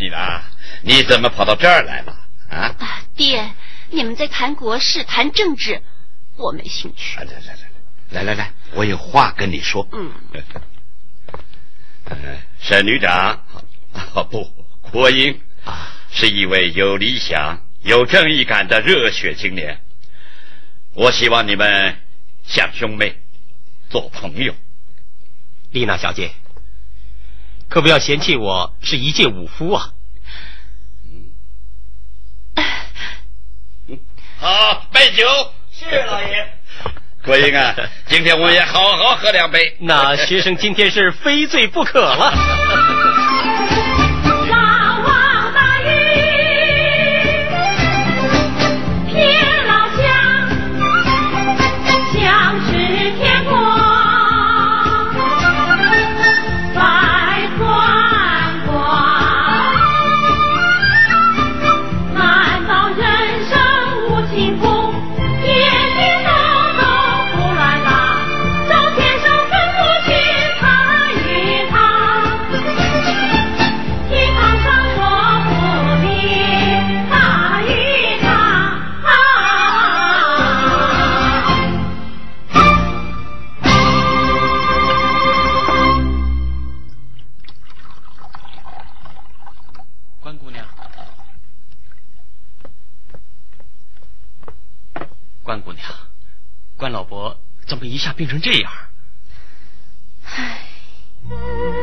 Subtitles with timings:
[0.00, 0.42] 丽娜，
[0.82, 2.16] 你怎么跑到这儿来了？
[2.48, 2.74] 啊？
[3.14, 3.52] 爹，
[3.90, 5.82] 你们在谈国事、谈政治，
[6.36, 7.18] 我没兴趣。
[7.18, 7.38] 来来来
[8.10, 9.86] 来，来来来，我有话跟你说。
[9.92, 10.10] 嗯。
[12.58, 13.44] 沈旅长，
[13.92, 14.50] 啊 不，
[14.90, 19.80] 郭英啊，是一位有理想、有正义感的热血青年。
[20.94, 21.96] 我希望你们
[22.44, 23.16] 像兄妹，
[23.90, 24.54] 做朋友。
[25.70, 26.32] 丽娜小姐，
[27.70, 29.90] 可不要嫌弃我是一介武夫啊！
[33.86, 33.96] 嗯，
[34.40, 35.24] 好，备酒。
[35.72, 36.52] 是老爷。
[37.22, 37.72] 国英啊，
[38.06, 39.76] 今天我们也好好喝两杯。
[39.78, 42.32] 那学生今天是非醉不可了。
[96.80, 97.36] 关老伯
[97.66, 98.72] 怎么一下病成这样，
[100.24, 100.60] 唉，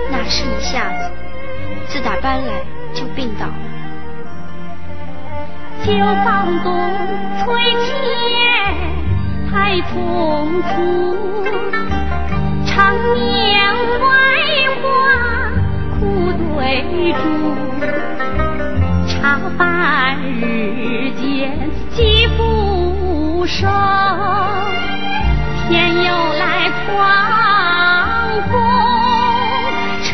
[0.10, 1.12] 哪是一下子？
[1.88, 3.54] 自打搬来就病倒了。
[5.86, 5.94] 旧
[6.26, 6.74] 房东
[7.38, 7.46] 催
[7.86, 7.94] 钱
[9.52, 11.46] 太匆促，
[12.66, 14.08] 常年外
[14.82, 14.82] 患
[16.00, 17.22] 苦对住，
[19.08, 23.68] 茶饭日渐积不少。
[25.70, 26.96] 天又来狂
[28.50, 28.54] 风
[30.02, 30.10] 吹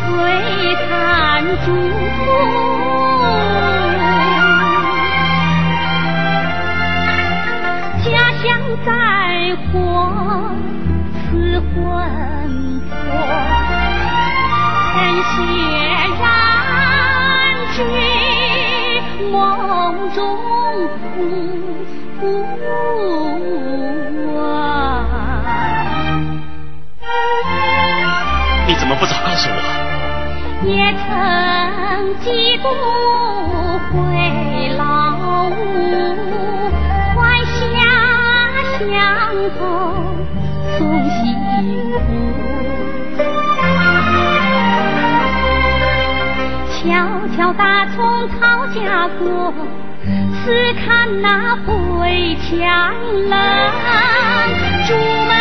[0.90, 0.90] 残
[1.64, 1.68] 烛，
[8.03, 8.12] 家
[8.42, 8.44] 乡
[8.84, 8.90] 在
[9.72, 9.74] 火，
[11.30, 11.78] 似魂
[28.66, 29.57] 你怎么不早告诉我？
[30.66, 31.06] 也曾
[32.22, 32.69] 几度
[33.91, 33.94] 回
[34.78, 34.81] 老
[35.19, 35.51] 屋，
[37.13, 37.51] 怀下
[38.79, 38.81] 乡
[39.59, 39.59] 头
[40.78, 40.79] 送
[41.09, 41.19] 幸
[41.91, 42.01] 福。
[46.80, 46.81] 悄
[47.35, 47.97] 悄打从
[48.30, 48.80] 曹家
[49.19, 49.53] 过，
[50.45, 52.50] 似看那回墙
[53.30, 53.31] 冷
[54.88, 54.95] 朱
[55.28, 55.31] 门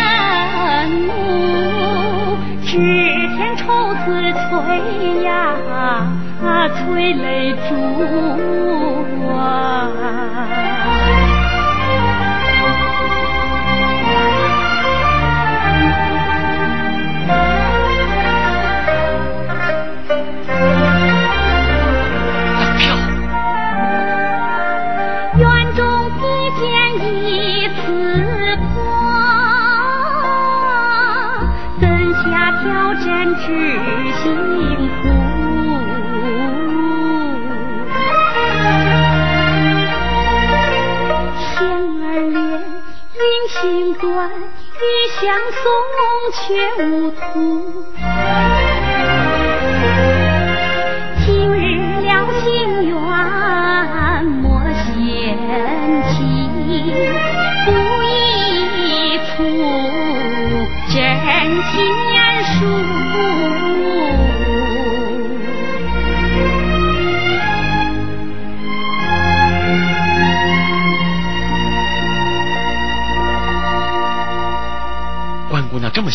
[1.06, 1.52] 木。
[2.72, 5.28] 指天愁丝催呀，
[6.71, 7.71] 催泪珠
[9.28, 9.93] 啊。
[44.12, 44.37] 断，雨
[45.21, 45.73] 相送
[46.33, 47.84] 却无途。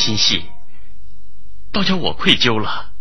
[0.07, 0.45] 心细，
[1.73, 2.93] 倒叫我愧疚了。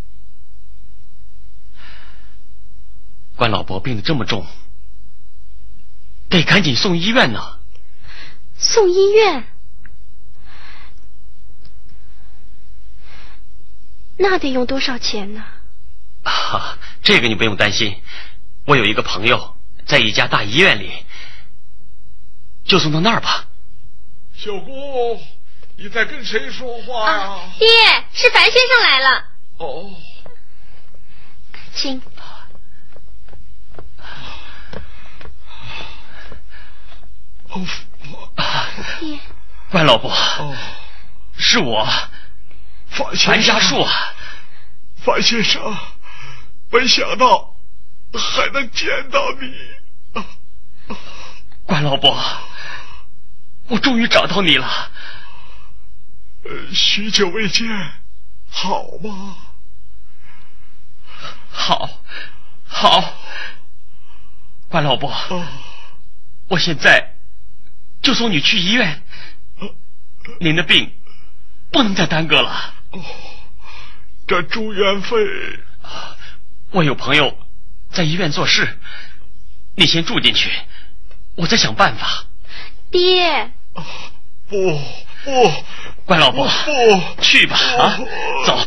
[3.37, 4.45] 关老伯病得这么重，
[6.27, 7.59] 得赶紧送医院呢。
[8.57, 9.47] 送医院？
[14.17, 15.45] 那得用多少钱呢？
[16.23, 18.01] 啊，这个你不用担心，
[18.65, 19.55] 我有一个朋友
[19.85, 21.05] 在一家大医院里，
[22.65, 23.47] 就送到那儿吧。
[24.33, 25.21] 小姑。
[25.79, 27.39] 你在跟谁说话呀？
[27.59, 27.67] 爹，
[28.11, 29.25] 是樊先生来了。
[29.57, 29.93] 哦，
[31.75, 32.01] 请。
[37.49, 37.61] 哦，
[38.99, 39.19] 爹，
[39.69, 40.11] 关老伯，
[41.37, 41.87] 是我，
[42.89, 43.85] 樊樊家树，
[45.05, 45.77] 樊先生，
[46.71, 47.55] 没想到
[48.13, 49.53] 还能见到你，
[51.65, 52.17] 关老伯，
[53.67, 54.91] 我终于找到你了。
[56.49, 57.67] 呃，许久未见，
[58.49, 59.35] 好吗？
[61.51, 61.89] 好，
[62.65, 63.13] 好，
[64.69, 65.45] 关老伯，哦，
[66.47, 67.15] 我现在
[68.01, 69.03] 就送你去医院，
[70.39, 70.93] 您的病
[71.69, 72.73] 不能再耽搁了。
[72.91, 73.03] 哦，
[74.25, 75.17] 这住院费，
[76.71, 77.37] 我有朋友
[77.89, 78.79] 在医院做事，
[79.75, 80.49] 你先住进去，
[81.35, 82.25] 我再想办法。
[82.89, 83.51] 爹，
[84.47, 84.79] 不
[85.23, 85.51] 不
[86.05, 87.97] 乖老婆，不，去吧啊，
[88.45, 88.57] 走，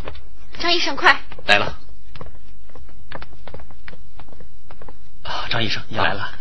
[0.58, 1.79] 张医生快，来了。
[5.23, 6.32] 啊，张医生，你来了。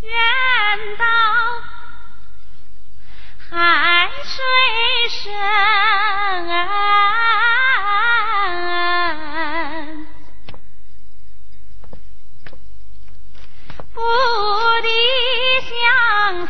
[0.00, 0.10] 人
[0.96, 1.04] 到
[3.50, 4.42] 海水
[5.10, 5.32] 深，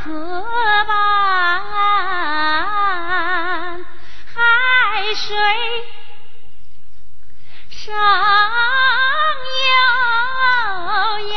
[0.09, 0.95] 相思伴，
[4.35, 4.39] 海
[5.15, 5.29] 水
[7.69, 7.93] 上
[9.69, 9.77] 悠
[11.29, 11.37] 扬，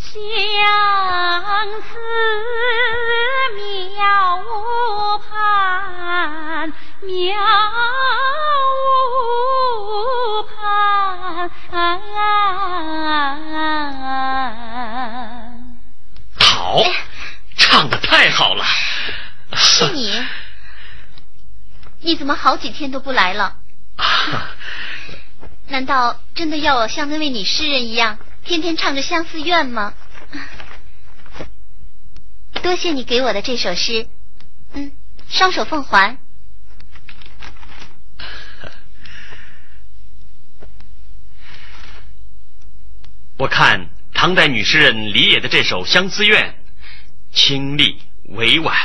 [0.00, 0.10] 相
[1.80, 1.88] 思
[3.54, 4.02] 渺
[4.42, 4.48] 无
[5.18, 6.74] 盼，
[7.04, 7.08] 渺
[16.38, 16.82] 好，
[17.56, 18.64] 唱的太好了。
[19.54, 20.24] 是你，
[22.00, 23.56] 你怎么好几天都不来了？
[25.68, 29.94] 难道真的要我像那位女诗人一样，天天唱着相思怨吗？
[32.62, 34.06] 多谢你给我的这首诗，
[34.74, 34.92] 嗯，
[35.28, 36.18] 双手奉还。
[43.40, 46.62] 我看唐代女诗人李野的这首《相思怨》，
[47.34, 48.76] 清丽委婉，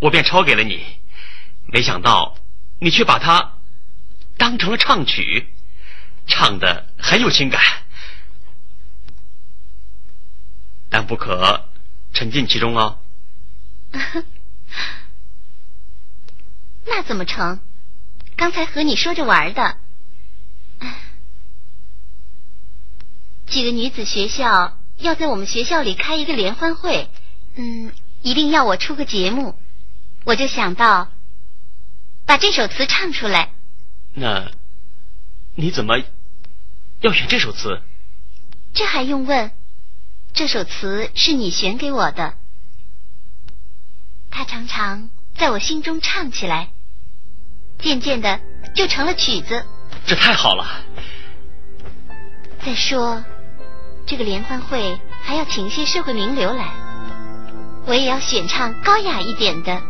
[0.00, 0.98] 我便抄给了你。
[1.66, 2.38] 没想到
[2.78, 3.52] 你却把它
[4.38, 5.52] 当成了唱曲，
[6.26, 7.60] 唱的很有情感，
[10.88, 11.68] 但不可
[12.14, 12.98] 沉浸其中哦。
[16.86, 17.60] 那怎么成？
[18.36, 19.76] 刚才和你说着玩的。
[23.46, 27.08] 几个女子学校要在我们学校里开一个联欢会，
[27.54, 29.58] 嗯，一定要我出个节目，
[30.24, 31.12] 我就想到
[32.24, 33.50] 把这首词唱出来。
[34.14, 34.50] 那
[35.54, 36.02] 你怎么
[37.00, 37.80] 要选这首词？
[38.74, 39.52] 这还用问？
[40.32, 42.34] 这首词是你选给我的，
[44.30, 46.70] 它常常在我心中唱起来，
[47.78, 48.40] 渐渐的
[48.74, 49.64] 就成了曲子。
[50.04, 50.84] 这太好了。
[52.64, 53.24] 再说，
[54.06, 56.70] 这个联欢会还要请一些社会名流来，
[57.86, 59.82] 我也要选唱高雅一点的。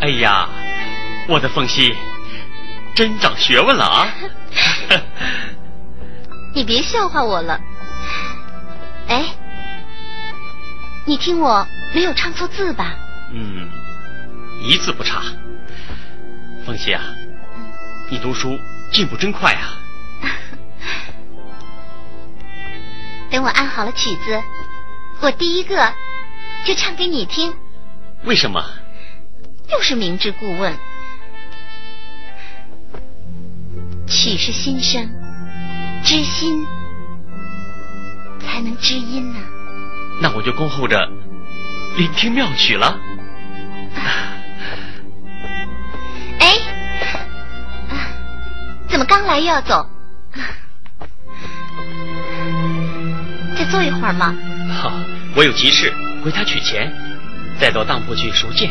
[0.00, 0.48] 哎呀，
[1.28, 1.94] 我的凤溪，
[2.94, 4.08] 真长学问了啊！
[6.52, 7.60] 你别笑话我了。
[9.06, 9.26] 哎，
[11.04, 11.64] 你听我
[11.94, 12.96] 没有唱错字吧？
[13.32, 13.70] 嗯，
[14.60, 15.22] 一字不差。
[16.66, 17.00] 凤溪啊，
[18.10, 18.58] 你读书
[18.90, 19.78] 进步真快啊！
[23.34, 24.40] 等我安好了曲子，
[25.20, 25.92] 我第一个
[26.64, 27.52] 就唱给你听。
[28.22, 28.64] 为什么？
[29.72, 30.72] 又是明知故问。
[34.06, 35.10] 曲是心声，
[36.04, 36.64] 知心
[38.38, 39.40] 才能知音呢、
[40.22, 41.10] 那我就恭候着
[41.96, 43.00] 聆听妙曲了。
[46.38, 46.56] 哎，
[47.90, 47.98] 啊
[48.88, 49.90] 怎么刚来又要走？
[53.64, 54.36] 再坐一会儿吗。
[54.74, 54.92] 好，
[55.34, 55.90] 我有急事
[56.22, 56.92] 回家取钱，
[57.58, 58.70] 再到当铺去赎剑。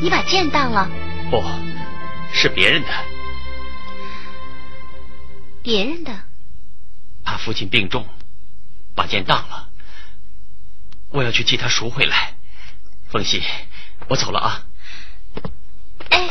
[0.00, 0.88] 你把剑当了，
[1.30, 1.44] 不，
[2.32, 2.88] 是别人的。
[5.62, 6.18] 别人的。
[7.24, 8.06] 他父亲病重，
[8.94, 9.68] 把剑当了，
[11.10, 12.32] 我要去替他赎回来。
[13.10, 13.42] 凤喜，
[14.08, 14.64] 我走了啊。
[16.08, 16.30] 哎，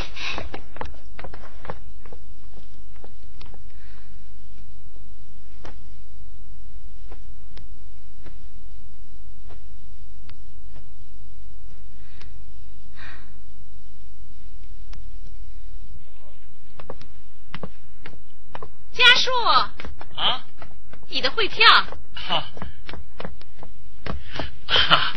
[19.25, 19.31] 叔，
[20.15, 20.45] 啊，
[21.09, 21.65] 你的汇票。
[22.13, 22.43] 哈，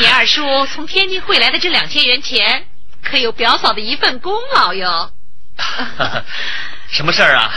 [0.00, 2.66] 你二叔从天津汇来的这两千元钱，
[3.04, 5.12] 可有表嫂的一份功劳哟。
[6.90, 7.52] 什么事儿啊？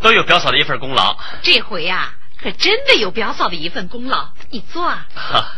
[0.00, 1.18] 都有表嫂的一份功劳。
[1.42, 4.30] 这回呀、可真的有表嫂的一份功劳。
[4.50, 5.08] 你坐啊。
[5.14, 5.56] 哈，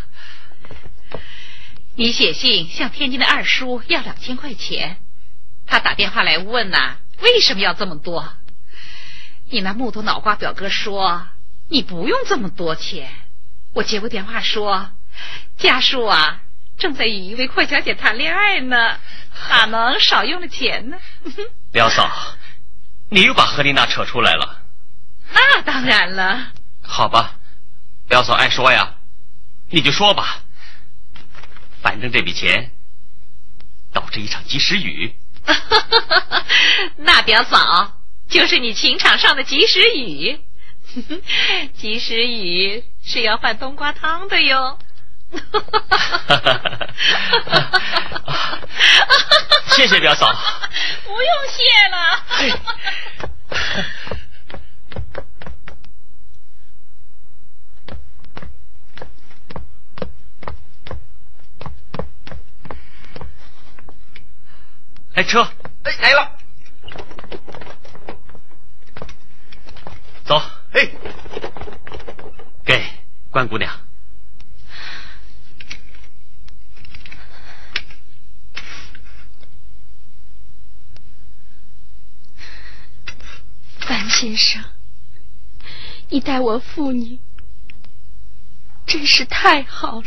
[1.94, 4.96] 你写信向天津的二叔要两千块钱，
[5.66, 8.26] 他打电话来问呐、为什么要这么多？
[9.50, 11.26] 你那木头脑瓜表哥说
[11.68, 13.10] 你不用这么多钱。
[13.72, 14.90] 我接过电话说，
[15.56, 16.40] 家叔啊，
[16.78, 18.98] 正在与一位阔小姐谈恋爱呢，
[19.50, 20.96] 哪能少用了钱呢？
[21.72, 22.10] 表嫂，
[23.10, 24.62] 你又把何丽娜扯出来了。
[25.32, 26.52] 那当然了。
[26.82, 27.36] 好吧，
[28.08, 28.94] 表嫂爱说呀，
[29.70, 30.42] 你就说吧。
[31.82, 32.72] 反正这笔钱
[33.92, 35.14] 导致一场及时雨。
[36.98, 37.99] 那表嫂
[38.30, 40.40] 就是你情场上的及时雨，
[41.76, 44.78] 及时雨是要换冬瓜汤的哟。
[49.72, 50.32] 谢谢表嫂。
[51.04, 52.24] 不用谢了。
[65.14, 65.42] 哎车，
[65.84, 66.32] 哎，来了，
[70.30, 70.40] 走，
[70.72, 70.94] 嘿，
[72.64, 72.86] 给
[73.32, 73.80] 关姑娘。
[83.80, 84.62] 樊先生，
[86.10, 87.18] 你待我父女
[88.86, 90.06] 真是太好了。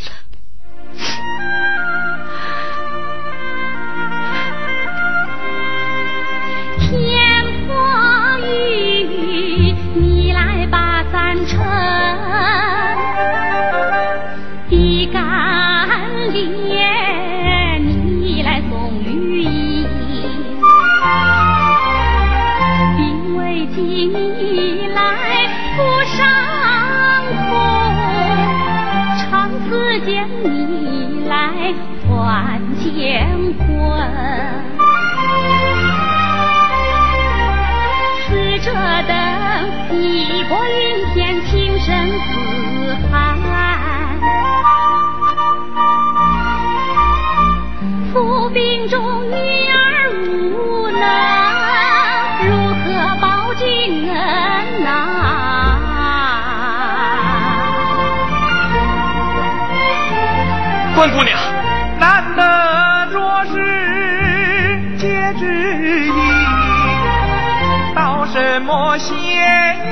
[68.33, 69.13] 什么险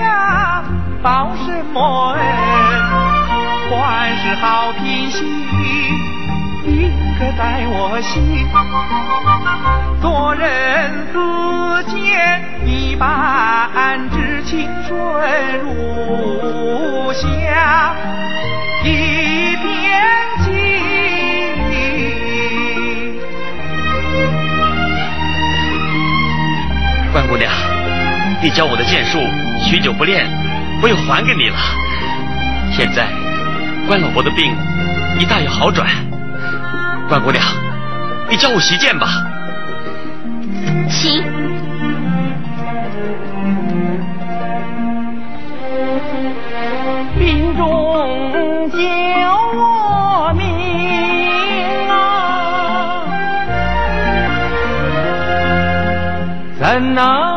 [0.02, 0.64] 呀，
[1.04, 2.20] 报什么恩，
[3.70, 5.24] 万事好脾气，
[6.66, 8.50] 应刻在我心。
[10.02, 14.92] 做人自见一般知情顺
[15.60, 17.94] 如下，
[18.84, 20.02] 一片
[20.44, 20.50] 情。
[27.14, 27.52] 关姑娘，
[28.44, 29.20] 你教我的剑术
[29.64, 30.28] 许久不练，
[30.82, 31.58] 我又还给你了。
[32.72, 33.06] 现在
[33.88, 34.52] 关老伯的病
[35.20, 35.88] 已大有好转，
[37.08, 37.44] 关姑娘，
[38.30, 39.08] 你教我习剑吧。
[40.90, 41.24] 行，
[47.20, 48.80] 病中救
[49.54, 50.48] 我命
[51.90, 53.04] 啊，
[56.60, 57.31] 怎能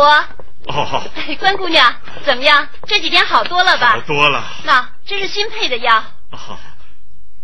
[0.00, 0.24] 伯，
[0.68, 2.66] 哦，哎关姑娘怎么样？
[2.86, 3.90] 这几天好多了吧？
[3.92, 4.42] 好多了。
[4.64, 6.56] 那这是新配的药，哦，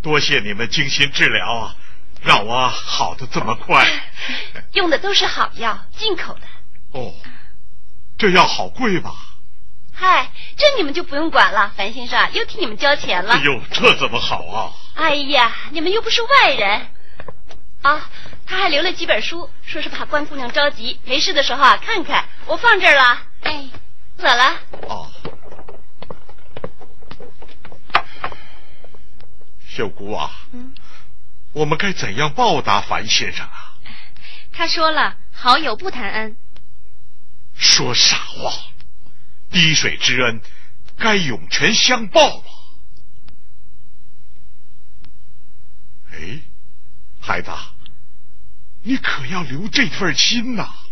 [0.02, 1.74] 多谢你们精心治疗啊，
[2.22, 3.86] 让我好的这么快。
[4.72, 6.98] 用的都是好药，进口的。
[6.98, 7.12] 哦，
[8.16, 9.10] 这药好贵吧？
[9.92, 13.34] 嗨，这你们就不用管了，樊先生又替你们交钱了。
[13.34, 14.72] 哎呦，这怎么好啊？
[14.94, 16.86] 哎呀，你们又不是外人
[17.82, 18.08] 啊！
[18.46, 22.24] 他还留了几本书，说是怕关姑娘着急，没事的时候啊看看。
[22.46, 23.22] 我放这儿了。
[23.42, 23.68] 哎，
[24.16, 24.60] 走了。
[24.82, 25.10] 哦。
[29.68, 30.72] 秀姑啊，嗯，
[31.52, 33.74] 我们该怎样报答樊先生啊？
[34.52, 36.36] 他说了，好友不谈恩。
[37.54, 38.52] 说傻话。
[39.50, 40.40] 滴水之恩，
[40.96, 42.50] 该涌泉相报吧？
[46.12, 46.40] 哎，
[47.20, 47.50] 孩子，
[48.88, 50.62] 你可要留这份心呐！《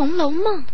[0.00, 0.64] 红楼梦》。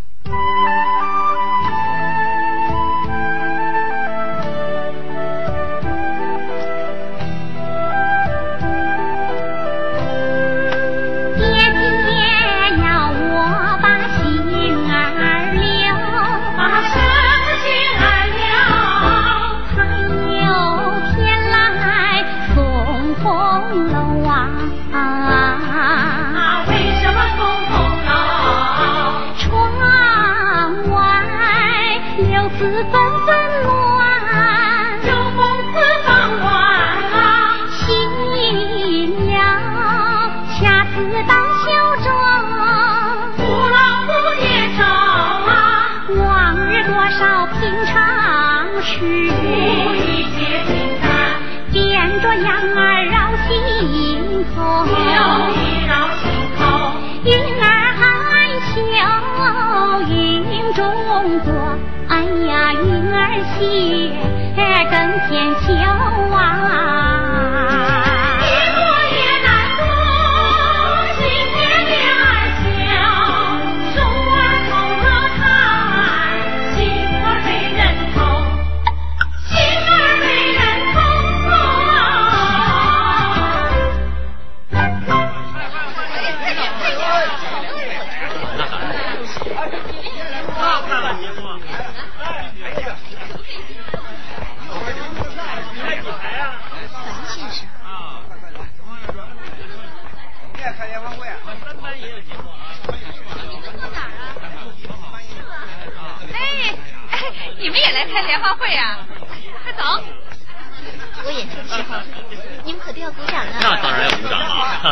[113.60, 114.46] 那当然要鼓掌了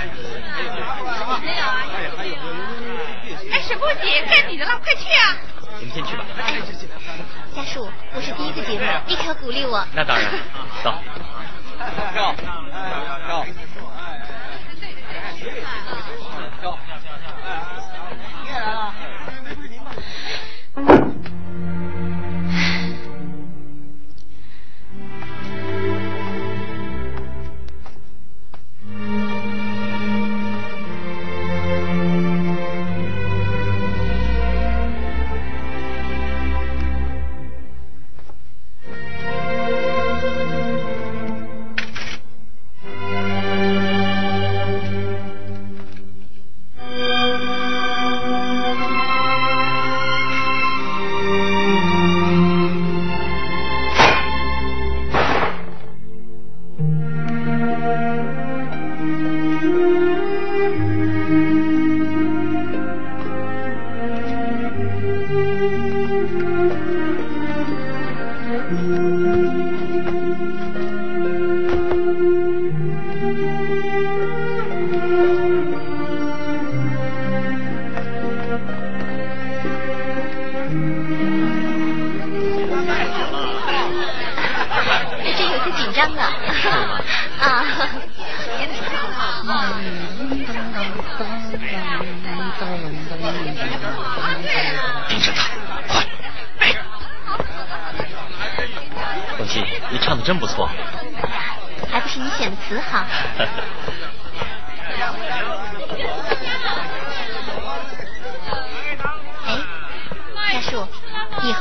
[3.50, 5.36] 哎沈波姐该你的了快去啊。
[5.78, 6.24] 你们先去吧。
[6.38, 6.54] 哎
[7.54, 9.84] 家属我是第一个节目你可要鼓励我。
[9.94, 10.30] 那当然。
[10.82, 10.94] 走。
[11.78, 12.64] 跳跳跳
[13.26, 13.44] 跳跳
[16.60, 16.78] 跳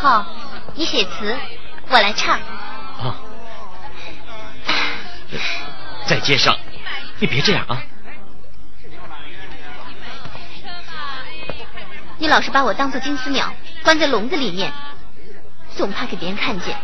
[0.02, 0.26] 好，
[0.74, 1.38] 你写词，
[1.88, 2.40] 我来唱。
[2.40, 3.16] 啊。
[6.08, 6.58] 在街上，
[7.20, 7.84] 你别这样啊。
[12.18, 14.74] 你老是把我当做金丝鸟关在笼子里面，
[15.76, 16.76] 总怕给别人看见。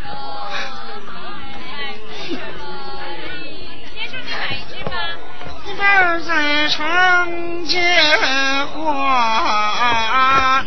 [5.65, 10.63] 你把人儿在床间花。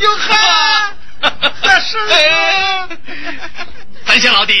[0.00, 0.92] 哟哈，
[1.62, 1.98] 这是
[2.30, 2.88] 啊！
[4.06, 4.54] 三仙老弟，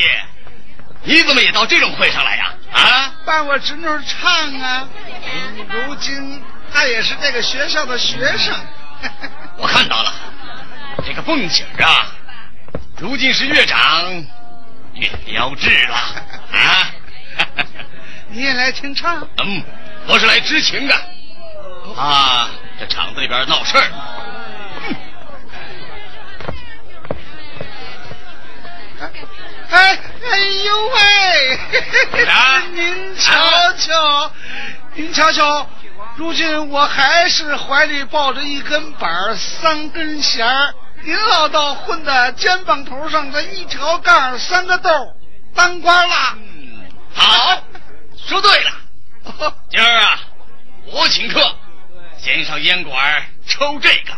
[1.04, 2.52] 你怎么也到这种会上来呀？
[2.72, 3.14] 啊？
[3.24, 4.88] 伴我侄女唱啊！
[5.70, 8.54] 如今她也是这个学校的学生。
[9.58, 10.12] 我看到了，
[11.06, 12.06] 这个凤姐啊，
[12.98, 14.12] 如今是越长，
[14.94, 15.94] 越标致了
[16.52, 16.90] 啊！
[18.30, 19.26] 你也来听唱？
[19.44, 19.62] 嗯，
[20.08, 20.94] 我是来知情的。
[21.96, 23.84] 啊，这厂子里边闹事儿，
[29.70, 29.98] 哎
[30.30, 32.24] 哎呦喂！
[32.26, 34.32] 啊 您瞧瞧，
[34.94, 35.68] 您瞧瞧，
[36.16, 44.90] 如今我还是怀里抱着一根板儿三根弦儿，您老道混的肩膀头上的一条杠三个豆，
[45.54, 46.38] 当官了。
[47.14, 47.62] 好，
[48.26, 48.72] 说对了。
[49.70, 50.18] 今儿啊，
[50.86, 51.40] 我请客，
[52.18, 54.12] 先上烟馆抽这个，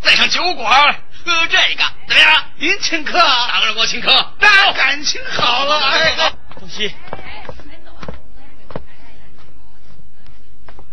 [0.00, 2.50] 再上酒馆喝这个，怎么样？
[2.56, 4.32] 您请客，当然我请客。
[4.38, 5.76] 那感情好了。
[5.80, 6.94] 哎，东西，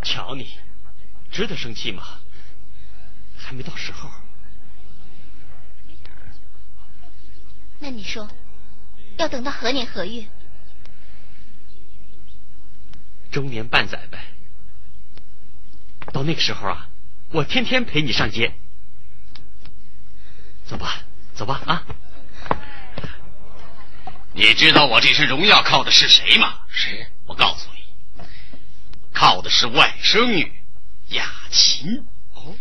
[0.02, 0.58] 瞧你，
[1.32, 2.04] 值得生气吗？
[3.38, 4.10] 还没到时候。
[7.78, 8.28] 那你说，
[9.18, 10.26] 要等到何年何月？
[13.32, 14.18] 中年半载呗。
[16.12, 16.90] 到那个时候啊，
[17.30, 18.52] 我天天陪你上街。
[20.74, 21.02] 走吧，
[21.36, 21.84] 走吧啊！
[24.34, 26.62] 你知道我这身荣耀靠的是谁吗？
[26.68, 27.06] 谁？
[27.28, 28.26] 我告诉你，
[29.14, 30.52] 靠的是外甥女
[31.10, 32.08] 雅琴。
[32.34, 32.56] 哦，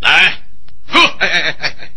[0.00, 0.40] 来，
[0.86, 0.98] 喝！
[1.18, 1.90] 哎哎哎哎哎！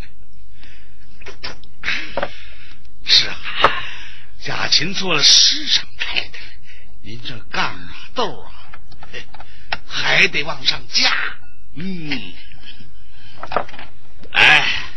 [3.05, 3.36] 是啊，
[4.47, 6.39] 雅琴做了师长太太，
[7.01, 8.51] 您这杠啊豆啊，
[9.88, 11.15] 还得往上加。
[11.75, 12.34] 嗯，
[14.34, 14.90] 哎，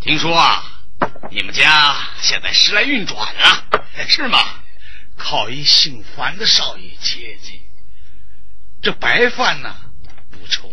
[0.00, 0.62] 听说啊，
[1.30, 3.64] 你们家现在时来运转了，
[4.08, 4.38] 是吗？
[5.16, 7.60] 靠一姓樊的少爷接济，
[8.80, 9.74] 这白饭呢
[10.30, 10.70] 不愁，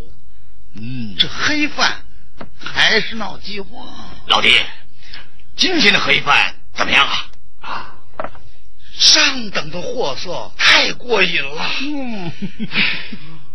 [0.76, 2.06] 嗯，这黑饭
[2.60, 3.88] 还是闹饥荒。
[4.28, 4.62] 老弟，
[5.56, 7.30] 今天的黑饭怎么样啊？
[7.62, 7.96] 啊，
[8.94, 11.72] 上等的货色太过瘾了。
[11.82, 12.32] 嗯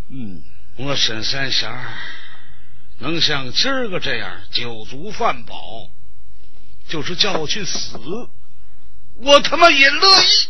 [0.11, 0.43] 嗯，
[0.75, 1.93] 我沈三弦儿
[3.01, 5.89] 能像今儿个这样酒足饭饱，
[6.87, 7.97] 就是叫我去死，
[9.17, 10.49] 我他妈也乐意。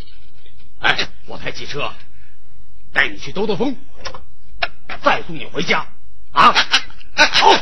[0.82, 1.94] 哎，我开汽车
[2.92, 3.76] 带你去兜兜风，
[5.02, 5.88] 再送你回家
[6.32, 6.54] 啊！
[7.16, 7.52] 好，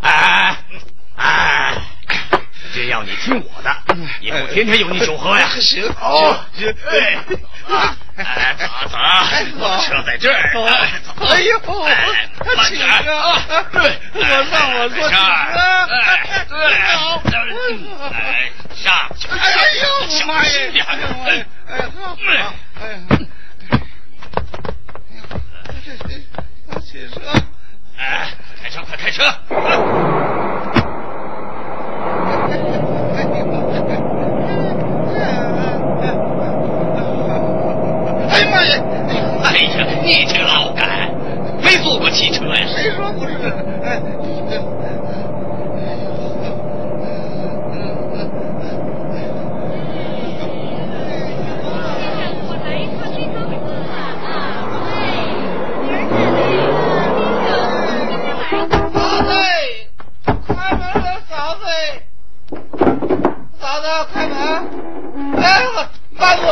[0.00, 0.58] 哎
[1.16, 1.82] 哎，
[2.72, 3.70] 只要你听我的，
[4.20, 5.48] 以后天天有你酒喝呀。
[5.60, 7.14] 行，好，行，对，
[7.68, 8.96] 啊，哎，走走，
[9.58, 12.92] 我车在这儿，哎走哎呦，哎慢请点儿。
[13.14, 13.42] 啊！
[13.72, 15.18] 对，我让我坐这儿
[15.86, 16.00] 请哎，
[16.48, 16.54] 对，
[16.94, 17.22] 好
[18.10, 18.84] 哎，上
[19.18, 19.34] 去，哎
[19.82, 22.52] 呦，小妈心点哎儿，哎哎，好，好哎呀，
[25.84, 26.10] 这这
[26.80, 27.14] 汽车。
[27.96, 28.02] 哎，
[28.60, 29.22] 开车，快开车！
[38.30, 38.70] 哎呀妈呀！
[39.44, 41.08] 哎呀，你这老干，
[41.62, 42.66] 没坐过汽车呀？
[42.66, 43.34] 谁说不是？
[43.84, 44.00] 哎，
[58.92, 59.30] 嫂子，
[60.48, 61.62] 开门了，嫂子，
[63.60, 64.34] 嫂子，开门！
[65.42, 65.44] 哎，
[66.12, 66.44] 慢走！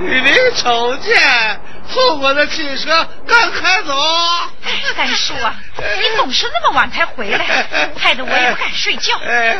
[0.00, 3.92] 你没瞅见后我的汽车刚开走？
[4.96, 7.44] 三叔啊，你总是那么晚才回来，
[7.96, 9.18] 害得我也不敢睡觉。
[9.18, 9.56] 哎，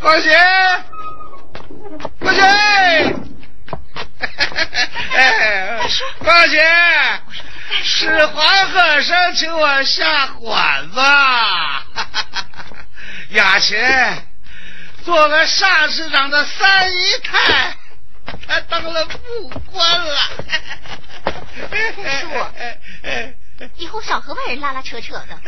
[0.00, 0.38] 光贤，
[2.20, 2.44] 光贤，
[5.14, 6.64] 哎，大叔光贤，
[7.82, 11.00] 是黄鹤生请我下馆子。
[15.28, 17.76] 个上市长的三姨太
[18.46, 20.16] 他当了副官了。
[22.20, 22.28] 叔，
[23.76, 25.38] 以后少和外人拉拉扯扯的。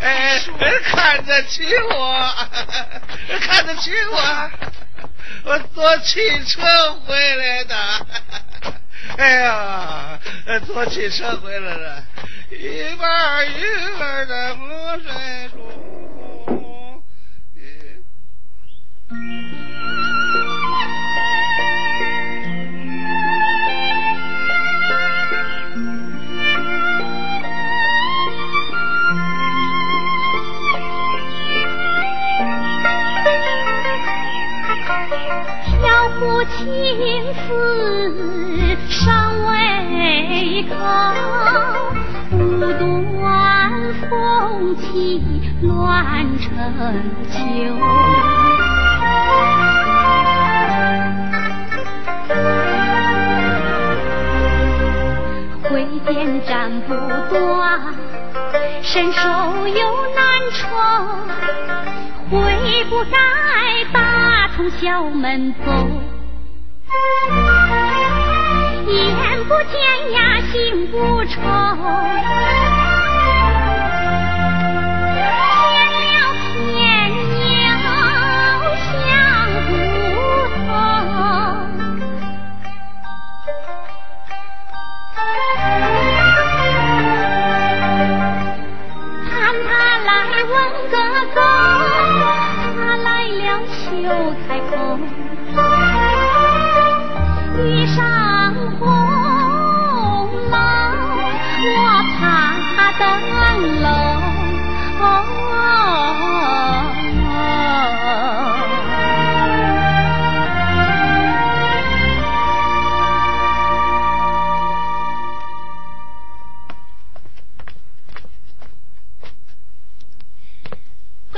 [0.00, 0.40] 哎，
[0.84, 2.34] 看得起我，
[3.40, 4.50] 看得起我，
[5.44, 7.76] 我坐汽车回来的。
[9.16, 10.18] 哎呀，
[10.66, 12.02] 坐汽车回来了，
[12.50, 13.62] 一半一
[13.98, 16.09] 半的河水中。
[42.32, 42.38] 无
[42.78, 45.22] 端风起
[45.62, 46.48] 乱成
[47.30, 47.36] 秋。
[55.68, 56.48] 挥剑斩
[56.82, 56.88] 不
[57.32, 57.80] 断，
[58.82, 59.28] 伸手
[59.68, 59.80] 又
[60.14, 60.18] 难
[60.52, 60.58] 抽。
[62.30, 62.36] 悔
[62.88, 63.16] 不该
[63.92, 65.70] 打通校门走，
[68.90, 69.78] 眼不见
[70.12, 71.40] 呀心不愁见
[76.00, 76.12] 了
[76.50, 76.68] 甜
[77.30, 77.86] 妞
[78.84, 78.90] 想
[79.66, 79.70] 不
[80.56, 80.68] 通
[89.24, 89.28] 盼
[89.64, 89.70] 他
[90.04, 90.10] 来
[90.42, 90.52] 问
[90.90, 90.94] 个
[91.34, 91.38] 够
[92.76, 93.78] 他来了羞
[94.46, 94.70] 才红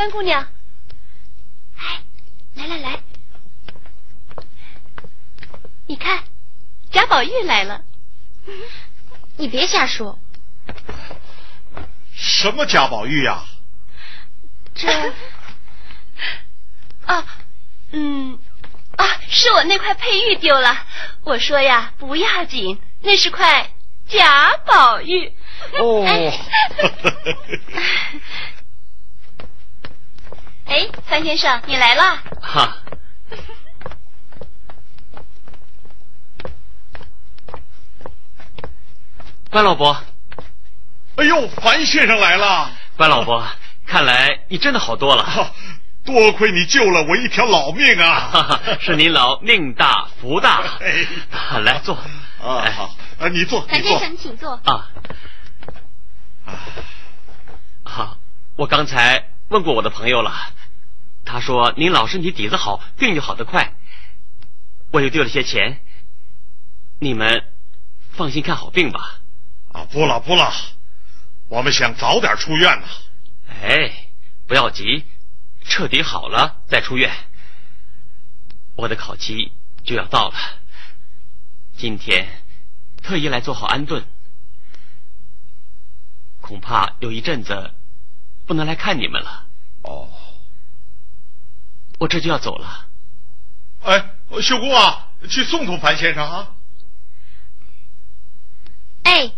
[0.02, 0.48] 关姑娘，
[1.78, 2.02] 哎，
[2.54, 2.98] 来来来，
[5.86, 6.24] 你看，
[6.90, 7.84] 贾宝玉来了。
[9.36, 10.18] 你别瞎说，
[12.12, 13.44] 什么贾宝玉呀、
[14.74, 14.88] 这
[17.06, 17.24] 啊，
[17.92, 18.40] 嗯，
[18.96, 20.84] 啊，是我那块佩玉丢了。
[21.22, 23.70] 我说呀，不要紧，那是块
[24.08, 25.32] 贾宝玉。
[25.78, 26.04] 哦，
[30.72, 32.16] 哎，范先生，你来了。
[32.40, 32.78] 哈，
[39.50, 39.94] 关老伯，
[41.16, 43.46] 哎呦，樊先生来了，关老伯，
[43.86, 45.22] 看来你真的好多了。
[45.22, 45.50] 哈
[46.06, 48.30] 多亏你救了我一条老命啊！
[48.32, 50.62] 哈， 是您老命大福大。
[50.80, 51.94] 哎啊来坐。
[51.94, 53.60] 啊，哎好，啊，你坐。
[53.66, 54.58] 樊先生，请坐。
[54.64, 54.88] 啊
[57.84, 58.16] 啊！
[58.56, 60.32] 我刚才问过我的朋友了，
[61.24, 63.74] 他说您老身体底子好，病就好得快。
[64.90, 65.80] 我又丢了些钱，
[66.98, 67.44] 你们
[68.10, 69.20] 放心看好病吧。
[69.72, 70.52] 啊，不了不了，
[71.48, 72.86] 我们想早点出院呢。
[73.62, 74.08] 哎，
[74.46, 75.04] 不要急，
[75.62, 77.10] 彻底好了再出院。
[78.74, 79.52] 我的考期
[79.84, 80.34] 就要到了，
[81.76, 82.28] 今天
[83.02, 84.04] 特意来做好安顿，
[86.40, 87.72] 恐怕有一阵子
[88.46, 89.46] 不能来看你们了。
[89.82, 90.08] 哦，
[92.02, 92.86] 我这就要走了。
[93.84, 94.10] 哎，
[94.40, 96.48] 秀姑啊，去送送樊先生啊。
[99.04, 99.30] 哎，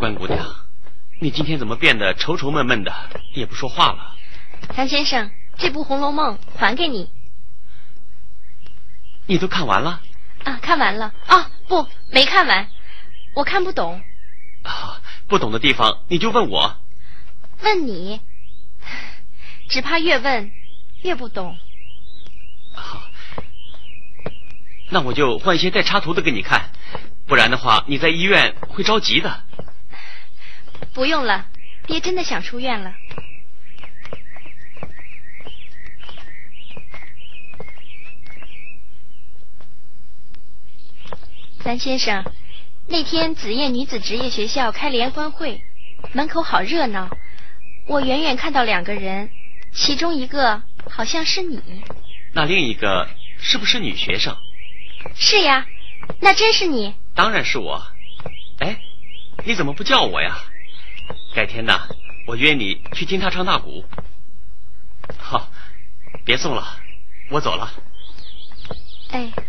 [0.00, 0.44] 关姑娘，
[1.20, 2.92] 你今天怎么变得愁愁闷闷的，
[3.32, 4.16] 也不说话了？
[4.74, 7.08] 樊先生，这部《红楼梦》还给你
[9.26, 10.02] 你都看完了？
[10.42, 11.48] 啊，看完了啊？
[11.68, 12.68] 不，没看完，
[13.34, 14.00] 我看不懂，
[14.62, 16.76] 啊，不懂的地方你就问我。
[17.62, 18.20] 问你，
[19.68, 20.50] 只怕越问
[21.02, 21.56] 越不懂。
[22.74, 23.10] 啊，
[24.90, 26.70] 那我就换一些带插图的给你看，
[27.26, 29.42] 不然的话你在医院会着急的。
[30.92, 31.48] 不用了，
[31.86, 32.94] 爹真的想出院了。
[41.60, 42.22] 三先生，
[42.86, 45.62] 那天紫燕女子职业学校开联欢会，
[46.12, 47.08] 门口好热闹。
[47.86, 49.30] 我远远看到两个人，
[49.72, 51.60] 其中一个好像是你。
[52.32, 54.36] 那另一个是不是女学生？
[55.14, 55.66] 是呀，
[56.20, 56.94] 那真是你。
[57.14, 57.82] 当然是我。
[58.58, 58.76] 哎，
[59.44, 60.36] 你怎么不叫我呀？
[61.34, 61.88] 改天呐，
[62.26, 63.84] 我约你去听他唱大鼓。
[65.18, 65.50] 好，
[66.24, 66.76] 别送了，
[67.30, 67.72] 我走了。
[69.10, 69.44] 哎，哎，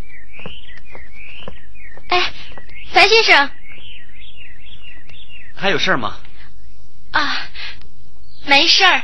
[2.96, 3.50] 樊先生，
[5.54, 6.18] 还有事儿吗？
[7.12, 7.46] 啊，
[8.46, 9.04] 没事儿，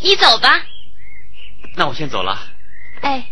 [0.00, 0.64] 你走吧。
[1.76, 2.50] 那我先走了。
[3.02, 3.22] 哎。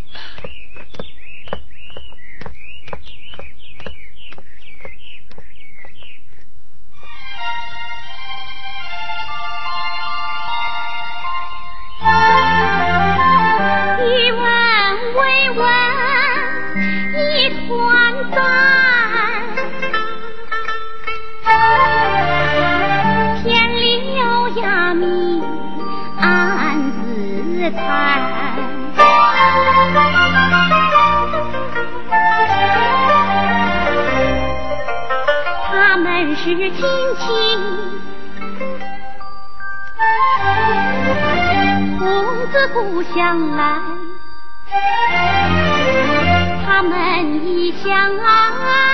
[42.91, 43.79] 故乡来，
[46.65, 48.92] 他们一相爱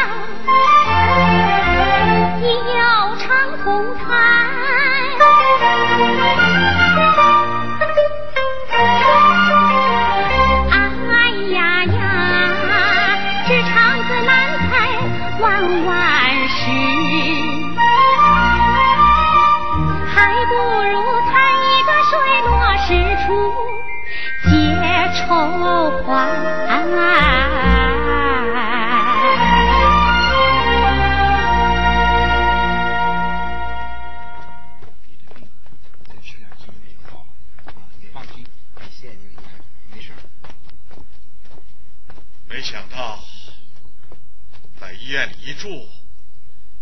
[45.09, 45.89] 医院里一住，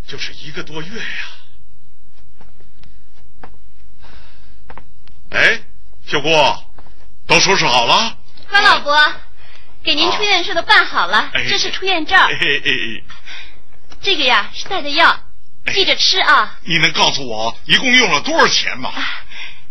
[0.05, 1.29] 就是一个多月呀。
[5.29, 5.61] 哎，
[6.05, 6.29] 小姑，
[7.25, 8.17] 都收拾好了？
[8.49, 9.13] 关老伯，
[9.81, 12.19] 给您出院事都办好了，这是出院证。
[14.01, 15.21] 这个呀是带的药，
[15.73, 16.59] 记着吃啊。
[16.65, 18.91] 你能告诉我一共用了多少钱吗？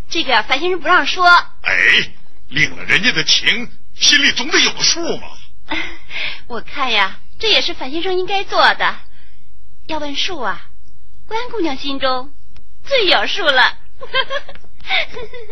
[0.08, 1.28] 这个樊先生不让说。
[1.60, 2.10] 哎，
[2.48, 5.28] 领了人家的情，心里总得有个数嘛。
[6.48, 8.98] 我看呀，这也是樊先生应该做的。
[9.86, 10.70] 要问数啊，
[11.26, 12.32] 关姑娘心中
[12.84, 13.78] 最有数了。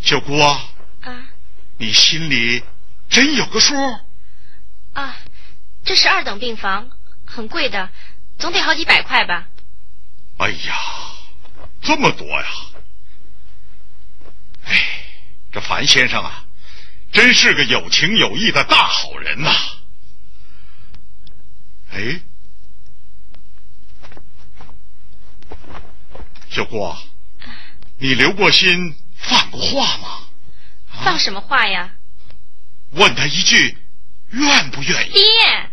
[0.00, 0.70] 小姑啊，
[1.02, 1.28] 啊，
[1.78, 2.64] 你心里
[3.08, 3.74] 真有个数？
[4.94, 5.16] 啊，
[5.84, 6.90] 这是二等病房，
[7.26, 7.90] 很贵的，
[8.38, 9.46] 总得好几百块吧？
[10.38, 10.74] 哎呀，
[11.82, 12.46] 这么多呀！
[14.64, 15.04] 哎，
[15.52, 16.44] 这樊先生啊，
[17.12, 19.50] 真是个有情有义的大好人呐！
[21.92, 22.20] 哎，
[26.48, 26.96] 小郭，
[27.98, 28.94] 你留过心？
[29.16, 30.28] 放过话吗？
[31.04, 31.90] 放什么话呀？
[32.92, 33.76] 问他一句，
[34.30, 35.12] 愿不愿意？
[35.12, 35.70] 爹，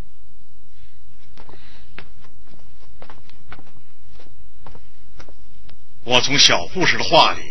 [6.04, 7.42] 我从小护士的话里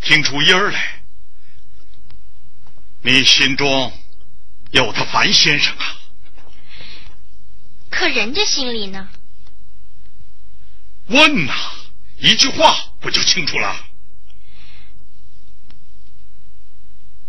[0.00, 0.93] 听出音儿来，
[3.06, 3.92] 你心中
[4.70, 5.84] 有他樊先生啊？
[7.90, 9.06] 可人家心里呢？
[11.08, 11.52] 问呐，
[12.18, 13.76] 一句话不就清楚了？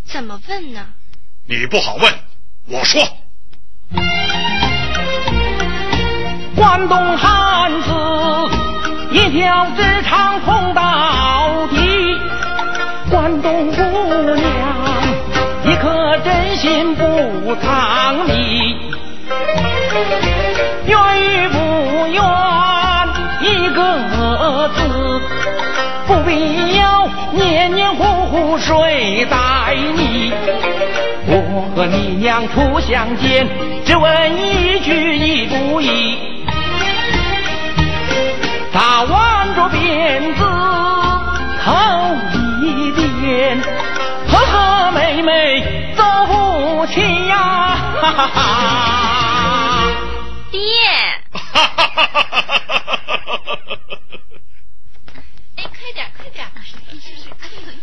[0.05, 0.93] 怎么问呢？
[1.45, 2.19] 你不好问，
[2.67, 3.17] 我说。
[6.55, 7.89] 关东汉子
[9.11, 11.44] 一条直肠通到
[17.45, 18.75] 不藏匿，
[20.87, 22.19] 愿与不愿
[23.39, 24.81] 一个字，
[26.07, 29.37] 不必要黏黏糊糊睡在
[29.75, 30.33] 你？
[31.27, 33.47] 我和你娘初相见，
[33.85, 36.17] 只问一句意不意？
[38.73, 40.43] 他挽着辫子
[41.63, 41.71] 头
[42.63, 42.91] 一
[43.21, 43.61] 点，
[44.27, 45.94] 和和妹妹
[46.85, 47.37] 走不起呀！
[47.99, 49.91] 哈哈哈！
[50.51, 50.61] 爹。
[51.31, 52.29] 哈哈哈哈哈！
[55.55, 56.45] 哎，快点，快点！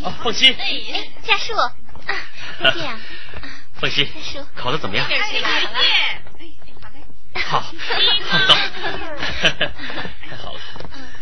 [0.05, 0.53] 啊，凤溪。
[0.53, 1.57] 哎，家树。
[1.57, 1.73] 啊，
[2.73, 2.97] 这样。
[3.81, 4.09] 凤溪，
[4.55, 5.05] 考的怎么样？
[5.11, 5.49] 来了。
[5.75, 6.23] 哎，
[6.81, 7.03] 好嘞。
[7.45, 7.59] 好。
[7.61, 8.55] 好，走。
[10.29, 10.61] 太好了。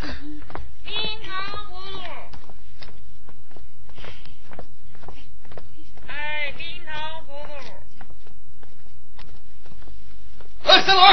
[10.71, 11.05] 哎，三轮。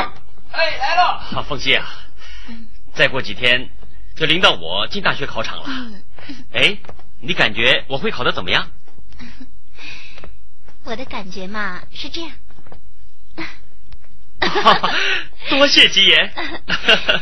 [0.52, 1.18] 哎，来了。
[1.18, 1.42] 好。
[1.42, 1.84] 凤溪啊，
[2.94, 3.70] 再过几天
[4.14, 5.64] 就轮到我进大学考场了。
[6.52, 6.78] 哎，
[7.20, 8.70] 你感觉我会考的怎么样？
[10.84, 12.30] 我的感觉嘛是这样。
[15.50, 16.32] 多谢吉言。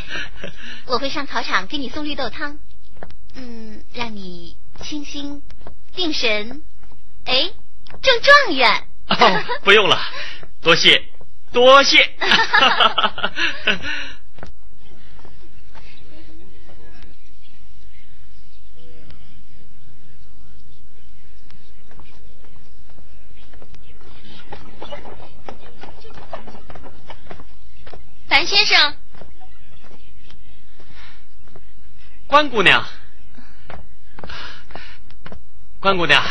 [0.86, 2.58] 我会上考场给你送绿豆汤，
[3.34, 5.42] 嗯，让你清心
[5.94, 6.62] 定神，
[7.24, 7.50] 哎，
[8.02, 8.86] 中状元。
[9.08, 9.98] 哦，不用了，
[10.60, 11.02] 多谢，
[11.56, 11.96] 多谢。
[28.28, 28.94] 樊先生，
[32.26, 32.84] 关姑娘，
[35.80, 36.22] 关姑娘，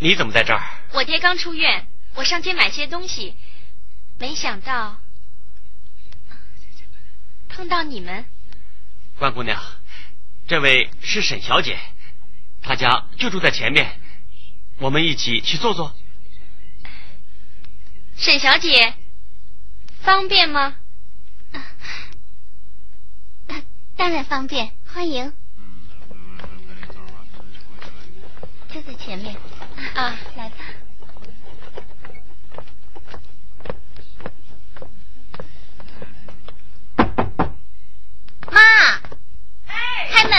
[0.00, 0.60] 你怎么在这儿？
[0.94, 3.36] 我爹刚出院，我上街买些东西，
[4.18, 4.98] 没想到
[7.48, 8.24] 碰到你们。
[9.16, 9.60] 关姑娘，
[10.46, 11.78] 这位是沈小姐，
[12.62, 13.98] 她家就住在前面，
[14.78, 15.94] 我们一起去坐坐。
[18.16, 18.94] 沈小姐。
[20.00, 20.76] 方便吗？
[23.96, 25.32] 当然方便，欢迎。
[28.72, 29.36] 就在前面。
[29.94, 30.56] 啊，来吧。
[38.52, 38.60] 妈。
[39.66, 40.08] 哎。
[40.12, 40.32] 开门。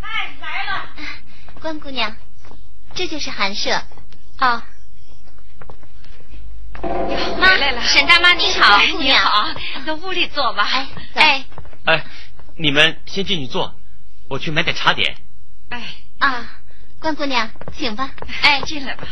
[0.00, 0.88] 哎，来了。
[1.64, 2.14] 关姑娘，
[2.94, 3.70] 这就是寒舍。
[4.38, 4.62] 哦。
[7.38, 9.48] 妈来了，沈大妈您好，你好，
[9.86, 10.62] 到屋里坐吧。
[10.62, 11.46] 哎哎
[11.86, 12.04] 哎，
[12.56, 13.74] 你们先进去坐，
[14.28, 15.16] 我去买点茶点。
[15.70, 15.82] 哎
[16.18, 16.60] 啊，
[16.98, 18.10] 关姑娘，请吧。
[18.42, 19.08] 哎，进来吧。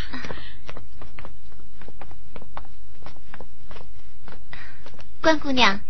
[5.22, 5.80] 关姑娘，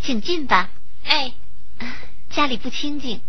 [0.00, 0.70] 请进吧。
[1.04, 1.34] 哎，
[2.30, 3.20] 家里不清静，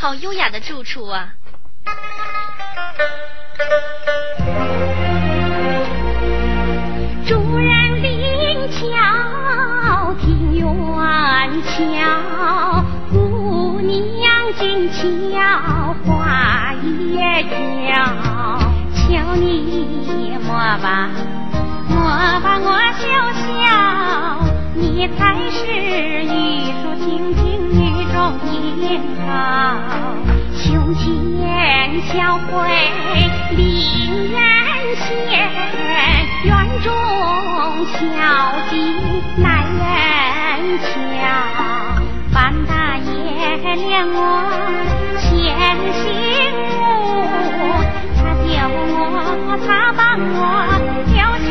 [0.00, 1.34] 好优雅的住处啊。
[7.28, 10.66] 主人灵巧听远
[11.66, 12.82] 瞧，
[13.12, 14.98] 姑娘静悄
[16.06, 16.72] 花
[17.12, 17.92] 也娇，
[18.94, 20.48] 瞧你莫
[20.82, 21.10] 把
[21.90, 22.00] 莫
[22.40, 23.04] 把我笑
[23.36, 23.44] 笑，
[24.74, 25.20] 你才
[25.50, 25.60] 是
[26.24, 27.49] 玉树清净
[28.30, 28.46] 女中
[28.78, 28.86] 英
[29.26, 29.28] 豪，
[30.54, 31.02] 胸前
[32.02, 32.48] 小会
[33.56, 33.58] 灵
[34.30, 34.38] 人
[34.96, 35.02] 仙，
[36.44, 36.48] 院
[36.82, 36.88] 中
[37.86, 37.98] 小
[38.70, 38.72] 景
[39.36, 39.44] 耐
[39.80, 39.82] 人
[40.78, 40.86] 瞧，
[42.32, 42.34] 范
[42.66, 43.08] 大爷
[43.74, 44.16] 怜我
[45.18, 45.28] 欠
[45.92, 46.08] 心
[46.78, 46.80] 母，
[48.16, 48.98] 他救我，
[49.66, 50.40] 他帮我
[51.06, 51.14] 留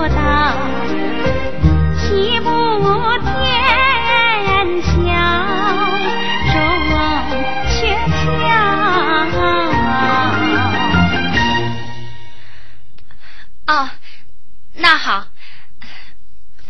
[0.00, 0.16] 烛灯，
[1.98, 2.48] 岂不
[3.20, 3.28] 天
[4.80, 4.96] 晓
[6.50, 6.56] 中
[7.68, 7.76] 鹊
[8.08, 8.48] 桥？
[13.66, 13.90] 哦，
[14.72, 15.28] 那好，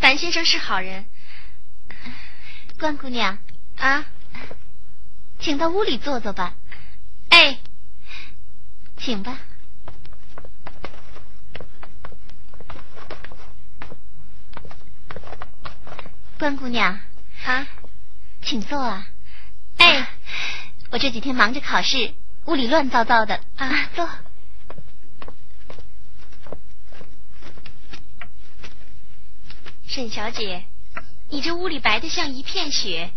[0.01, 1.05] 樊先生是好人。
[2.77, 3.37] 关姑娘，
[3.77, 4.03] 啊，
[5.39, 6.53] 请到屋里坐坐吧。
[7.29, 7.59] 哎，
[8.97, 9.37] 请吧。
[16.41, 16.99] 关姑娘，
[17.45, 17.67] 啊，
[18.41, 19.07] 请坐啊。
[19.77, 20.07] 哎，
[20.89, 22.15] 我这几天忙着考试，
[22.45, 24.09] 屋里乱糟糟的啊，坐。
[29.85, 30.65] 沈小姐，
[31.29, 33.11] 你这屋里白的像一片雪，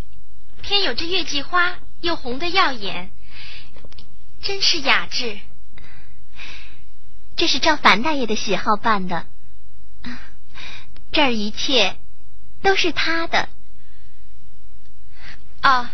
[0.60, 3.10] 偏有这月季花，又红的耀眼，
[4.42, 5.38] 真是雅致。
[7.36, 9.24] 这是照樊大爷的喜好办的，
[11.10, 11.96] 这儿一切
[12.64, 13.50] 都是他的。
[15.60, 15.92] 啊，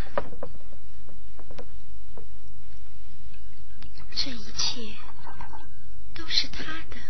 [4.15, 4.97] 这一切
[6.15, 7.10] 都是他的。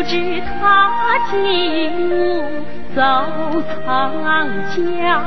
[0.00, 2.64] 不知他进屋
[2.96, 3.02] 走
[3.84, 4.14] 藏
[4.70, 5.20] 家。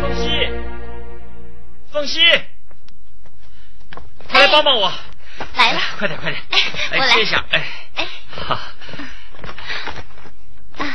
[0.00, 0.50] 凤溪，
[1.92, 2.20] 凤溪，
[4.30, 4.90] 快来帮帮我！
[5.54, 6.42] 来了，快点，快点！
[6.52, 6.58] 哎
[6.92, 7.62] 我来接一下，哎，
[7.96, 8.54] 哎，好，
[10.78, 10.86] 啊，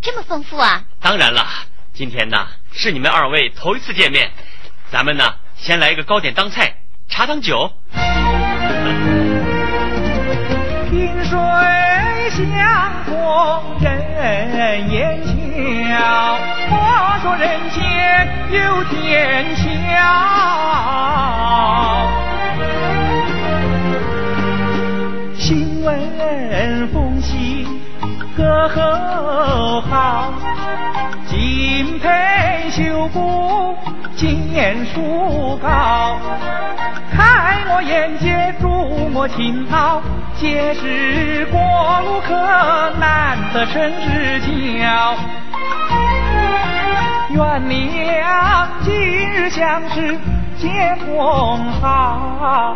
[0.00, 0.84] 这么丰富啊！
[1.00, 1.44] 当然了，
[1.92, 4.30] 今天呢是你们二位头一次见面，
[4.92, 6.76] 咱们呢先来一个糕点当菜，
[7.08, 7.72] 茶当酒。
[10.90, 11.38] 萍水
[12.30, 12.40] 相
[13.04, 13.12] 逢
[13.80, 15.30] 人言巧，
[16.68, 17.78] 话说人间
[18.50, 19.62] 有天桥。
[25.36, 27.66] 新闻风息
[28.36, 30.32] 歌喉好，
[31.26, 33.76] 金佩绣布
[34.16, 36.18] 见书高。
[37.20, 38.70] 开我眼界，助
[39.12, 40.00] 我情操，
[40.36, 41.60] 皆是过
[42.00, 42.32] 路客
[42.98, 44.40] 难得生知
[44.80, 45.14] 交。
[47.28, 48.90] 愿娘今
[49.30, 50.18] 日相识
[50.56, 52.74] 结同好，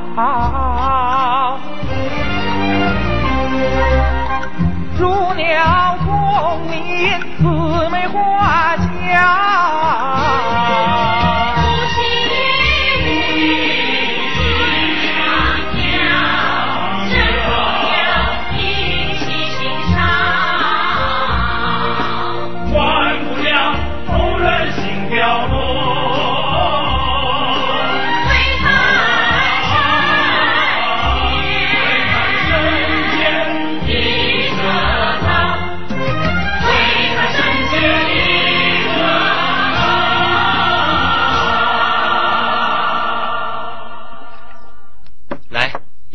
[4.98, 8.84] 入了功名姊妹花娇。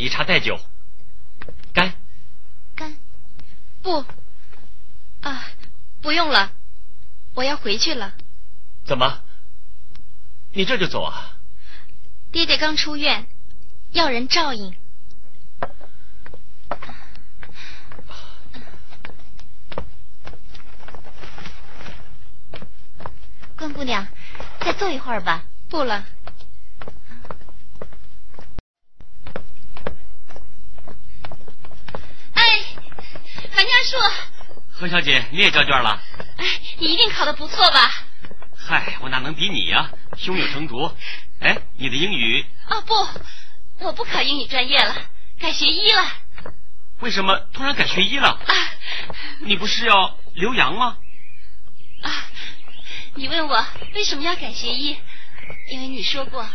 [0.09, 0.59] 以茶代酒，
[1.71, 1.93] 干！
[2.75, 2.97] 干，
[3.83, 4.03] 不，
[5.21, 5.45] 啊，
[6.01, 6.51] 不用了，
[7.35, 8.15] 我要回去了。
[8.85, 9.21] 怎么？
[10.51, 11.37] 你这就走啊？
[12.31, 13.27] 爹爹刚出院，
[13.91, 14.75] 要人照应。
[23.55, 24.07] 关姑娘，
[24.59, 25.43] 再坐一会儿吧。
[25.69, 26.03] 不了，
[32.33, 32.65] 哎，
[33.79, 33.97] 樊家树，
[34.71, 36.01] 何小姐，你也交卷了？
[36.37, 36.45] 哎，
[36.79, 37.89] 你一定考得不错吧？
[38.57, 40.91] 嗨，我哪能比你呀、胸有成竹。
[41.39, 44.93] 哎，你的英语哦不，我不考英语专业了，
[45.39, 46.03] 改学医了。
[46.99, 48.27] 为什么突然改学医了？
[48.27, 48.53] 啊
[49.39, 50.97] 你不是要留洋吗？
[52.03, 52.11] 啊！
[53.15, 53.65] 你问我
[53.95, 54.97] 为什么要改学医？
[55.71, 56.45] 因为你说过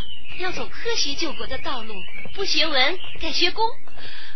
[0.40, 1.94] 要走科学救国的道路，
[2.34, 3.64] 不学文改学工。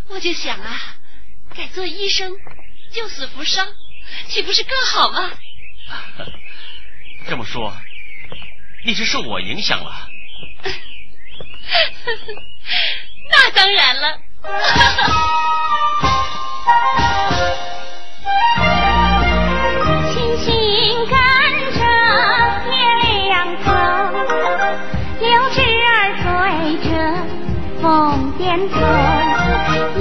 [0.09, 0.97] 我就想啊，
[1.55, 2.33] 改做医生，
[2.93, 3.67] 救死扶伤，
[4.29, 5.31] 岂不是更好吗？
[7.29, 7.73] 这么说，
[8.85, 10.09] 你是受我影响了？
[13.31, 14.19] 那当然了。
[20.15, 20.47] 轻轻
[21.07, 21.17] 跟
[21.75, 21.81] 着
[22.71, 22.75] 月
[23.27, 23.35] 亮
[23.65, 23.67] 走，
[25.21, 26.25] 柳枝儿随
[26.89, 26.91] 着
[27.83, 27.85] 风
[28.39, 28.79] 点头，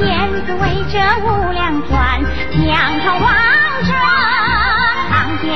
[0.06, 3.28] 燕子围着屋梁转，墙头望
[3.84, 3.90] 着
[5.10, 5.12] 长
[5.44, 5.48] 江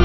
[0.00, 0.04] 远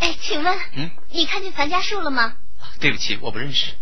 [0.00, 2.34] 哎，请问，嗯，你看见樊家树了吗？
[2.80, 3.72] 对不起，我不认识。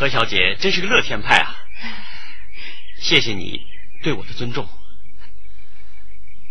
[0.00, 1.54] 何小姐真是个乐天派啊！
[3.00, 3.66] 谢谢你
[4.02, 4.66] 对我的尊重。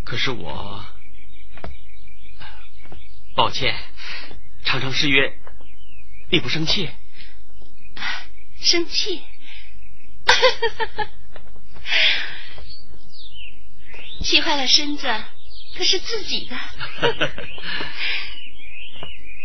[0.05, 0.85] 可是我，
[3.35, 3.75] 抱歉，
[4.63, 5.33] 常常失约，
[6.29, 6.91] 你不生气？
[8.61, 9.23] 生气？
[14.21, 15.07] 气坏了身子，
[15.75, 16.55] 可是自己的。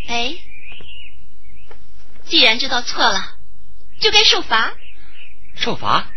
[0.09, 0.37] 哎，
[2.27, 3.39] 既然知道错了，
[4.01, 4.75] 就该受罚。
[5.57, 6.11] 受罚？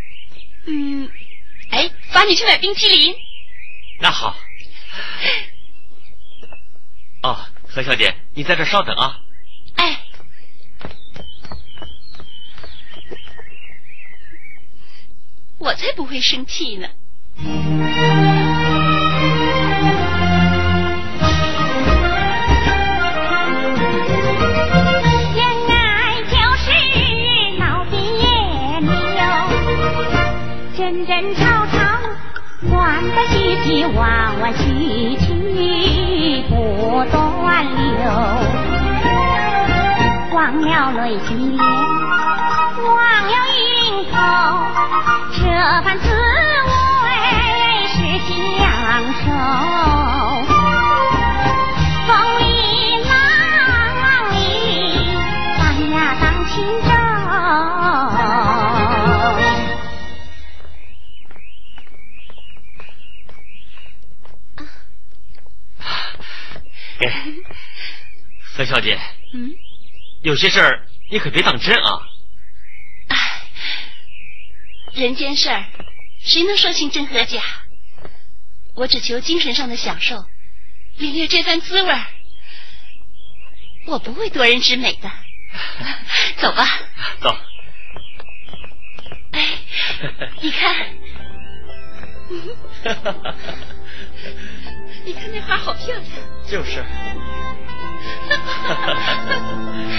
[0.65, 1.09] 嗯，
[1.69, 3.15] 哎，罚你去买冰淇淋。
[3.99, 4.35] 那好。
[7.23, 9.21] 哦，何小姐，你在这稍等啊。
[9.75, 10.01] 哎，
[15.57, 16.89] 我才不会生气呢。
[33.67, 34.63] 欢喜喜，弯弯曲
[35.17, 37.83] 曲不断流。
[40.33, 41.61] 忘了泪金莲，
[42.81, 42.95] 忘
[43.27, 44.15] 了云头，
[45.35, 45.41] 这
[45.83, 45.99] 番
[68.57, 68.99] 何小姐，
[69.33, 69.53] 嗯，
[70.23, 72.01] 有些事儿你可别当真啊。
[74.93, 75.63] 人间事儿，
[76.25, 77.39] 谁能说清真和假？
[78.75, 80.25] 我只求精神上的享受，
[80.97, 82.05] 领略这番滋味儿。
[83.85, 85.11] 我不会夺人之美的。
[86.37, 86.65] 走吧。
[87.21, 87.37] 走。
[89.33, 89.47] 哎，
[90.41, 90.75] 你看，
[95.05, 96.03] 你看那花好漂亮。
[96.49, 96.83] 就是。
[98.67, 99.93] 哈 哈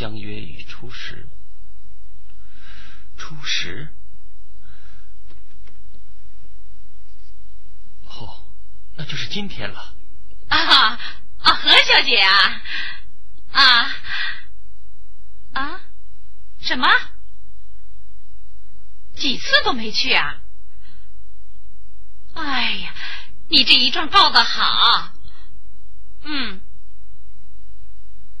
[0.00, 1.28] 相约于初十。
[3.18, 3.90] 初十？
[8.06, 8.42] 哦，
[8.96, 9.94] 那就是今天了。
[10.48, 10.98] 啊
[11.42, 12.62] 啊，何小姐啊
[13.52, 13.96] 啊
[15.52, 15.80] 啊！
[16.62, 16.88] 什么？
[19.16, 20.40] 几次都没去啊？
[22.32, 22.94] 哎呀，
[23.50, 25.12] 你这一状告的好。
[26.22, 26.62] 嗯，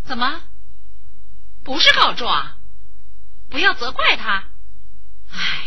[0.04, 0.40] 怎么？
[1.64, 2.56] 不是告状？
[3.50, 4.44] 不要责怪他。
[5.32, 5.64] 哎，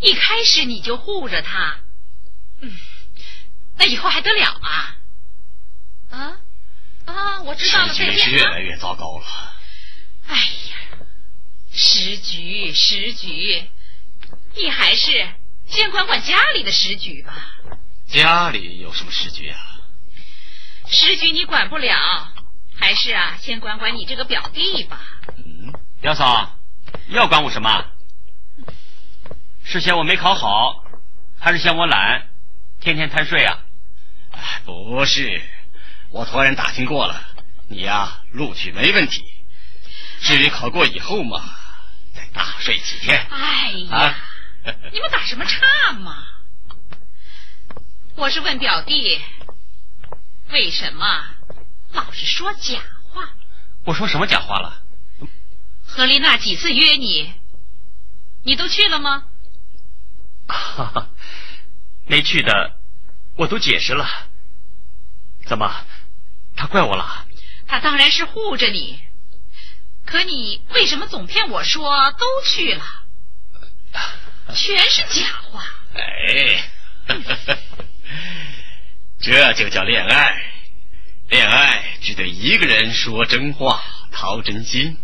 [0.00, 1.76] 一开始你就护着他，
[2.60, 2.76] 嗯，
[3.76, 4.96] 那以后还得了啊？
[6.10, 6.36] 啊
[7.04, 7.42] 啊！
[7.42, 8.18] 我知道了，再见。
[8.18, 9.54] 是越来越糟糕了。
[10.28, 10.76] 哎呀，
[11.72, 13.70] 时局时局，
[14.54, 15.28] 你还是
[15.66, 17.52] 先管管家里的时局吧。
[18.06, 19.80] 家里有什么时局啊？
[20.86, 22.32] 时局你管不了，
[22.78, 25.00] 还是啊，先管管你这个表弟吧。
[25.36, 26.56] 嗯，表嫂，
[27.08, 27.84] 要管我什么？
[29.64, 30.84] 是嫌我没考好，
[31.38, 32.28] 还是嫌我懒，
[32.80, 33.58] 天天贪睡啊？
[34.30, 35.42] 哎，不是，
[36.10, 37.20] 我托人打听过了，
[37.68, 39.24] 你呀录取没问题。
[40.20, 41.42] 至于考过以后嘛，
[42.14, 43.26] 再大睡几天。
[43.30, 44.14] 哎呀，啊
[44.92, 46.24] 你们打什么岔嘛？
[48.16, 49.20] 我是问表弟，
[50.50, 51.06] 为什么
[51.92, 52.80] 老是说假
[53.10, 53.28] 话？
[53.84, 54.82] 我说什么假话了？
[55.84, 57.32] 何丽娜几次约你，
[58.42, 59.24] 你都去了吗？
[60.46, 61.08] 哈哈，
[62.06, 62.76] 没去的
[63.36, 64.06] 我都解释了。
[65.46, 65.84] 怎么，
[66.56, 67.26] 他怪我了？
[67.66, 69.00] 他当然是护着你，
[70.04, 72.84] 可你为什么总骗我说都去了？
[74.54, 75.64] 全是假话。
[75.94, 76.70] 哎，
[79.20, 80.57] 这就叫恋爱。
[81.28, 84.96] 恋爱只对一个人说真话，掏真心。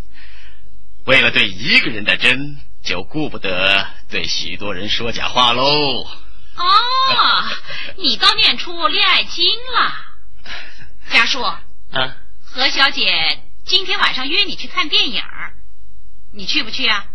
[1.04, 5.62] 为了对一个人的真，就顾不得对许多人说假话喽。
[6.56, 6.64] 哦，
[7.98, 9.44] 你倒念出恋爱经
[9.76, 9.94] 了。
[11.10, 15.22] 家树，啊，何小姐今天晚上约你去看电影，
[16.32, 17.06] 你去不去啊？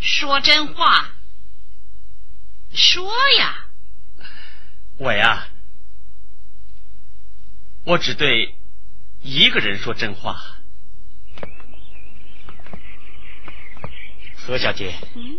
[0.00, 1.08] 说真话，
[2.72, 3.58] 说呀。
[4.98, 5.48] 我呀，
[7.84, 8.54] 我只对
[9.22, 10.36] 一个人说真话。
[14.36, 15.38] 何小姐，嗯，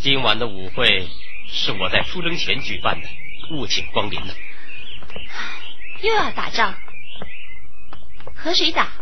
[0.00, 1.08] 今晚的舞会
[1.48, 3.08] 是我在出征前举办的，
[3.52, 4.34] 务请光临了。
[6.02, 6.74] 又要打仗，
[8.34, 8.92] 和谁打？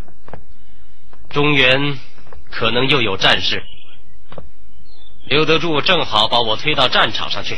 [1.31, 1.99] 中原
[2.51, 3.63] 可能又有战事，
[5.27, 7.57] 刘德柱正好把我推到战场上去。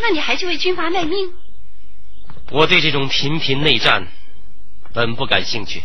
[0.00, 1.32] 那你还去为军阀卖命？
[2.50, 4.06] 我对这种频频内战
[4.92, 5.82] 本不感兴趣，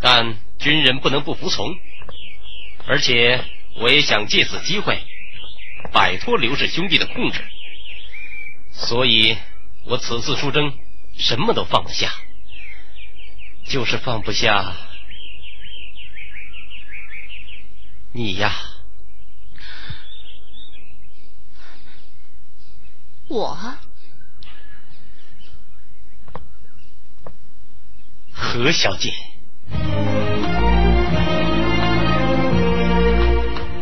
[0.00, 1.76] 但军人不能不服从，
[2.86, 3.44] 而且
[3.76, 5.02] 我也想借此机会
[5.92, 7.40] 摆脱刘氏兄弟的控制，
[8.72, 9.36] 所以
[9.84, 10.78] 我此次出征
[11.18, 12.10] 什么都放得下，
[13.66, 14.74] 就是放不下。
[18.12, 18.52] 你呀。
[23.28, 23.76] 我？
[28.46, 29.10] 何小姐，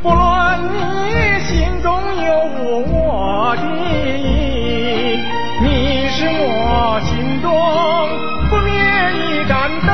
[0.03, 0.63] 不论
[1.11, 1.93] 你心中
[2.25, 3.63] 有无我的
[4.17, 5.21] 意，
[5.61, 7.51] 你是我心中
[8.49, 8.73] 不灭
[9.13, 9.91] 一盏灯。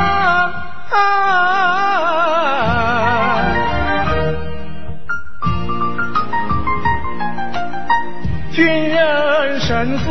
[8.53, 10.05] 军人生死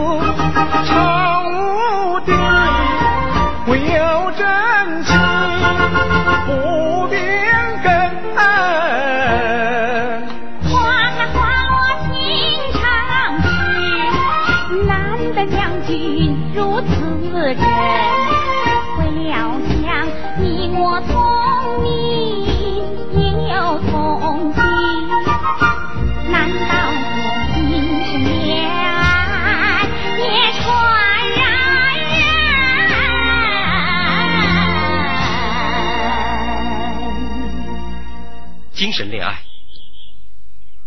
[38.98, 39.38] 神恋爱，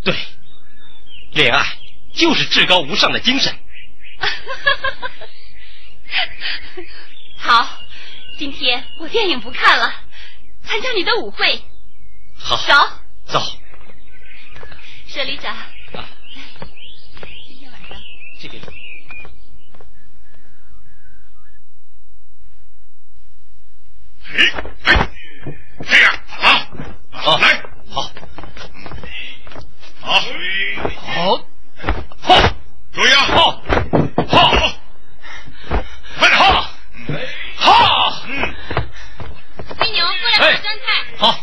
[0.03, 0.13] 对，
[1.31, 1.63] 恋爱
[2.11, 3.57] 就是至高无上的精神。
[7.37, 7.79] 好，
[8.37, 9.93] 今天我电影不看了，
[10.63, 11.63] 参加你的舞会。
[12.35, 12.73] 好，走，
[13.39, 13.57] 走，
[15.07, 15.69] 舍里长，啊，
[17.47, 17.97] 今天晚上。
[18.41, 18.61] 这边。
[24.33, 24.51] 哎
[24.83, 25.09] 哎，
[25.87, 26.67] 这样好，
[27.11, 28.01] 好来，好，
[30.01, 30.21] 好，
[31.01, 31.37] 好，
[32.21, 32.29] 好，
[32.93, 33.51] 注意啊，好，
[34.27, 34.71] 好，
[36.17, 36.71] 快点，好，
[37.57, 38.55] 好，嗯，
[39.77, 40.87] 飞牛过来买酸菜，
[41.17, 41.35] 好，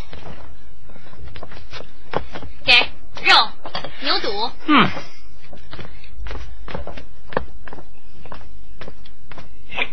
[2.65, 2.73] 给
[3.25, 3.51] 肉
[4.01, 4.91] 牛肚，嗯，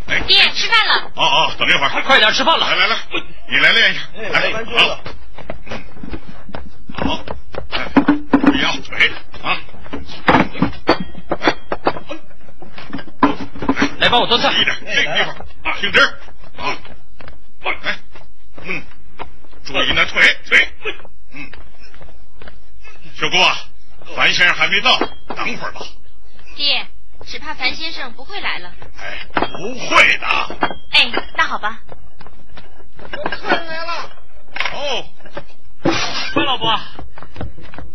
[0.08, 1.12] 哎，爹吃饭了。
[1.16, 2.70] 哦哦，等一会儿，快点吃饭了。
[2.70, 2.98] 来来来，
[3.50, 4.02] 你来练一下，
[4.32, 5.16] 来，好，嗯，
[6.98, 7.24] 好，
[7.72, 7.92] 哎，
[8.32, 9.58] 注意啊，腿啊，
[14.00, 14.50] 来帮我端菜。
[14.54, 16.00] 低一点，这个地方啊，挺直
[16.58, 16.78] 啊，
[17.62, 17.98] 放开，
[18.64, 18.84] 嗯，
[19.64, 20.70] 注意那腿腿，
[21.34, 21.52] 嗯，
[23.16, 23.56] 小姑啊，
[24.16, 24.98] 樊先生还没到，
[25.36, 25.82] 等会儿吧。
[26.56, 26.88] 爹，
[27.26, 28.74] 只怕樊先生不会来了。
[28.98, 30.28] 哎，不会的。
[30.92, 31.80] 哎，那好吧。
[33.02, 34.10] 有客人来了，
[34.74, 35.06] 哦，
[36.34, 36.80] 关老伯，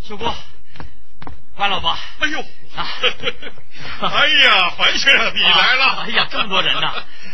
[0.03, 0.25] 秀姑，
[1.57, 2.41] 关老伯，哎呦，
[2.77, 2.87] 啊
[4.01, 6.03] 哎呀，樊先生你来了！
[6.03, 6.87] 哎呀这么多人呢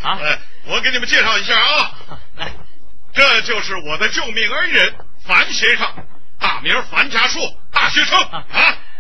[0.03, 1.93] 啊 哎，我给你们介绍一下啊，
[2.37, 2.51] 来，
[3.13, 4.95] 这就是我的救命恩人
[5.25, 5.87] 樊先生，
[6.41, 7.39] 大名樊家树，
[7.73, 8.45] 大学生啊。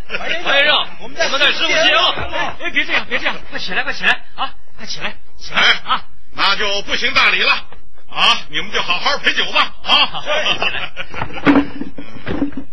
[0.08, 2.14] 樊先生，我们在师傅谢啊！
[2.32, 4.54] 哎哎，别这样，别这样，快起来，快起来啊！
[4.76, 6.04] 快起来，起来哎啊！
[6.34, 7.64] 那就不行大礼了
[8.10, 8.46] 啊！
[8.48, 10.22] 你们就好好陪酒吧啊！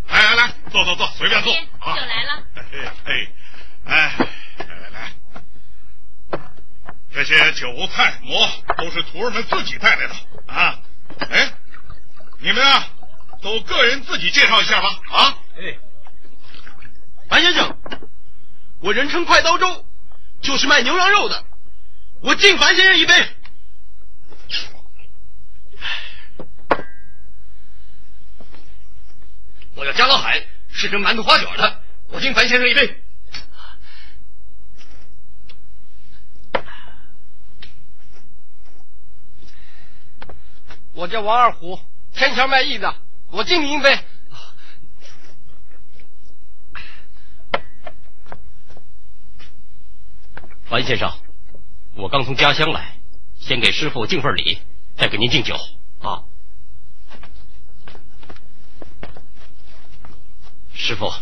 [0.08, 1.54] 来 来来，坐坐坐，随便坐！
[1.54, 2.44] 酒来了。
[2.56, 2.62] 哎
[3.06, 3.28] 哎
[3.86, 4.16] 哎，
[4.60, 5.12] 来来来，
[7.14, 10.16] 这些酒菜馍都是徒儿们自己带来的
[10.48, 10.80] 啊！
[11.30, 11.52] 哎，
[12.40, 12.88] 你们啊，
[13.42, 15.38] 都个人自己介绍一下吧啊！
[15.58, 15.78] 哎，
[17.30, 17.78] 樊先生，
[18.82, 19.86] 我人称快刀周，
[20.42, 21.44] 就是卖牛羊肉的，
[22.22, 23.14] 我敬樊先生一杯。
[29.84, 33.02] 我叫加老海，是蒸馒头花卷的，我敬樊先生一杯。
[40.94, 41.78] 我叫王二虎，
[42.14, 42.96] 天桥卖艺的，
[43.30, 44.00] 我敬您一杯。
[50.70, 51.12] 樊先生，
[51.96, 52.96] 我刚从家乡来，
[53.38, 54.60] 先给师傅敬份礼，
[54.96, 55.56] 再给您敬酒。
[56.00, 56.24] 啊，
[60.84, 61.14] 师傅，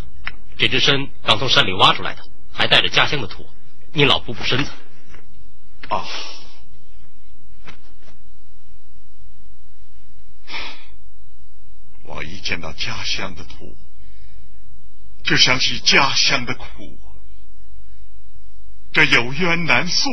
[0.57, 3.47] 这只参刚从山里挖出来的，还带着家乡的土，
[3.93, 4.71] 您老补补身子。
[5.87, 6.03] 啊。
[12.03, 13.77] 我一见到家乡的土，
[15.23, 16.97] 就想起家乡的苦。
[18.91, 20.09] 这有冤难诉，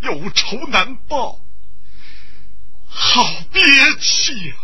[0.00, 1.40] 有仇难报，
[2.88, 3.62] 好憋
[4.00, 4.56] 气呀！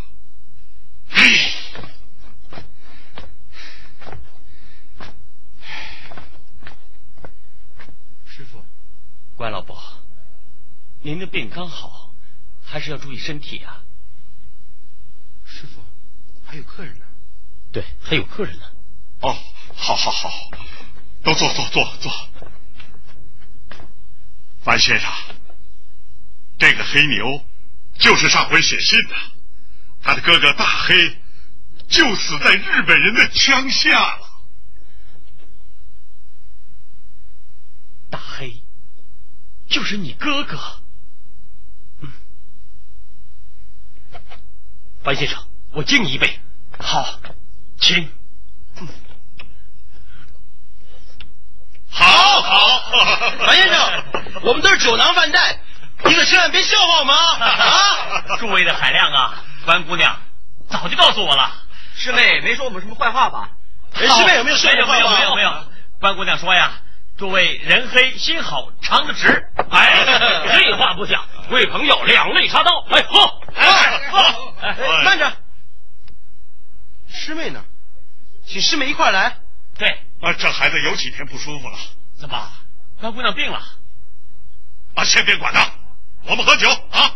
[1.09, 1.51] 哎，
[8.51, 8.63] 傅，
[9.35, 9.77] 关老伯，
[11.01, 12.13] 您的病刚好，
[12.63, 13.83] 还是要注意身体啊。
[15.45, 15.81] 师傅，
[16.45, 17.05] 还有客人呢。
[17.71, 18.65] 对，还有客人呢。
[19.19, 19.35] 哦，
[19.75, 20.29] 好，好，好，
[21.21, 22.11] 都坐，坐，坐，坐。
[24.63, 25.11] 樊先生，
[26.57, 27.45] 这个黑牛
[27.99, 29.15] 就是上回写信的，
[30.01, 31.17] 他的哥哥大黑
[31.89, 34.29] 就死在日本人的枪下了。
[38.09, 38.63] 大黑，
[39.67, 40.57] 就是你哥哥。
[42.01, 42.11] 嗯，
[45.03, 45.43] 白先生，
[45.73, 46.39] 我敬你一杯。
[46.79, 47.19] 好，
[47.79, 48.09] 请。
[51.89, 52.91] 好好，
[53.45, 54.03] 白先生，
[54.43, 55.59] 我们都是酒囊饭袋，
[56.03, 57.39] 你可千万别笑话我们啊！
[58.27, 60.17] 啊，诸位的海量啊，关姑娘
[60.69, 61.51] 早就告诉我了。
[61.95, 63.49] 师妹没说我们什么坏话吧？
[63.93, 65.67] 哎师妹有没有说没有没有没有没有？
[66.01, 66.73] 关姑娘说呀，
[67.17, 69.51] 诸位人黑心好，肠子直。
[69.69, 70.03] 哎，
[70.59, 71.23] 这话不假。
[71.49, 72.85] 为朋友两肋插刀。
[72.89, 73.21] 哎，喝，
[73.55, 75.31] 哎喝，慢着，
[77.07, 77.63] 师妹呢？
[78.45, 79.37] 请师妹一块来。
[79.77, 79.87] 对，
[80.21, 81.77] 啊，这孩子有几天不舒服了。
[82.19, 82.51] 怎么？
[83.01, 83.59] 高姑娘病了？
[84.95, 85.69] 啊，先别管他，
[86.27, 87.15] 我们喝酒啊！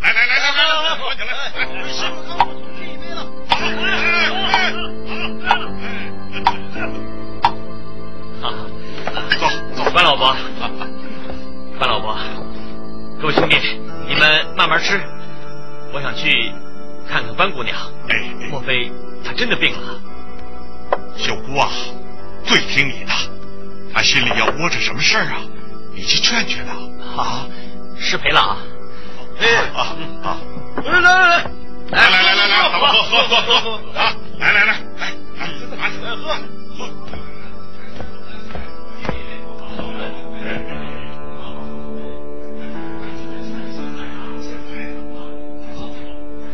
[0.00, 1.32] 来来来来来来，喝酒来！
[1.92, 3.20] 师傅刚我这一杯了。
[8.42, 8.46] 啊，
[9.40, 10.36] 走走，关老伯，
[11.78, 12.14] 关老伯，
[13.20, 13.56] 各位兄弟，
[14.06, 15.00] 你们慢慢吃，
[15.94, 16.52] 我想去
[17.08, 17.74] 看看关姑娘。
[18.10, 18.92] 哎，莫非
[19.24, 19.98] 她真的病了？
[21.16, 21.70] 秀姑啊，
[22.44, 23.12] 最听你的，
[23.94, 25.40] 她心里要窝着什么事儿啊？
[25.94, 26.74] 你去劝劝她。
[27.16, 27.48] 好，
[27.98, 28.58] 失陪了啊！
[29.40, 30.36] 哎啊啊！
[30.84, 31.40] 来来来来
[31.90, 34.12] 来来来来来，咱们喝喝喝喝啊！
[34.38, 35.46] 来来来来来，
[35.78, 36.34] 拿起来喝
[36.76, 36.88] 喝。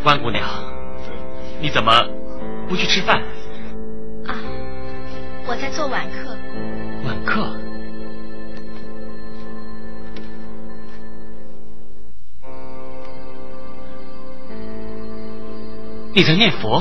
[0.07, 0.49] 关姑娘，
[1.61, 1.91] 你怎么
[2.69, 3.21] 不去吃饭？
[4.25, 4.39] 啊，
[5.49, 6.31] 我在做晚课。
[7.05, 7.57] 晚课？
[16.15, 16.81] 你在念佛？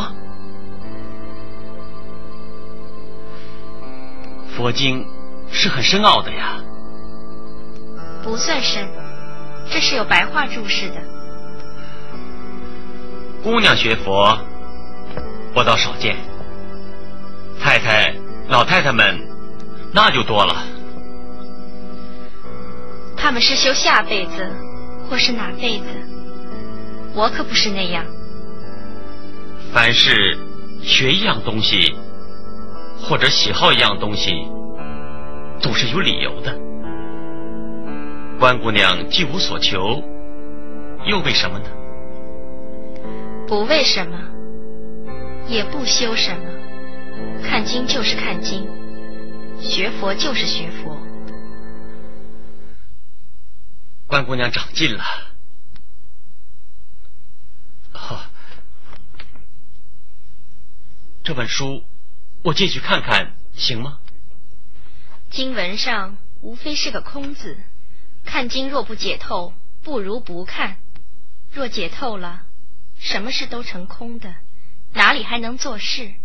[4.56, 5.04] 佛经
[5.50, 6.64] 是很深奥的呀。
[8.24, 8.88] 不算深，
[9.72, 11.15] 这是有白话注释的。
[13.46, 14.36] 姑娘学佛，
[15.54, 16.16] 我倒少见。
[17.62, 18.12] 太太、
[18.50, 19.20] 老太太们，
[19.94, 20.64] 那就多了。
[23.16, 24.52] 他们是修下辈子，
[25.08, 25.86] 或是哪辈子？
[27.14, 28.04] 我可不是那样。
[29.72, 30.40] 凡是
[30.82, 31.94] 学一样东西，
[33.00, 34.32] 或者喜好一样东西，
[35.60, 36.52] 总是有理由的。
[38.40, 40.02] 关姑娘既无所求，
[41.06, 41.66] 又为什么呢？
[43.48, 44.18] 不为什么，
[45.48, 46.52] 也不修什么。
[47.44, 48.68] 看经就是看经，
[49.62, 50.98] 学佛就是学佛。
[54.08, 55.04] 关姑娘长进了。
[57.92, 58.24] 好、
[61.24, 61.84] 这本书
[62.44, 64.00] 我进去看看，行吗？
[65.30, 67.58] 经文上无非是个空字，
[68.26, 70.78] 看经若不解透，不如不看；
[71.52, 72.45] 若解透了，
[73.06, 74.34] 什么事都成空的，
[74.94, 76.16] 哪里还能做事？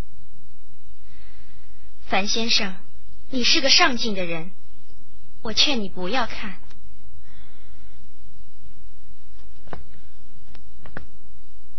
[2.09, 2.74] 樊先生，
[3.28, 4.53] 你是个上进的人，
[5.43, 6.59] 我劝你不要看。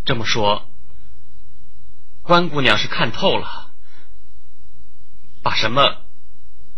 [0.05, 0.69] 这么说，
[2.21, 3.73] 关姑娘是看透了，
[5.41, 6.05] 把什么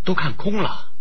[0.05, 0.92] 都看空了。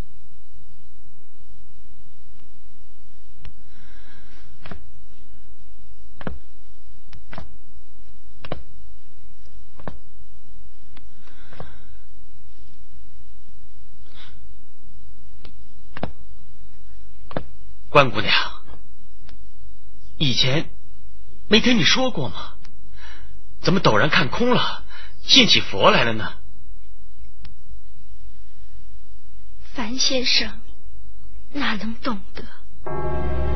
[17.92, 18.32] 关姑娘，
[20.16, 20.70] 以前
[21.48, 22.54] 没听你说过吗？
[23.60, 24.82] 怎么陡然看空了，
[25.22, 26.38] 信起佛来了呢？
[29.74, 30.58] 樊先生
[31.52, 33.51] 哪能懂得？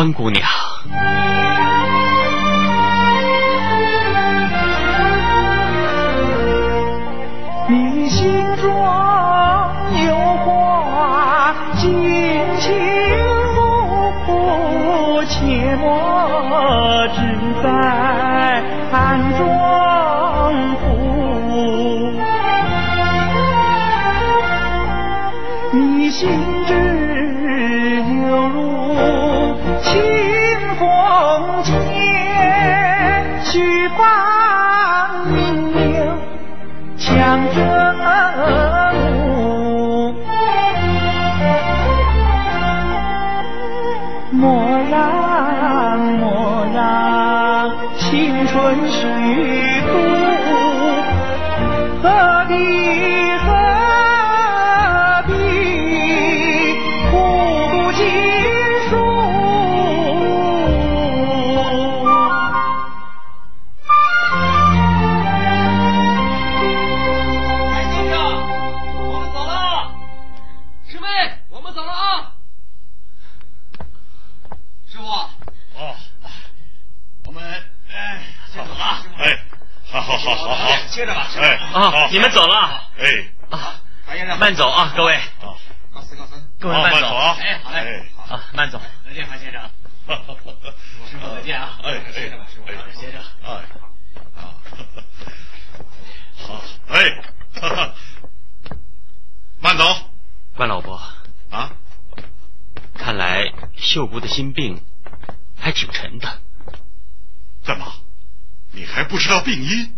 [0.00, 0.49] 关姑娘，
[80.24, 82.56] 好好好接着吧，哎，啊，你们走了
[82.98, 83.06] 哎，
[83.50, 85.56] 啊，樊先生，慢走啊，各位，啊，
[85.92, 86.34] 告辞告辞。
[86.34, 86.40] 好。
[86.58, 88.80] 各位慢走啊，哎，好嘞，好，啊，慢走。
[89.06, 89.62] 再见，韩先生。
[91.10, 91.78] 师傅再见啊。
[91.82, 93.18] 哎，接着吧，师傅，哎接着。
[93.44, 93.52] 哎，
[94.36, 94.54] 啊，
[96.46, 97.22] 好，哎，
[97.60, 97.94] 哈 哈
[99.60, 99.84] 慢走。
[100.56, 101.00] 关老伯，
[101.50, 101.72] 啊，
[102.94, 104.82] 看来秀姑的心病
[105.58, 106.38] 还挺沉的。
[107.62, 107.86] 怎么，
[108.72, 109.94] 你还不知道病因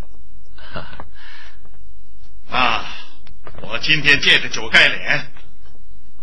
[0.57, 0.83] 哈
[2.51, 2.85] 哈啊？
[3.61, 5.33] 我今天借着酒盖脸，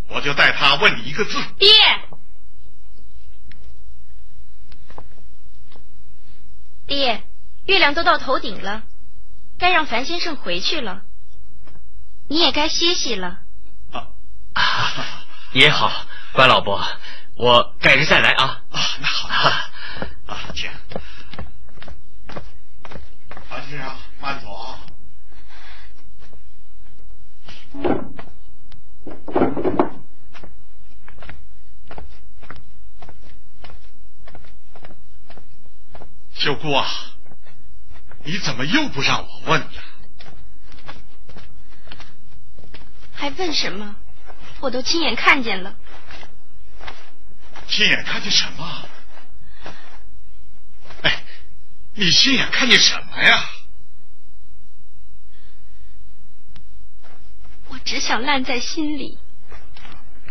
[0.07, 1.69] 我就代他问你一个字，爹，
[6.87, 7.23] 爹，
[7.65, 8.83] 月亮都到头顶了，
[9.57, 11.03] 该让樊先生回去了，
[12.29, 13.41] 你也该歇息了。
[13.91, 14.07] 啊，
[15.51, 16.81] 也好，关老伯，
[17.35, 18.63] 我改日再来啊。
[18.71, 19.71] 啊，那好，啊
[20.27, 20.71] 啊，请，
[23.49, 24.79] 樊先生慢走啊。
[36.33, 36.87] 秀姑啊，
[38.23, 39.83] 你怎么又不让我问呀？
[43.13, 43.95] 还问什么？
[44.59, 45.77] 我都亲眼看见了。
[47.69, 48.89] 亲眼看见什么？
[51.03, 51.23] 哎，
[51.93, 53.45] 你亲眼看见什么呀？
[57.69, 59.19] 我只想烂在心里，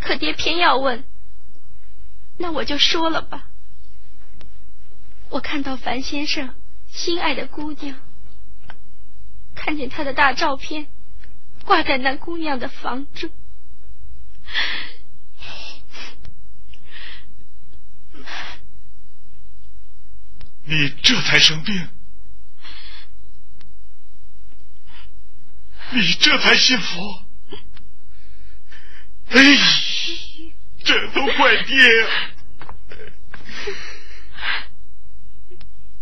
[0.02, 1.02] 可爹偏要问，
[2.36, 3.46] 那我就说了吧。
[5.30, 6.54] 我看到樊先生
[6.88, 7.96] 心爱的姑娘，
[9.68, 10.86] 看见他的大照片
[11.66, 13.30] 挂在那姑娘的房中，
[20.64, 21.86] 你这才生病，
[25.90, 27.24] 你这才信佛，
[29.28, 29.38] 哎，
[30.82, 31.76] 这都怪爹！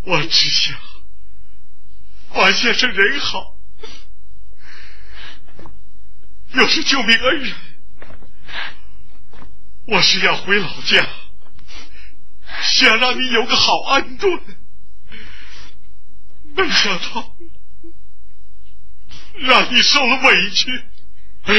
[0.05, 0.79] 我只想
[2.35, 3.56] 王先生人好，
[6.53, 7.55] 又是救命恩人，
[9.87, 11.07] 我是要回老家，
[12.63, 14.41] 想让你有个好安顿，
[16.55, 17.37] 没想到
[19.35, 20.85] 让你受了委屈。
[21.45, 21.55] 哎，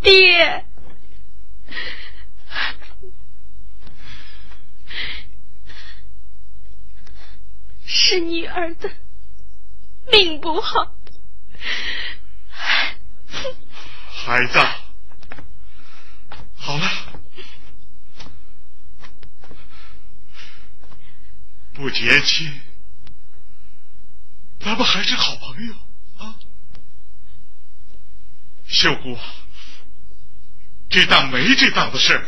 [0.00, 0.64] 爹，
[7.86, 8.90] 是女儿的
[10.12, 10.94] 命不好，
[14.24, 14.58] 孩子，
[16.56, 16.88] 好了，
[21.74, 22.60] 不结亲，
[24.60, 25.74] 咱们还是好朋友
[26.18, 26.36] 啊。
[28.68, 29.18] 秀姑，
[30.88, 32.24] 这当没这档子事儿。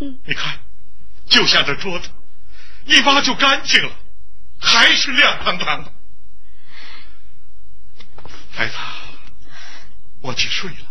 [0.00, 0.58] 嗯，你看，
[1.28, 2.10] 就像这桌子，
[2.86, 3.92] 一挖就干净了，
[4.60, 5.92] 还是亮堂堂的。
[8.50, 8.74] 孩子，
[10.22, 10.86] 我去睡了，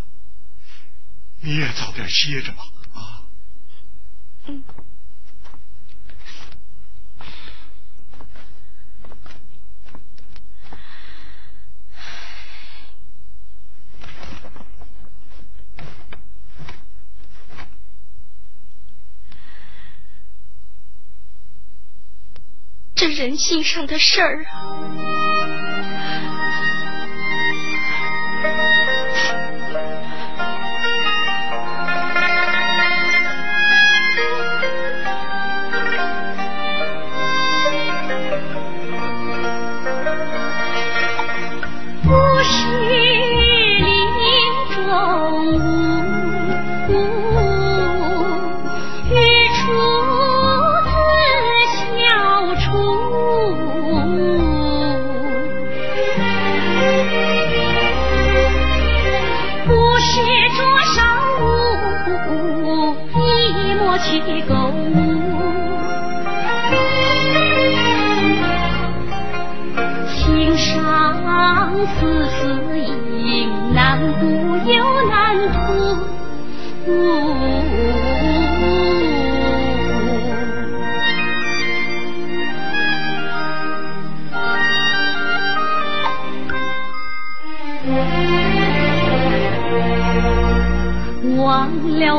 [1.42, 2.64] 你也早点歇着吧。
[2.94, 3.22] 啊，
[4.48, 4.64] 嗯。
[22.96, 25.29] 这人性上的事儿啊！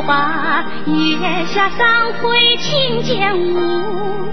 [0.03, 4.29] 把月下三回清见舞。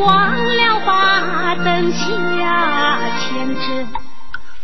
[0.00, 3.60] 忘了把灯下牵着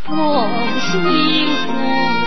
[0.05, 0.49] 凤
[0.81, 2.20] 行符，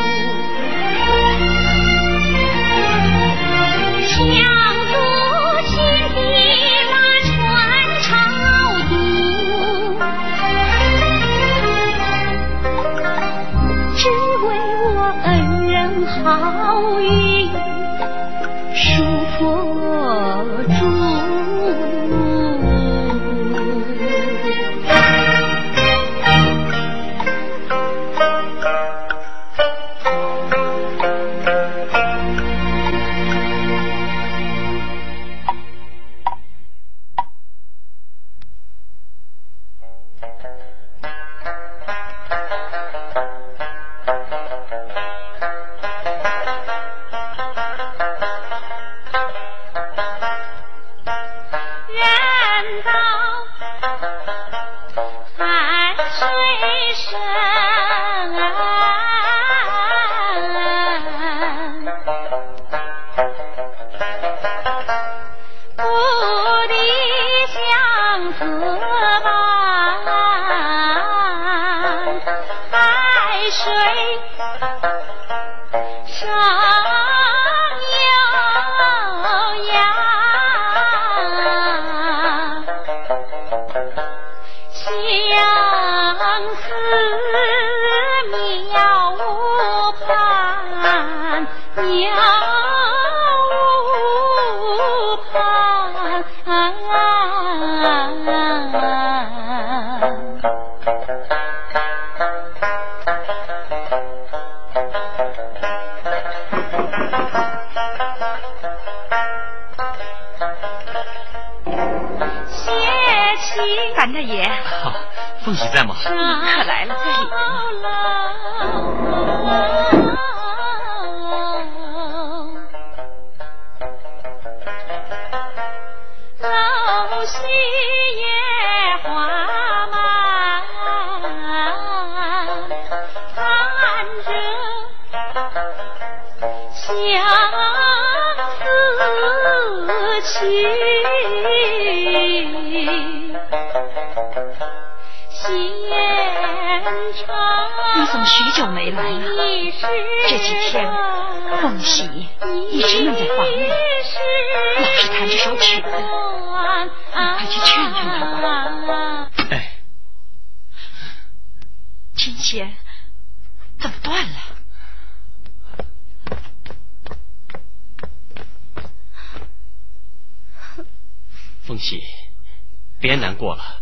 [173.04, 173.82] 别难过了，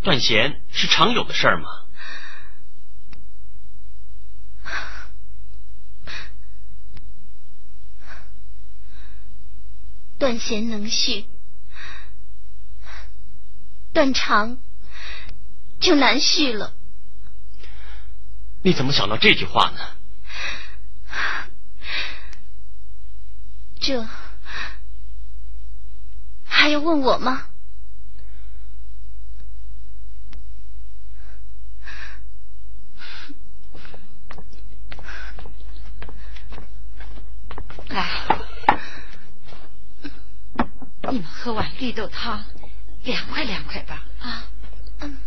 [0.00, 1.68] 断弦是常有的事儿嘛。
[10.20, 11.26] 断弦能续，
[13.92, 14.58] 断肠
[15.80, 16.72] 就难续了。
[18.62, 19.80] 你怎么想到这句话呢？
[23.80, 24.06] 这
[26.44, 27.48] 还要问我吗？
[37.90, 38.08] 来，
[41.10, 42.44] 你们喝碗绿豆汤，
[43.02, 44.04] 凉快凉快吧。
[44.20, 44.44] 啊，
[45.00, 45.18] 嗯。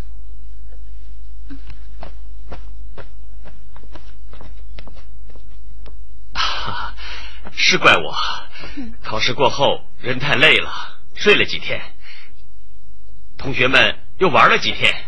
[6.33, 6.95] 啊，
[7.51, 8.15] 是怪我，
[9.03, 11.81] 考试过后人太累了，睡了几天，
[13.37, 15.05] 同学们又玩了几天，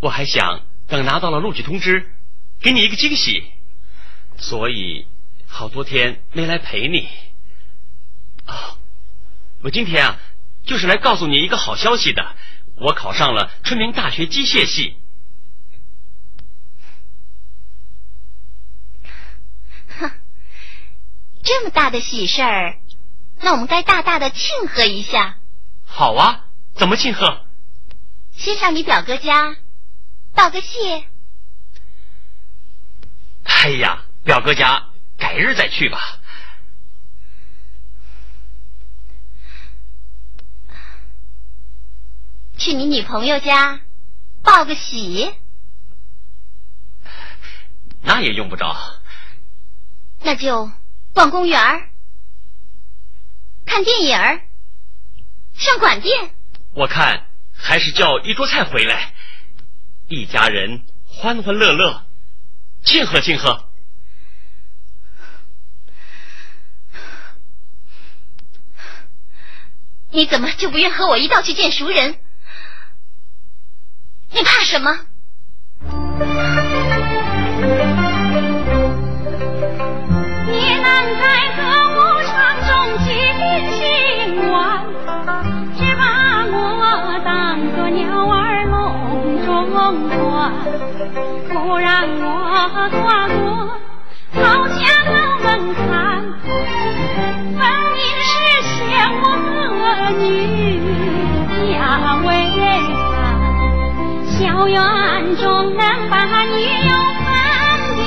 [0.00, 2.12] 我还想等拿到了录取通知，
[2.60, 3.50] 给你一个惊喜，
[4.36, 5.06] 所以
[5.56, 7.08] 好多天没来陪你。
[8.44, 8.76] 啊，
[9.62, 10.18] 我今天啊，
[10.66, 12.36] 就是来告诉你一个好消息的，
[12.74, 14.98] 我考上了春明大学机械系。
[19.98, 20.10] 哼，
[21.42, 22.76] 这么大的喜事儿，
[23.40, 25.38] 那我们该大大的庆贺一下。
[25.86, 27.46] 好啊，怎么庆贺？
[28.32, 29.56] 先上你表哥家
[30.34, 31.06] 道个谢。
[33.44, 35.98] 哎呀，表哥家改日再去吧。
[42.58, 43.80] 去你女朋友家
[44.42, 45.34] 报个喜，
[48.02, 48.74] 那也用不着。
[50.20, 50.70] 那就
[51.12, 51.88] 逛公园儿
[53.66, 54.40] 看电影儿
[55.54, 56.34] 上馆店。
[56.72, 59.14] 我看还是叫一桌菜回来，
[60.08, 62.04] 一家人欢欢乐乐，
[62.82, 63.65] 庆贺庆贺。
[70.16, 72.16] 你怎么就不愿和我一道去见熟人？
[74.32, 74.98] 你怕什么？
[80.48, 80.84] 你能
[81.20, 81.60] 在歌
[81.92, 82.32] 舞场
[82.66, 83.06] 中尽
[83.76, 84.86] 情玩，
[85.76, 89.68] 只把我当作鸟儿笼中
[90.08, 90.16] 转，
[91.50, 92.24] 不让我
[92.88, 93.36] 跨过
[94.32, 94.80] 曹家
[95.12, 95.84] 老门槛，
[100.10, 100.80] 女
[101.72, 102.60] 家为难。
[104.38, 104.78] 校园
[105.36, 105.44] 中
[105.76, 105.80] 能
[106.10, 106.14] 把
[106.44, 106.92] 女友
[107.24, 107.28] 分
[107.96, 108.00] 的，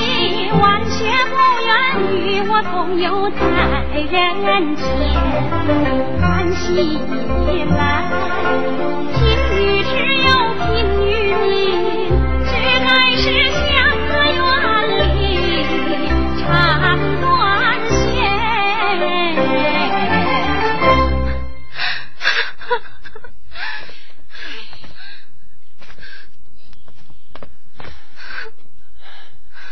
[0.60, 0.98] 完全
[1.30, 1.34] 不
[1.66, 1.68] 愿
[2.16, 2.18] 与
[2.48, 3.38] 我同游在
[3.96, 4.80] 人间。
[6.20, 6.24] 看
[6.54, 6.62] 起
[7.76, 7.80] 来，
[9.14, 9.18] 贫
[9.56, 9.92] 女只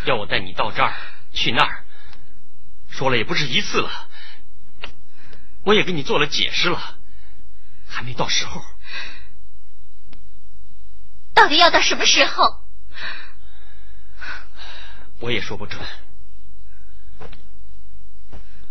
[0.08, 0.94] 要我带你到这儿
[1.32, 1.84] 去那儿，
[2.88, 4.08] 说了也不是一次了，
[5.64, 6.98] 我也给你做了解释了，
[7.86, 8.64] 还没到时候。
[11.34, 12.64] 到底要到什么时候？
[15.20, 15.86] 我也说不准，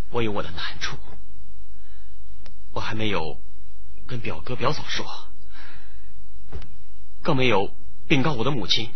[0.10, 0.98] 我有我的难处，
[2.72, 3.40] 我还没有
[4.08, 5.06] 跟表哥表嫂说，
[7.22, 7.76] 更没有
[8.08, 8.92] 禀告我的母亲。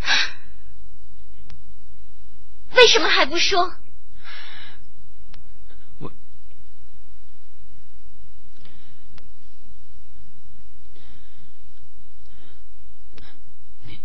[2.75, 3.75] 为什么还不说？
[5.99, 6.11] 我
[13.85, 13.99] 你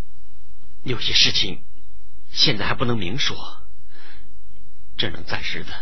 [0.84, 1.64] 有些事情
[2.30, 3.36] 现在还不能明说，
[4.98, 5.72] 只能暂时的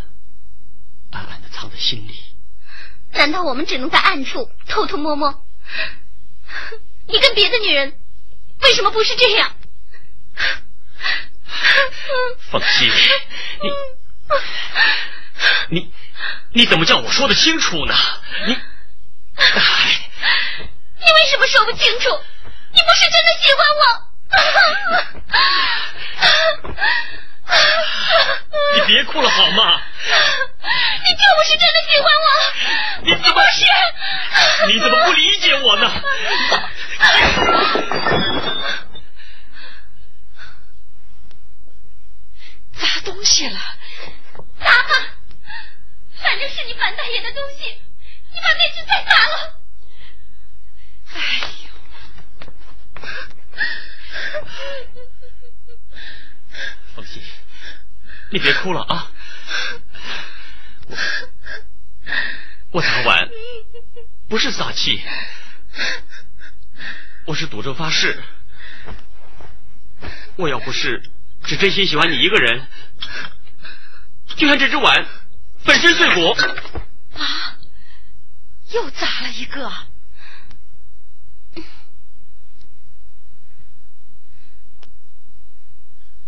[1.10, 2.20] 暗暗的藏在心里。
[3.12, 5.44] 难道我们只能在暗处偷偷摸摸？
[7.06, 7.98] 你跟别的女人
[8.60, 9.56] 为什么不是这样？
[12.50, 12.90] 凤熙，
[13.60, 13.70] 你
[15.70, 15.92] 你
[16.52, 17.94] 你怎么叫我说的清楚呢？
[18.46, 18.60] 你，哎，
[21.00, 22.20] 你为什么说不清楚？
[22.72, 23.82] 你不是真的喜欢我。
[28.74, 29.80] 你别哭了好吗？
[31.04, 32.26] 你就不是真的喜欢我。
[33.02, 33.64] 你怎么是？
[34.66, 35.90] 你怎么不理解我呢？
[42.80, 43.58] 砸东西了？
[44.60, 44.88] 砸吧，
[46.16, 47.80] 反正是你樊大爷的东西，
[48.32, 49.60] 你把那只再砸了。
[51.14, 51.20] 哎
[51.64, 51.70] 呦！
[56.94, 57.22] 放心，
[58.30, 59.10] 你别哭了啊！
[60.86, 60.96] 我
[62.72, 63.28] 我砸碗
[64.28, 65.02] 不是撒气，
[67.26, 68.22] 我是赌咒发誓，
[70.36, 71.02] 我要不是
[71.44, 72.66] 只真心喜欢你一个人，
[74.36, 75.06] 就像这只碗
[75.64, 76.30] 粉身碎骨。
[77.18, 77.58] 啊！
[78.72, 79.70] 又砸了一个。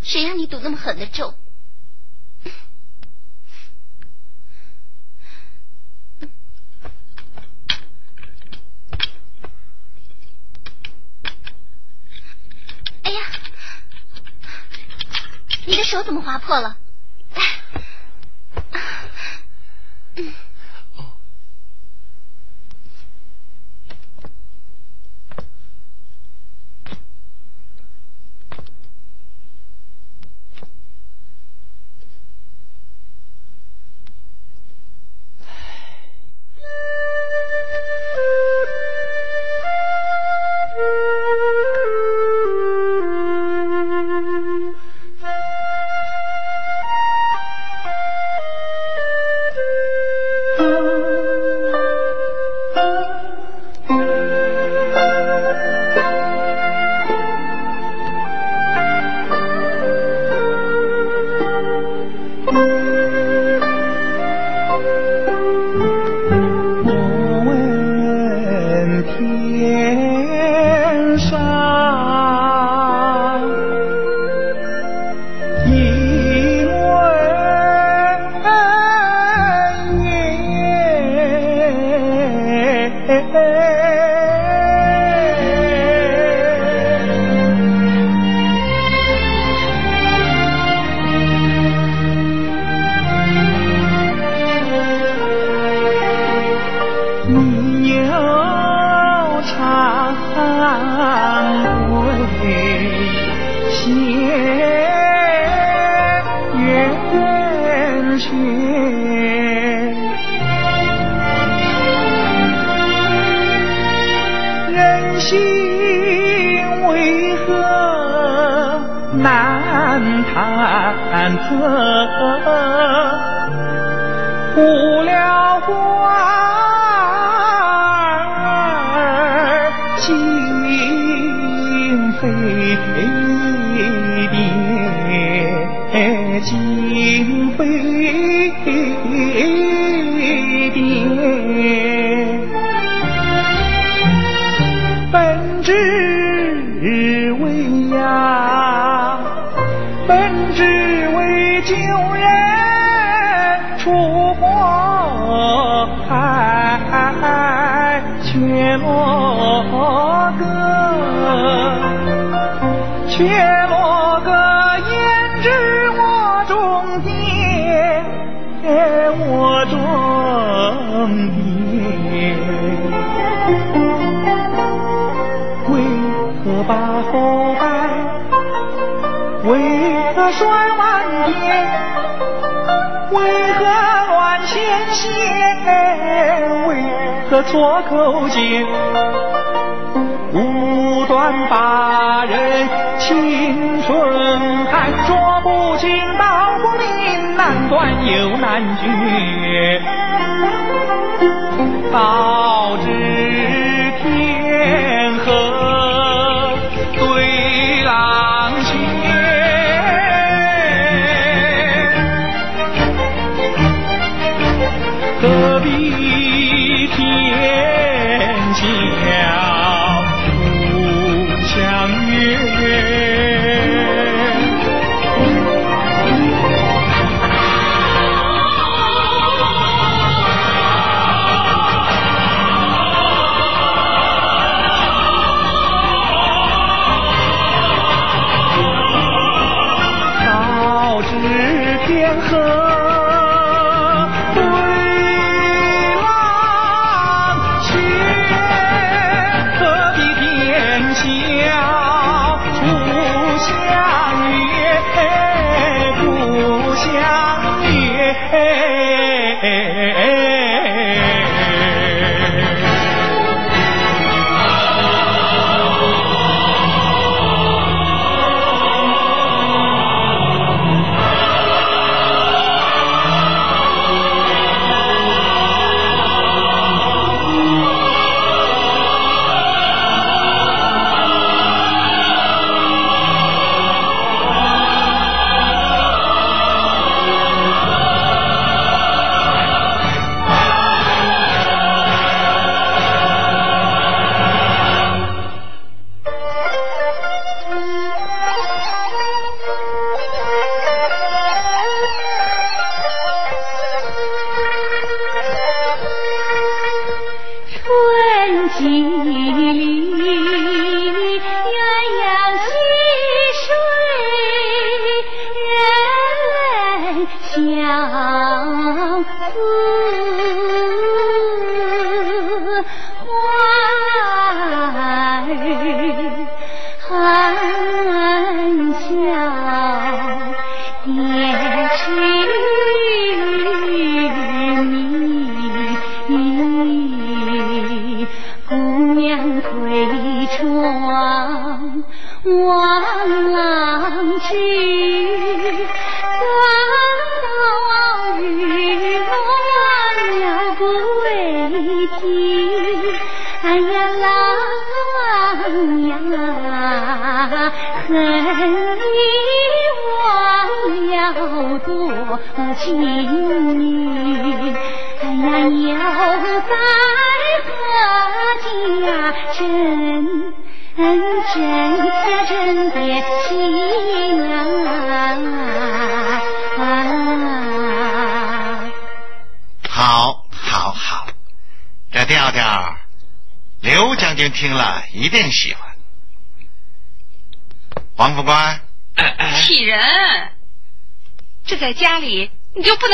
[0.02, 1.34] 谁让你赌那么狠的咒？
[13.02, 13.20] 哎呀，
[15.76, 16.78] 你的手怎么划破了？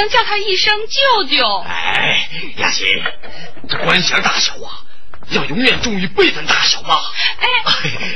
[0.03, 1.59] 能叫他一声舅舅？
[1.65, 2.87] 哎，雅琴，
[3.69, 4.83] 这官衔大小啊，
[5.29, 6.99] 要永远重于辈分大小嘛。
[7.39, 7.47] 哎，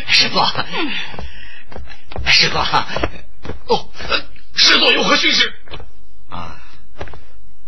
[0.09, 0.45] 师傅，
[2.29, 2.61] 师座，
[3.69, 3.89] 哦，
[4.57, 5.55] 师座有何训示？
[6.29, 6.57] 啊，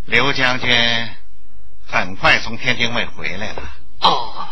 [0.06, 0.68] 刘将军
[1.86, 3.62] 很快从天津卫回来了。
[4.00, 4.48] 哦，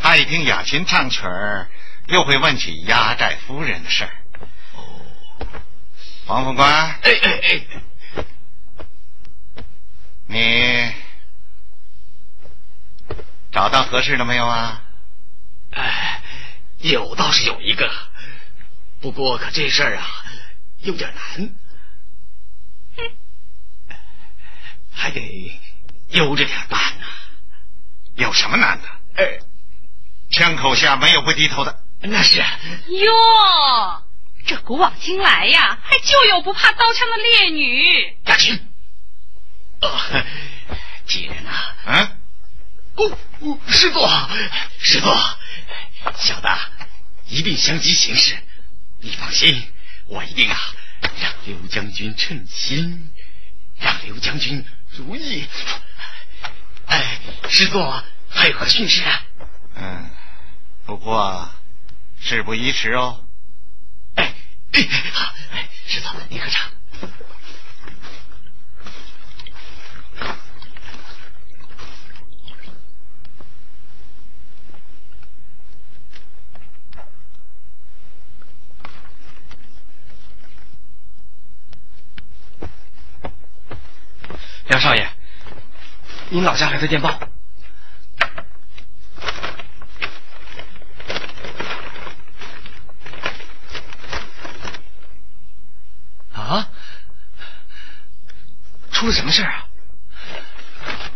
[0.00, 1.68] 他一听雅琴唱曲儿，
[2.06, 4.10] 又会问起压寨夫人的事儿。
[4.76, 4.82] 哦，
[6.26, 6.70] 王副官，
[7.02, 7.60] 哎哎哎，
[10.28, 10.92] 你
[13.50, 14.82] 找到合适的没有啊？
[15.72, 16.22] 哎，
[16.78, 17.90] 有倒是有一个，
[19.00, 20.06] 不过可这事儿啊
[20.78, 21.50] 有点难，
[24.94, 25.60] 还得
[26.10, 27.06] 悠着点办呢。
[28.16, 28.88] 有什么难的？
[29.16, 29.38] 哎，
[30.30, 31.82] 枪口下没有不低头的。
[32.00, 32.38] 那是。
[32.38, 34.04] 哟，
[34.46, 38.16] 这古往今来呀，还就有不怕刀枪的烈女。
[38.26, 38.36] 雅
[39.80, 40.24] 琴，哦，
[41.06, 44.28] 既然啊，嗯，师座，
[44.80, 45.38] 师座，
[46.16, 46.58] 小的
[47.26, 48.36] 一定相机行事，
[49.00, 49.62] 你放心，
[50.06, 50.58] 我一定啊
[51.20, 53.10] 让刘将军称心，
[53.78, 55.46] 让刘将军如意。
[56.86, 59.22] 哎，师座还有何训示啊？
[59.74, 60.10] 嗯，
[60.86, 61.50] 不过
[62.20, 63.24] 事不宜迟哦。
[64.16, 64.34] 哎，
[64.72, 64.82] 哎
[65.12, 66.70] 好，哎，师座你喝茶。
[84.68, 85.10] 梁少爷，
[86.28, 87.08] 您老家来的电报。
[96.34, 96.68] 啊？
[98.92, 99.66] 出了什么事啊？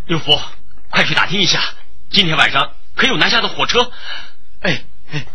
[0.07, 0.41] 六福，
[0.89, 1.61] 快去打听一下，
[2.11, 3.93] 今天晚上可有南下的火车？
[4.61, 5.27] 哎哎，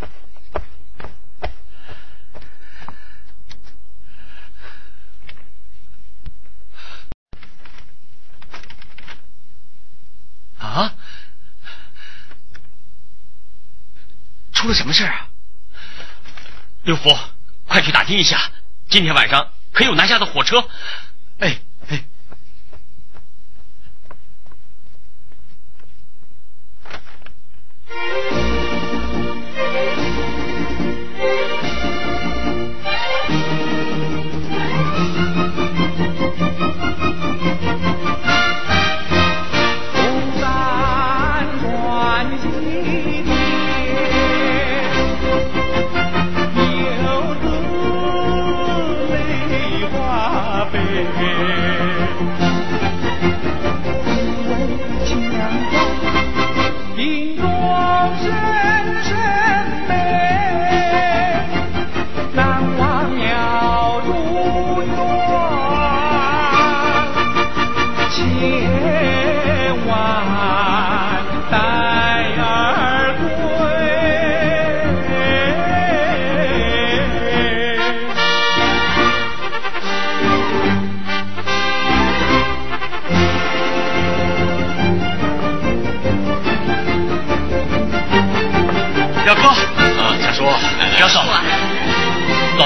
[10.60, 10.94] 啊？
[14.68, 15.30] 出了什么事啊？
[16.84, 17.18] 六福，
[17.68, 18.52] 快去打听一下，
[18.90, 20.68] 今天晚上可有南下的火车？
[21.40, 21.62] 哎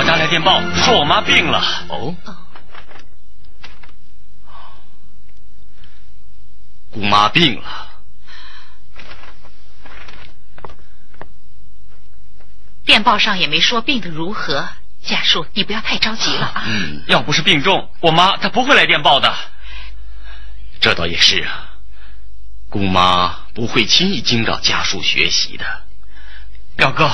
[0.09, 0.27] 哎。
[0.27, 1.59] 电报说我妈病了
[1.89, 2.15] 哦，
[6.89, 7.89] 姑妈病了。
[12.85, 14.69] 电报上也没说病的如何，
[15.03, 16.63] 贾树，你不要太着急了啊。
[16.65, 19.35] 嗯，要不是病重，我妈她不会来电报的。
[20.79, 21.75] 这倒也是啊，
[22.69, 25.65] 姑妈不会轻易惊扰家树学习的。
[26.77, 27.11] 表哥，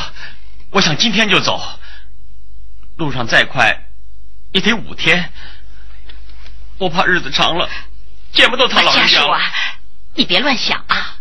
[0.69, 1.59] 我想今天就走。
[2.97, 3.85] 路上再快，
[4.51, 5.31] 也得五天。
[6.79, 7.69] 我怕日子长了，
[8.31, 9.21] 见不到他老人家。
[9.21, 9.39] 家啊，
[10.15, 11.19] 你别乱想啊！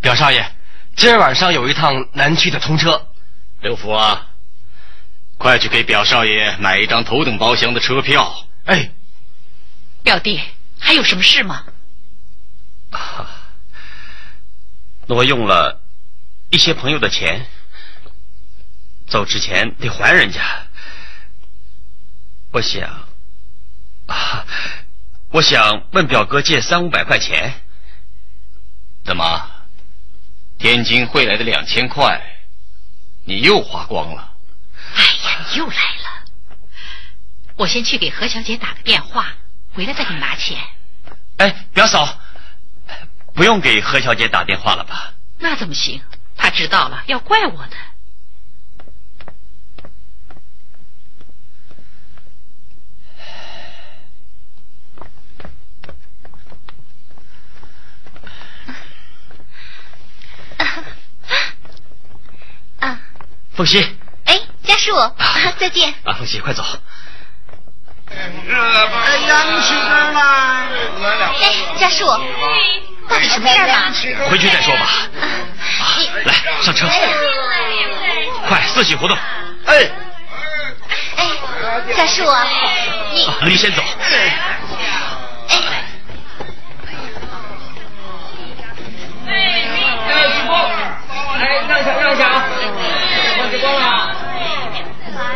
[0.00, 0.52] 表少爷，
[0.94, 3.08] 今儿晚上有一趟南区的通车。
[3.60, 4.26] 刘福啊，
[5.38, 8.46] 快去给表少爷买一张头等包厢的车票。
[8.66, 8.90] 哎，
[10.02, 10.40] 表弟，
[10.78, 11.64] 还有什么事吗？
[15.06, 15.80] 挪用了
[16.50, 17.46] 一些朋友的钱。
[19.06, 20.40] 走之前得还人家，
[22.52, 22.88] 我想，
[24.06, 24.44] 啊，
[25.30, 27.62] 我想问表哥借三五百块钱。
[29.04, 29.50] 怎么，
[30.58, 32.20] 天津汇来的两千块，
[33.24, 34.32] 你又花光了？
[34.96, 36.24] 哎呀，又来了！
[37.56, 39.34] 我先去给何小姐打个电话，
[39.72, 40.58] 回来再给你拿钱。
[41.36, 42.18] 哎，表嫂，
[43.34, 45.12] 不用给何小姐打电话了吧？
[45.38, 46.02] 那怎么行？
[46.36, 47.76] 她知道了要怪我的。
[63.56, 63.80] 凤溪，
[64.26, 64.94] 哎，家树，
[65.58, 65.88] 再见。
[66.04, 66.62] 啊，凤溪，快走。
[71.40, 72.04] 哎，家树，
[73.08, 73.90] 到底什么事儿啊？
[74.28, 74.86] 回去再说吧。
[75.80, 76.86] 啊来，上车。
[78.46, 79.16] 快，四喜活动。
[79.64, 79.90] 哎，
[81.16, 81.30] 哎，
[81.96, 82.24] 家树，
[83.14, 83.82] 你你先走。
[83.98, 84.36] 哎，
[91.38, 92.45] 哎，让下，让下啊。
[93.66, 94.14] 时光了，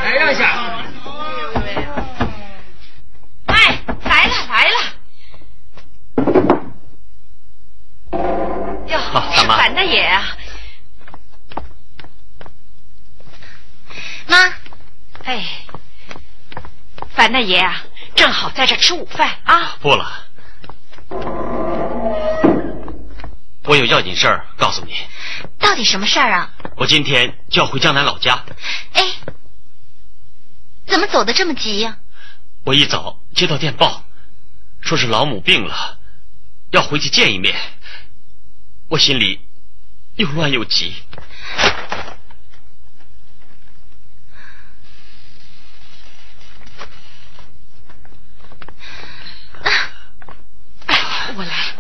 [0.05, 0.45] 来让一下。
[3.47, 4.77] 哎，来了来了。
[8.87, 8.99] 哟，
[9.35, 10.37] 是樊大爷啊。
[14.27, 14.37] 妈。
[15.25, 15.45] 哎，
[17.15, 17.83] 樊大爷啊，
[18.15, 19.77] 正好在这吃午饭啊。
[19.81, 20.07] 不了，
[23.65, 24.95] 我有要紧事儿告诉你。
[25.59, 26.53] 到底什么事儿啊？
[26.77, 28.45] 我今天就要回江南老家。
[28.95, 29.05] 哎，
[30.87, 31.99] 怎么走的这么急呀？
[32.65, 34.05] 我一早接到电报，
[34.81, 35.99] 说是老母病了，
[36.71, 37.55] 要回去见一面。
[38.89, 39.41] 我心里
[40.17, 40.95] 又乱又急。
[51.37, 51.77] 我来。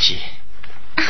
[0.00, 0.18] 溪，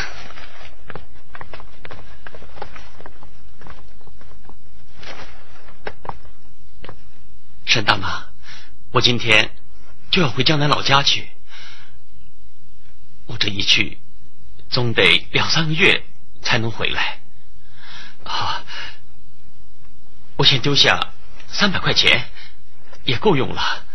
[7.64, 8.26] 沈大妈，
[8.90, 9.54] 我今天
[10.10, 11.30] 就要回江南老家去。
[13.26, 14.00] 我这一去，
[14.68, 16.02] 总得两三个月
[16.42, 17.20] 才能回来。
[18.24, 18.64] 啊，
[20.36, 21.12] 我先丢下
[21.46, 22.28] 三百块钱，
[23.04, 23.86] 也够用了。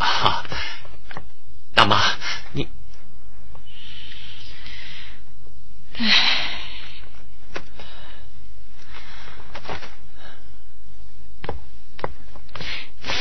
[0.00, 0.42] 啊，
[1.74, 2.00] 大妈，
[2.52, 2.66] 你，
[5.98, 6.06] 哎，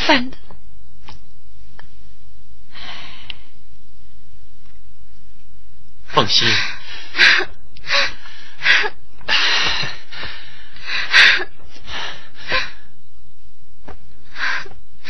[0.08, 0.38] 烦的，
[6.08, 6.48] 放心，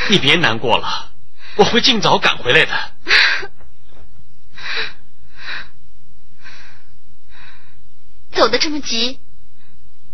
[0.10, 1.12] 你别难过了。
[1.56, 2.92] 我会尽早赶回来的。
[8.32, 9.20] 走得这么急，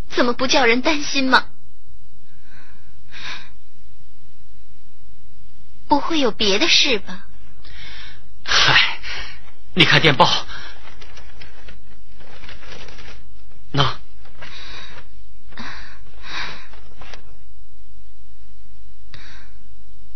[0.10, 1.48] 怎么不叫人担心吗？
[5.88, 7.28] 不会有别的事吧？
[8.44, 9.00] 嗨，
[9.76, 10.48] 你看电报，
[13.72, 14.00] 那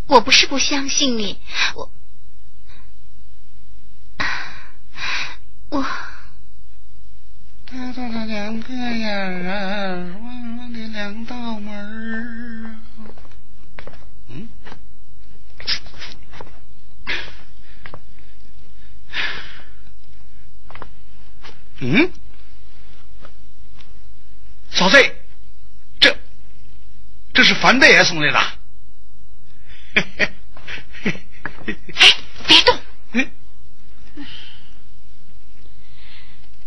[0.09, 1.39] 我不是不相信你，
[1.75, 1.91] 我
[5.69, 5.83] 我
[7.67, 9.07] 他这两个眼
[9.47, 12.75] 儿，弯弯的两道门儿。
[14.29, 14.49] 嗯。
[21.81, 22.11] 嗯，
[24.71, 25.15] 小贼，
[25.99, 26.17] 这
[27.31, 28.58] 这是樊大爷送来的。
[31.03, 32.15] 哎，
[32.47, 32.79] 别动！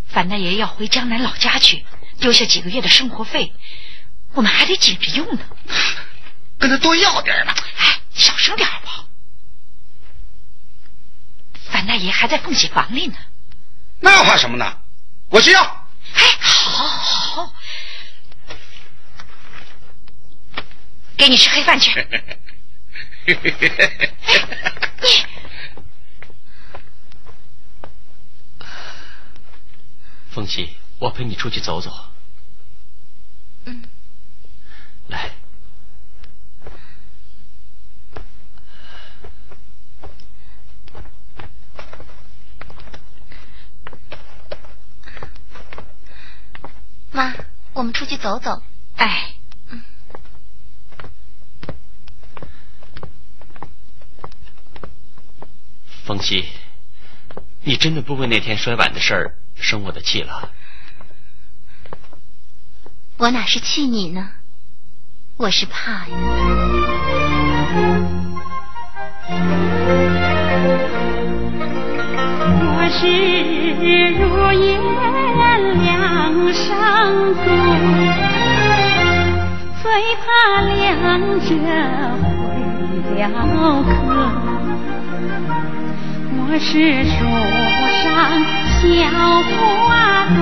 [0.08, 1.84] 樊大爷要回江南老家去，
[2.18, 3.52] 丢下几个月的生活费，
[4.34, 5.40] 我们还得紧着用呢。
[6.58, 7.54] 跟他多要点吧。
[7.78, 9.08] 哎，小声点好不好？
[11.70, 13.16] 樊大爷还在凤喜房里呢。
[14.00, 14.78] 那怕什么呢？
[15.30, 15.62] 我去要。
[15.62, 17.54] 哎，好，好，
[21.16, 21.90] 给你吃黑饭去。
[23.24, 23.34] 你
[30.32, 31.90] 凤喜，我陪你出去走走。
[33.66, 33.84] 嗯，
[35.08, 35.30] 来，
[47.12, 47.34] 妈，
[47.74, 48.62] 我们出去走走。
[48.96, 49.31] 哎，
[56.22, 56.46] 凤喜，
[57.62, 60.50] 你真的不为那天摔碗的事儿生我的气了？
[63.16, 64.30] 我哪是气你呢？
[65.36, 66.16] 我是怕呀。
[72.68, 73.04] 我是
[74.14, 74.22] 如
[74.62, 74.80] 烟
[75.82, 77.42] 两上走，
[79.82, 79.90] 最
[80.22, 80.70] 怕两
[81.40, 81.50] 者
[83.10, 83.90] 会了客。
[86.44, 87.14] 我是树
[88.02, 88.04] 上
[88.66, 88.82] 小
[89.48, 90.40] 花朵，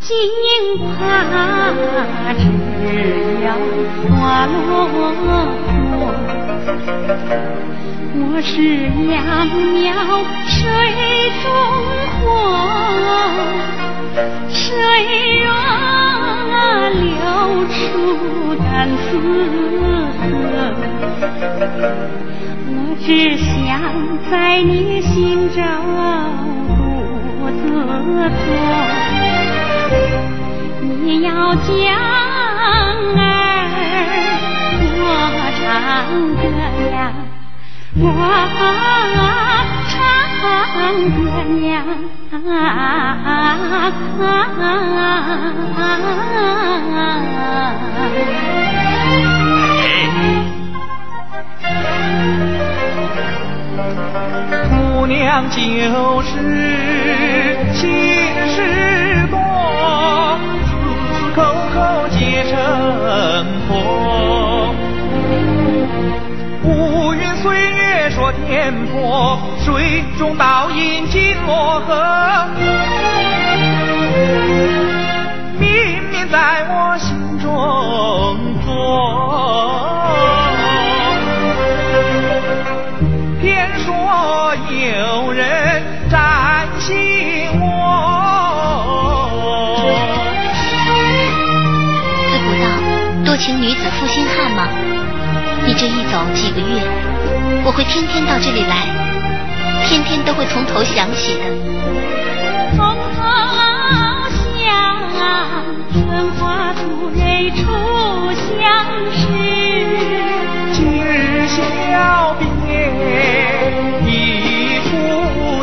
[0.00, 0.08] 竟
[0.98, 0.98] 怕
[2.34, 2.42] 只
[3.44, 3.46] 要
[4.10, 4.10] 花
[4.46, 4.54] 落
[5.14, 5.22] 魄。
[8.12, 8.50] 我是
[9.08, 9.14] 窈
[9.78, 9.88] 窕
[10.46, 10.58] 水
[11.40, 11.46] 中
[12.20, 12.24] 花，
[14.48, 14.58] 水
[15.38, 15.46] 若
[16.90, 17.78] 流出
[18.58, 19.08] 干丝
[20.16, 20.20] 河。
[22.72, 23.06] 我只
[23.36, 23.48] 想
[24.30, 24.32] 在
[24.62, 25.58] 你心中
[26.76, 26.78] 独
[27.50, 27.60] 自
[28.38, 28.48] 坐，
[31.04, 31.68] 你要将
[33.16, 33.22] 儿
[35.02, 35.04] 我
[35.58, 35.60] 唱
[36.36, 36.42] 歌
[36.92, 36.98] 呀，
[37.96, 38.04] 我
[39.88, 39.98] 唱
[40.40, 40.46] 歌
[41.66, 41.72] 呀。
[54.68, 55.18] 姑娘
[55.50, 55.56] 就
[56.22, 56.28] 是
[57.72, 57.82] 心
[58.46, 58.56] 事
[59.30, 59.36] 多，
[60.64, 60.70] 字
[61.34, 61.38] 口
[61.74, 61.76] 口
[62.10, 62.18] 皆
[62.50, 62.54] 成
[63.66, 63.70] 佛。
[66.62, 72.46] 乌云岁月说颠簸，水中倒影尽落河。
[75.58, 77.48] 明明在我心中
[78.62, 78.68] 坐。
[83.40, 87.64] 偏说有人占心窝。
[92.28, 92.64] 自古道
[93.24, 93.79] 多情女子
[95.80, 96.82] 这一走几个月，
[97.64, 98.84] 我会天天到这里来，
[99.88, 101.44] 天天都会从头想起的。
[102.76, 102.84] 从
[103.16, 103.24] 头
[104.60, 104.68] 想，
[105.90, 107.64] 春花吐蕊初
[108.36, 109.24] 相识。
[110.76, 111.56] 今日小
[112.36, 112.44] 别
[114.04, 114.92] 一初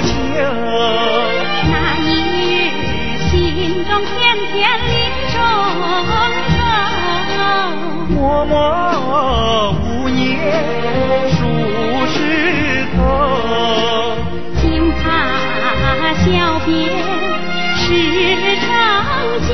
[0.01, 0.09] 秋，
[1.69, 2.09] 那一
[2.41, 2.73] 日
[3.29, 5.37] 心中甜甜林中
[7.37, 7.37] 走，
[8.09, 8.17] 默
[8.47, 8.57] 默
[18.39, 18.69] 是长
[19.41, 19.49] 久，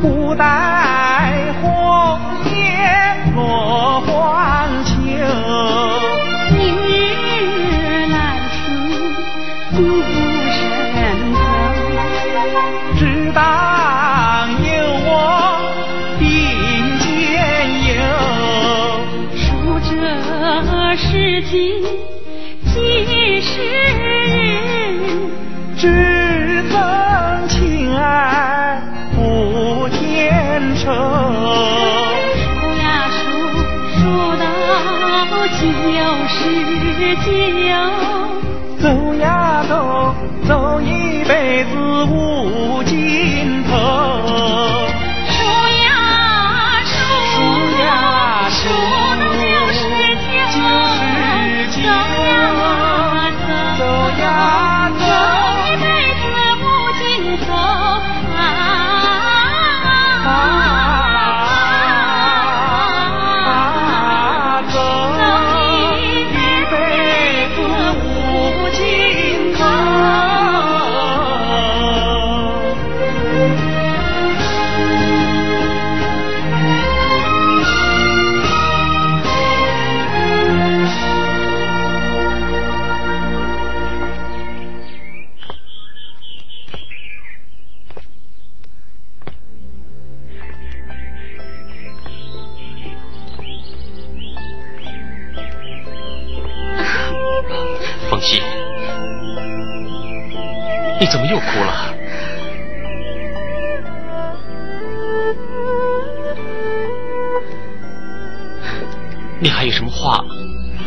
[0.00, 0.44] 不带
[1.60, 2.35] 红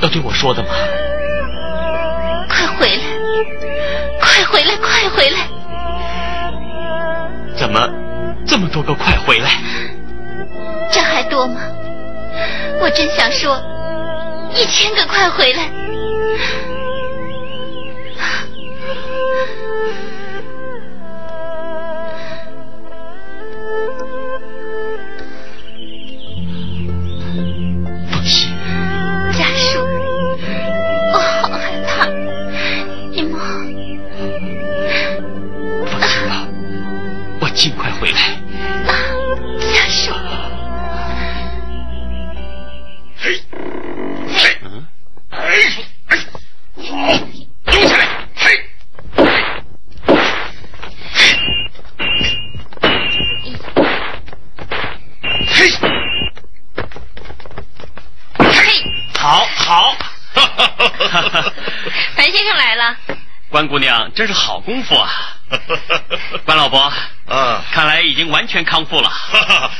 [0.10, 0.70] 对我说的吗？
[2.50, 3.04] 快回来，
[4.20, 5.48] 快回来，快回来！
[7.56, 7.90] 怎么
[8.46, 9.52] 这么多个快回来？
[10.92, 11.62] 这还多吗？
[12.82, 13.62] 我真想说，
[14.56, 15.70] 一千个快回来！
[63.60, 65.12] 关姑娘真是好功夫啊！
[66.46, 66.94] 关老伯，
[67.26, 69.10] 嗯，看来已经完全康复了。
[69.10, 69.72] 哈哈，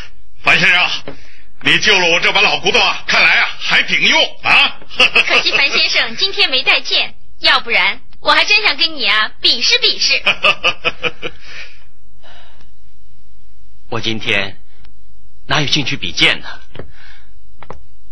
[0.44, 1.16] 樊先生，
[1.62, 4.80] 你救了我这把老骨头啊，看来啊还顶用啊。
[5.26, 10.22] 可惜樊先生今天没带剑，要不然我还真想跟你啊比试比试。
[13.90, 14.60] 我今天
[15.48, 16.50] 哪有兴趣比剑呢？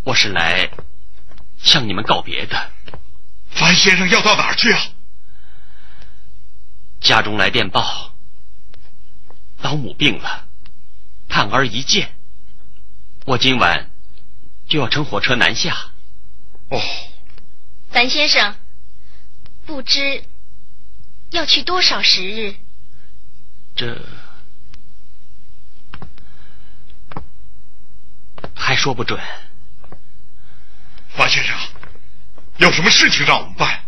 [0.02, 0.70] 我是来
[1.62, 2.70] 向你们告别的。
[3.50, 4.80] 樊先生要到哪儿去啊？
[7.00, 8.12] 家中来电报，
[9.62, 10.46] 老母病了，
[11.28, 12.14] 盼儿一见，
[13.24, 13.90] 我今晚
[14.68, 15.74] 就要乘火车南下。
[16.70, 16.80] 哦，
[17.90, 18.54] 樊先生，
[19.64, 20.24] 不知
[21.30, 22.56] 要去多少时日？
[23.74, 24.04] 这
[28.54, 29.18] 还说不准。
[31.16, 31.56] 樊先生，
[32.58, 33.84] 有什么事情让我们办？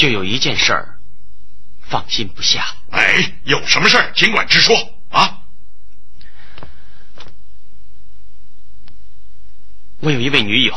[0.00, 0.98] 就有一件事儿，
[1.82, 2.74] 放心不下。
[2.90, 4.74] 哎，有什么事儿尽管直说
[5.10, 5.42] 啊。
[9.98, 10.74] 我有一位女友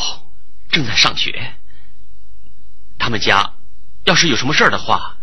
[0.67, 1.53] 正在上学，
[2.99, 3.53] 他们家
[4.03, 5.15] 要是有什么事儿的话，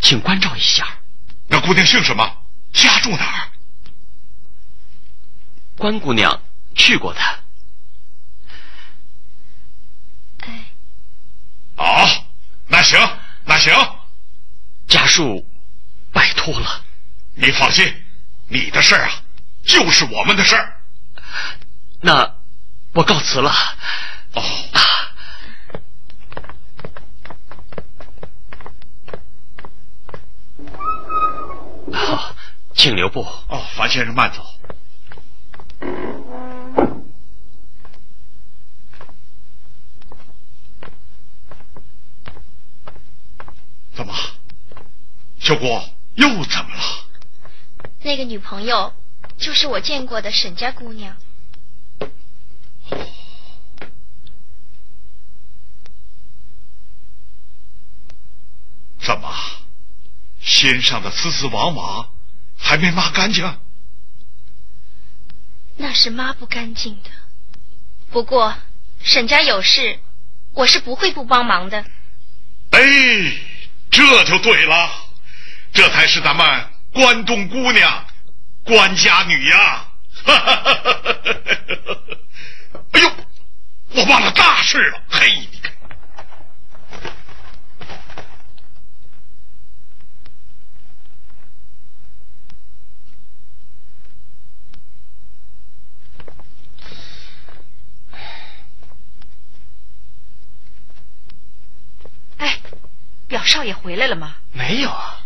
[0.00, 0.98] 请关照一下。
[1.46, 2.36] 那姑娘姓什么？
[2.72, 3.52] 家住哪儿？
[5.76, 6.42] 关姑娘
[6.74, 7.20] 去过的。
[10.40, 10.64] 哎，
[11.76, 12.23] 哦，那
[12.84, 13.74] 行，那行，
[14.86, 15.44] 家树，
[16.12, 16.84] 拜托了。
[17.34, 17.92] 你放心，
[18.46, 19.10] 你的事儿啊，
[19.64, 20.76] 就是我们的事儿。
[22.00, 22.36] 那
[22.92, 23.50] 我告辞了。
[24.34, 24.42] 哦，
[31.92, 32.34] 好，
[32.74, 33.22] 请留步。
[33.48, 34.44] 哦，樊先生慢走。
[45.44, 45.66] 秀姑
[46.14, 47.04] 又怎么了？
[48.00, 48.94] 那个女朋友
[49.36, 51.14] 就是我见过的沈家姑娘。
[58.98, 59.30] 怎么，
[60.40, 62.08] 心上的丝丝网网
[62.56, 63.58] 还没抹干净？
[65.76, 67.10] 那是抹不干净的。
[68.10, 68.56] 不过
[69.02, 70.00] 沈家有事，
[70.52, 71.84] 我是不会不帮忙的。
[72.70, 72.80] 哎，
[73.90, 75.03] 这就对了，
[75.74, 78.06] 这才是咱们关东姑娘，
[78.64, 79.88] 关家女呀！
[82.92, 83.12] 哎呦，
[83.96, 85.72] 我忘了大事了，嘿，你看。
[102.38, 102.60] 哎，
[103.26, 104.36] 表少爷回来了吗？
[104.52, 105.23] 没有啊。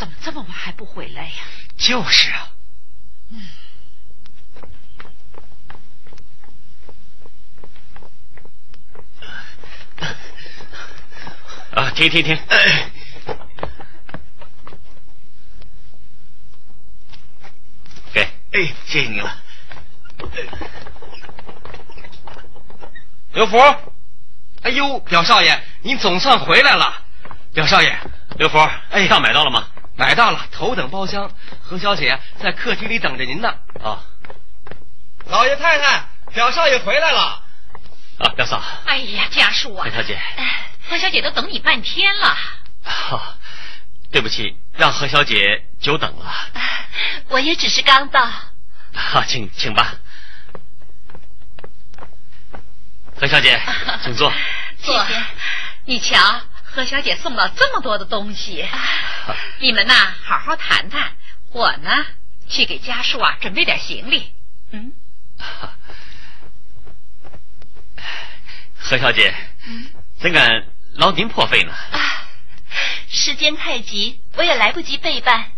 [0.00, 1.44] 哎，怎么这么晚还不回来呀？
[1.76, 2.48] 就是啊。
[3.30, 3.48] 嗯。
[11.72, 12.34] 啊，停停停！
[12.48, 12.90] 哎，
[18.14, 18.22] 给，
[18.52, 19.36] 哎，谢谢你了。
[23.34, 23.58] 刘福，
[24.62, 27.04] 哎呦，表少爷，您总算回来了。
[27.52, 27.98] 表少爷，
[28.38, 28.58] 刘福，
[28.90, 29.68] 哎，票买到了吗？
[30.00, 31.30] 买到了，头等包厢，
[31.62, 33.54] 何小姐在客厅里等着您呢。
[33.84, 34.00] 啊，
[35.26, 37.44] 老爷太太，表少爷回来了。
[38.18, 38.62] 啊，表嫂。
[38.86, 40.18] 哎呀，家叔啊，何小姐，
[40.88, 42.28] 何小姐都等你半天了。
[42.28, 43.36] 啊，
[44.10, 46.32] 对不起，让何小姐久等了。
[47.28, 48.26] 我也只是刚到。
[48.94, 49.96] 好，请请吧。
[53.20, 53.60] 何小姐，
[54.02, 54.32] 请坐。
[54.78, 55.06] 坐。
[55.84, 56.16] 你瞧，
[56.72, 58.64] 何小姐送了这么多的东西，
[59.58, 61.12] 你们呐好好谈谈，
[61.52, 62.06] 我呢
[62.48, 64.32] 去给家树啊准备点行李。
[64.70, 64.92] 嗯。
[68.78, 69.34] 何小姐，
[69.66, 69.88] 嗯
[70.20, 71.72] 怎敢劳您破费呢？
[71.72, 72.28] 啊，
[73.08, 75.50] 时间太急，我也来不及备办，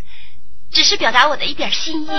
[0.71, 2.09] 只是表达我的一点心意。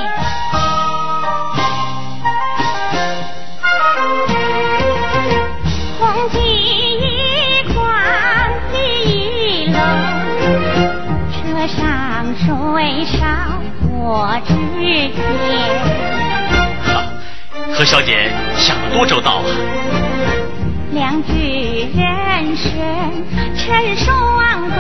[14.15, 14.55] 火之
[14.85, 15.11] 天。
[16.85, 17.03] 好，
[17.73, 19.45] 何小姐想的多周到啊！
[20.93, 22.71] 两句人生
[23.57, 24.79] 成双对，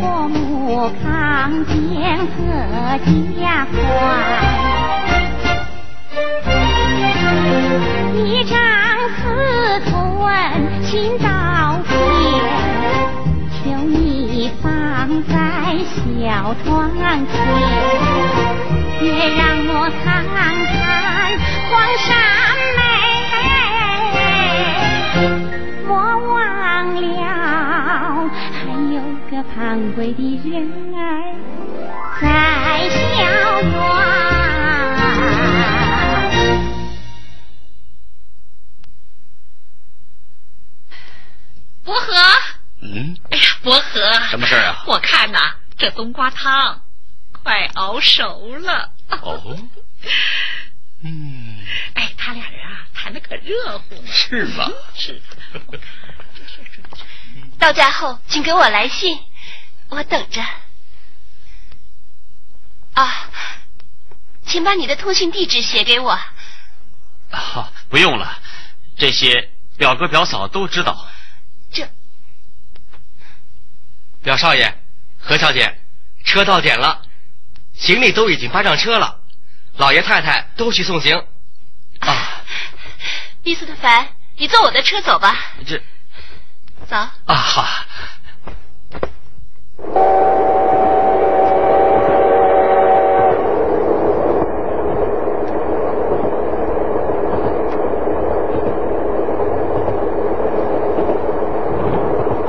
[0.00, 2.96] 我母康健何
[3.38, 3.76] 家欢。
[8.24, 8.58] 一张
[9.18, 9.22] 四
[9.84, 9.92] 寸
[10.82, 11.28] 心照
[15.06, 15.32] 放在
[15.94, 17.32] 小窗前，
[19.00, 19.06] 也
[19.36, 19.70] 让我
[20.02, 20.34] 看看
[21.70, 21.72] 黄
[22.02, 22.10] 山
[22.76, 22.78] 美。
[25.86, 25.90] 我
[26.26, 26.34] 忘
[27.00, 28.58] 了，还
[28.92, 28.98] 有
[29.30, 29.54] 个盼
[29.92, 30.52] 归的人
[30.96, 30.98] 儿
[32.20, 32.26] 在
[32.90, 33.06] 校
[33.62, 33.70] 园。
[41.84, 42.10] 薄荷，
[42.82, 44.75] 嗯，哎呀，薄荷，什么事儿啊？
[44.86, 46.82] 我看呐，这冬瓜汤
[47.32, 48.92] 快熬熟了。
[49.08, 49.58] 哦，
[51.02, 54.06] 嗯，哎，他俩人啊谈的可热乎呢。
[54.06, 54.70] 是吗？
[54.94, 55.20] 是。
[57.58, 59.18] 到家后，请给我来信，
[59.88, 60.42] 我等着。
[62.94, 63.30] 啊，
[64.46, 66.10] 请把你的通讯地址写给我。
[67.30, 68.40] 啊，不用了，
[68.96, 71.08] 这些表哥表嫂都知道。
[71.72, 71.88] 这，
[74.26, 74.74] 表少爷，
[75.20, 75.78] 何小姐，
[76.24, 77.00] 车到点了，
[77.74, 79.20] 行李都已经搬上车了，
[79.76, 81.16] 老爷太太都去送行。
[82.00, 82.42] 啊，
[83.44, 85.32] 伊斯特凡，你坐我的车走吧。
[85.64, 85.80] 这，
[86.88, 86.96] 走。
[86.96, 87.64] 啊好。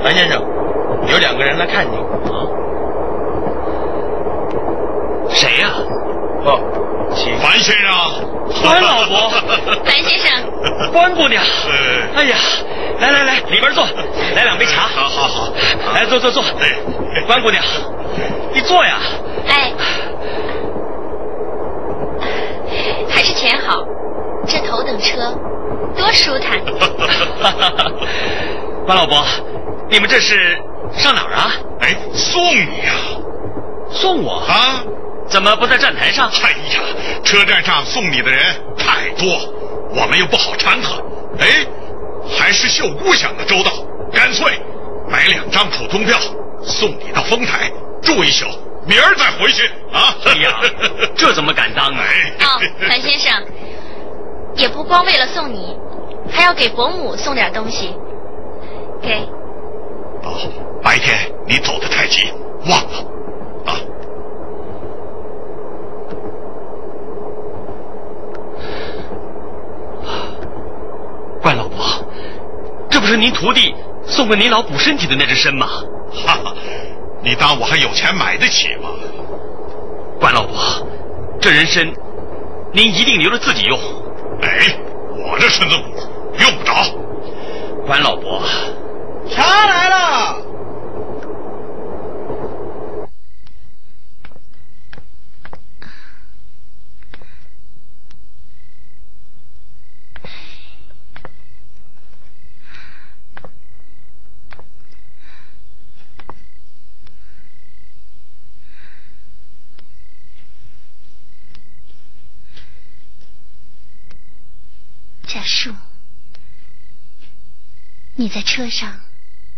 [0.03, 0.41] 樊先生，
[1.07, 1.95] 有两个人来看你。
[1.97, 2.47] 啊？
[5.29, 5.69] 谁呀、
[6.45, 6.57] 哦，
[7.41, 7.91] 樊先生，
[8.63, 9.29] 关老伯，
[9.83, 10.41] 白先生，
[10.93, 11.43] 关姑娘。
[11.43, 12.37] 呃哎呀，
[13.01, 13.85] 来来来，里边坐，
[14.35, 14.83] 来两杯茶。
[14.87, 15.53] 好好好，
[15.93, 16.41] 来坐坐坐。
[16.61, 17.61] 哎，关姑娘，
[18.53, 18.99] 你坐呀。
[19.49, 19.73] 哎，
[23.09, 23.83] 还是钱好，
[24.47, 25.17] 这头等车
[25.97, 26.63] 多舒坦。
[28.85, 29.25] 关老伯，
[29.89, 30.57] 你们这是
[30.93, 31.51] 上哪儿啊？
[31.81, 32.93] 哎哎，送你呀、
[33.91, 34.85] 送我啊？
[35.29, 36.29] 怎么不在站台上？
[36.43, 36.81] 哎呀，
[37.23, 38.41] 车站上送你的人
[38.77, 39.27] 太多，
[39.89, 41.03] 我们又不好掺和。
[41.39, 41.65] 哎，
[42.37, 43.71] 还是秀姑想的周到，
[44.11, 44.59] 干脆
[45.09, 46.17] 买两张普通票
[46.63, 47.71] 送你到丰台
[48.01, 48.45] 住一宿，
[48.85, 50.15] 明儿再回去啊！
[50.25, 50.61] 哎呀，
[51.15, 52.03] 这怎么敢当啊？
[52.39, 53.43] 哦，谭先生，
[54.55, 55.77] 也不光为了送你，
[56.31, 57.93] 还要给伯母送点东西。
[59.01, 59.13] 给，
[60.23, 60.33] 哦，
[60.81, 62.31] 白天你走得太急，
[62.69, 63.05] 忘了
[63.65, 63.77] 啊。
[71.39, 71.77] 关老伯，
[72.89, 73.73] 这不是您徒弟
[74.05, 75.67] 送给您老补身体的那只参吗？
[76.11, 76.53] 哈哈，
[77.23, 78.89] 你当我还有钱买得起吗？
[80.19, 80.55] 关老伯，
[81.39, 81.85] 这人参
[82.73, 83.79] 您一定留着自己用。
[84.41, 84.77] 哎，
[85.15, 85.83] 我这身子骨
[86.41, 86.73] 用不着。
[87.85, 88.43] 关老伯，
[89.29, 90.43] 茶来了。
[115.29, 115.71] 贾树，
[118.15, 118.99] 你在车上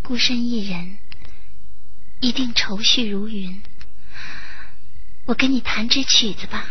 [0.03, 0.97] 孤身一人，
[2.19, 3.59] 一定愁绪如云。
[5.25, 6.63] 我跟你弹支曲子吧。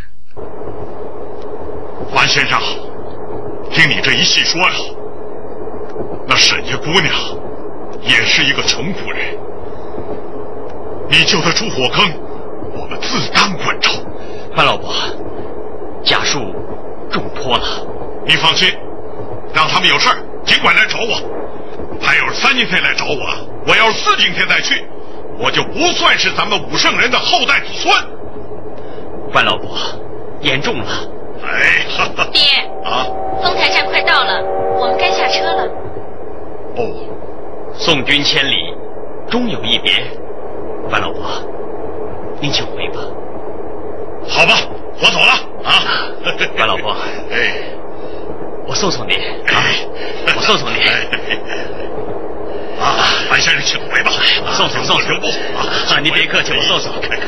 [2.13, 2.61] 关先生，
[3.73, 4.77] 听你这一细说呀，
[6.29, 7.13] 那沈家姑娘
[8.03, 9.37] 也是一个穷苦人，
[11.11, 12.09] 你救她出火坑，
[12.73, 13.91] 我们自当关照。
[14.55, 14.95] 关老伯，
[16.05, 16.39] 贾树
[17.11, 17.87] 中坡了。
[18.27, 18.69] 你放心，
[19.55, 21.21] 让他们有事儿尽管来找我。
[22.01, 23.27] 他要是三更天来找我，
[23.67, 24.85] 我要是四更天再去，
[25.39, 27.93] 我就不算是咱们武圣人的后代子孙。
[29.33, 29.77] 关老伯，
[30.41, 30.87] 言重了。
[31.43, 32.41] 哎，哈哈爹
[32.85, 33.07] 啊，
[33.43, 34.43] 丰台站快到了，
[34.79, 35.65] 我们该下车了。
[36.77, 38.57] 哦，送君千里，
[39.31, 39.93] 终有一别。
[40.89, 41.23] 关老伯，
[42.41, 43.01] 您请回吧。
[44.29, 44.55] 好吧，
[45.01, 45.33] 我走了
[45.65, 45.83] 啊。
[46.57, 46.93] 关老伯，
[47.31, 47.53] 哎，
[48.69, 49.65] 我送送你啊，
[50.37, 50.77] 我送送你。
[52.79, 52.95] 啊，
[53.31, 54.13] 白先生，请回吧。
[54.47, 55.27] 我送送送留步
[55.57, 55.99] 啊！
[56.05, 56.93] 你别客气，我送送。
[57.01, 57.19] 人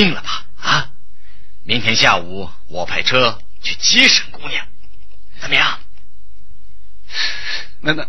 [0.00, 0.46] 定了吧？
[0.62, 0.90] 啊，
[1.62, 4.66] 明天下午我派车去接沈姑娘，
[5.40, 5.78] 怎么样？
[7.80, 8.08] 那那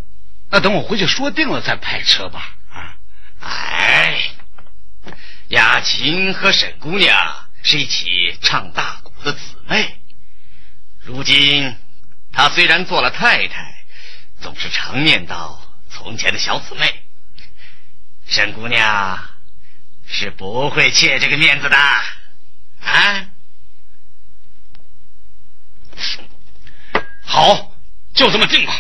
[0.50, 2.56] 那等我回去说定了再派车吧。
[2.72, 2.96] 啊，
[3.42, 4.32] 哎，
[5.50, 10.00] 雅琴和沈姑娘是一起唱大鼓的姊妹，
[11.02, 11.76] 如今
[12.32, 13.84] 她虽然做了太太，
[14.40, 15.60] 总是常念叨
[15.90, 17.04] 从前的小姊妹。
[18.28, 19.20] 沈姑娘
[20.14, 23.26] 是不会欠这个面子的，啊！
[27.24, 27.72] 好，
[28.14, 28.74] 就这么定吧。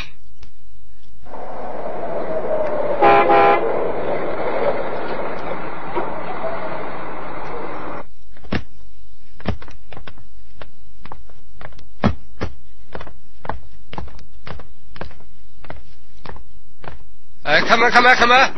[17.43, 18.53] 哎，开门，开门，开门，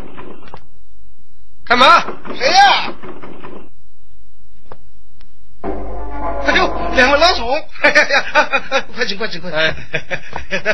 [1.66, 1.88] 开门！
[2.36, 2.94] 谁呀？
[6.46, 7.50] 哎呦，两位老总，
[7.82, 8.22] 哎呀呀，
[8.94, 9.60] 快请，快请，快请！
[9.60, 9.74] 哎，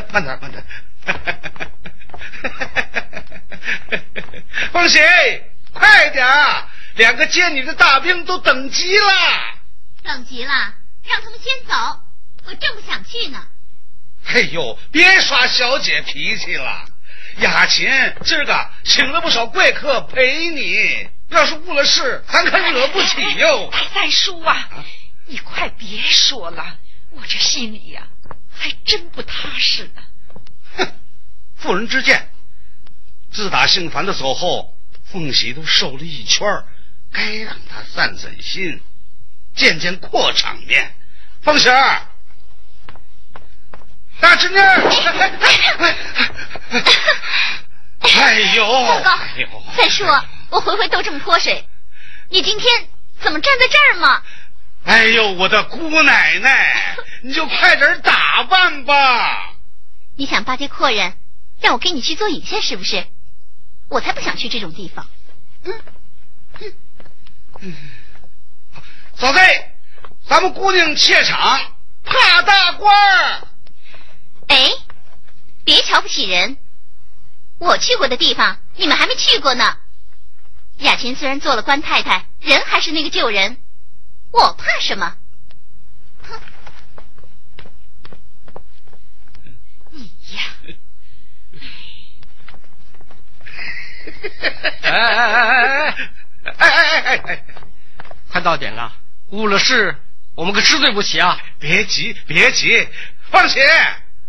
[0.12, 0.64] 慢点，慢点。
[4.74, 5.00] 凤喜，
[5.74, 6.26] 快点！
[6.96, 9.06] 两个接你的大兵都等急了。
[10.04, 10.52] 等急了，
[11.04, 12.02] 让他们先走，
[12.46, 13.46] 我正不想去呢。
[14.26, 16.86] 哎呦，别耍小姐脾气了。
[17.38, 17.88] 雅琴
[18.24, 23.72] 今儿个请了不少贵客陪你，要是误了事，咱可惹不起哟。
[23.94, 24.70] 三叔啊，
[25.28, 26.78] 你快别说了，
[27.12, 28.08] 我这心里呀、
[28.52, 30.02] 还真不踏实呢。
[30.78, 30.94] 哼，
[31.58, 32.30] 妇人之见。
[33.32, 34.76] 自打姓樊的走后，
[35.06, 36.48] 凤喜都瘦了一圈
[37.12, 38.82] 该让他散散心，
[39.56, 40.96] 见见阔场面。
[41.42, 42.02] 凤喜儿，
[44.20, 44.82] 大侄女儿，
[48.00, 50.06] 哎呦，糟糕哎呦，三叔，
[50.50, 51.68] 我回回都这么泼水，
[52.30, 52.88] 你今天
[53.22, 54.22] 怎么站在这儿嘛？
[54.86, 59.54] 哎呦，我的姑奶奶， 你就快点打扮吧。
[60.16, 61.14] 你想巴结阔人，
[61.62, 63.06] 让我给你去做引线是不是？
[63.90, 65.08] 我才不想去这种地方。
[65.64, 65.74] 嗯
[69.16, 69.40] 嫂子，
[70.30, 71.60] 咱们姑娘怯场，
[72.06, 73.48] 怕大官儿。
[74.48, 74.70] 哎，
[75.66, 76.58] 别瞧不起人，
[77.60, 79.78] 我去过的地方你们还没去过呢。
[80.78, 83.58] 雅琴虽然做了官太太，人还是那个旧人，
[84.32, 85.14] 我怕什么？
[86.24, 86.40] 哼，
[89.92, 90.42] 你呀，
[94.84, 95.96] 哎哎哎哎
[96.44, 97.44] 哎哎哎哎哎！
[98.32, 98.96] 快到点了，
[99.32, 99.98] 误了事，
[100.36, 101.38] 我们可吃罪不起啊！
[101.60, 102.88] 别急，别急，
[103.30, 103.62] 放心，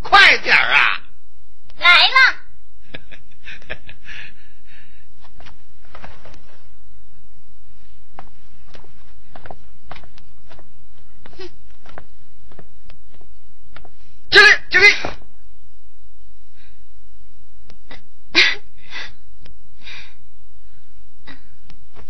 [0.02, 1.00] 快点啊！
[1.78, 2.39] 来了。
[14.70, 14.86] 敬礼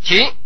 [0.03, 0.40] 请。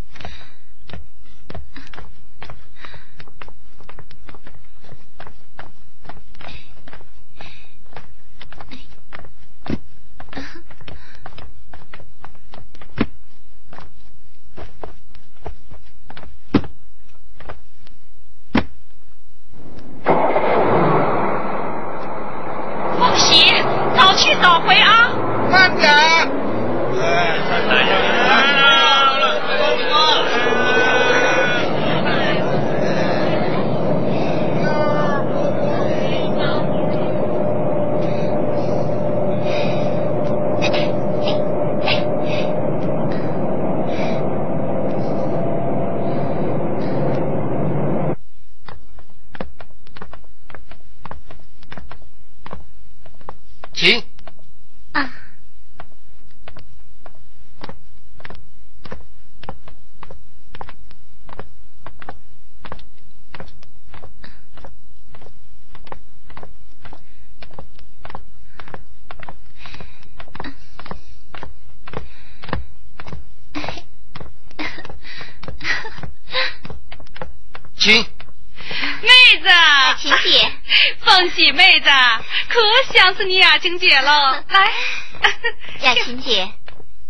[83.65, 84.11] 晴姐喽。
[84.47, 84.71] 来
[85.81, 86.53] 雅琴姐，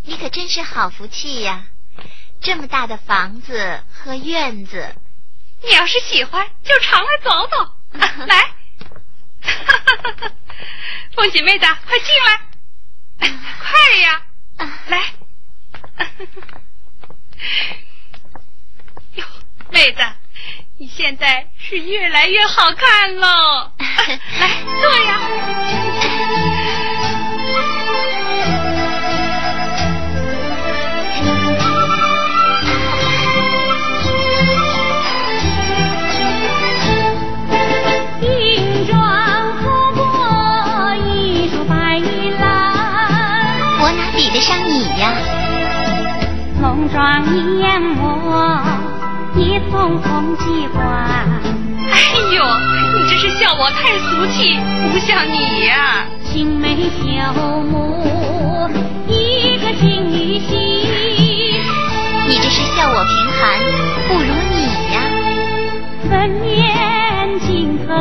[0.03, 1.65] 你可真是好福气呀！
[2.39, 4.95] 这么大的房子和院子，
[5.61, 7.57] 你要是喜欢，就常来走走。
[7.99, 8.53] 啊 来，
[11.13, 12.39] 凤姐妹子，快进来，
[13.59, 14.21] 快呀！
[14.87, 15.13] 来，
[19.15, 19.25] 哟，
[19.71, 20.01] 妹子，
[20.77, 23.73] 你现在是越来越好看喽！
[23.77, 26.14] 来，坐呀。
[46.95, 48.63] 浓妆艳抹，
[49.35, 50.81] 一丛红鸡冠。
[51.91, 51.93] 哎
[52.33, 52.41] 呦，
[52.95, 54.57] 你这是笑我太俗气，
[54.93, 57.03] 不像你呀、青眉秀
[57.63, 58.69] 目，
[59.09, 61.59] 一个金玉溪。
[62.29, 63.59] 你这是笑我贫寒，
[64.07, 64.55] 不如你
[64.93, 64.97] 呀。
[66.09, 67.91] 粉面镜头，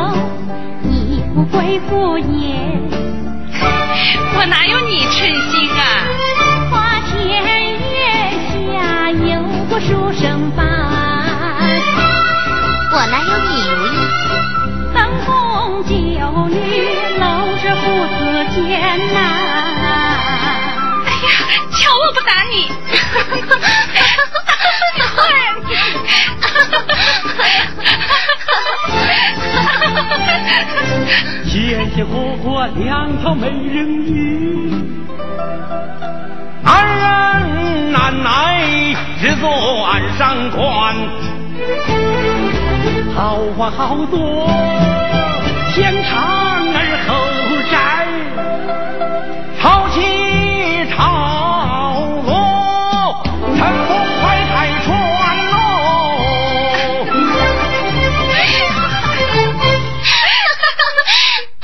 [0.89, 2.79] 一副贵妇颜。
[4.37, 5.54] 我哪有你称心
[12.91, 13.93] 我哪有你如意？
[14.93, 15.91] 灯红酒
[16.47, 16.55] 绿
[17.19, 17.23] 搂
[17.57, 18.19] 着父子
[18.55, 18.63] 肩
[19.13, 19.19] 呐、
[21.05, 21.27] 哎呀，
[21.71, 22.55] 瞧我不打你！
[31.45, 34.74] 鲜鲜 活活两条美人鱼，
[37.97, 40.93] 难耐只做岸上观，
[43.15, 44.49] 好花好多，
[45.73, 46.11] 先唱
[46.75, 47.15] 而后
[47.71, 47.73] 摘，
[49.61, 49.95] 潮起
[50.93, 50.99] 潮
[52.27, 53.23] 落，
[53.55, 53.89] 乘风
[54.19, 54.53] 快开
[54.83, 54.87] 船
[55.53, 55.55] 喽。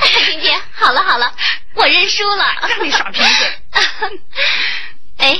[0.00, 1.30] 婷姐，好了好了，
[1.74, 2.44] 我认输了。
[2.68, 3.46] 让你耍贫嘴。
[5.18, 5.38] 哎，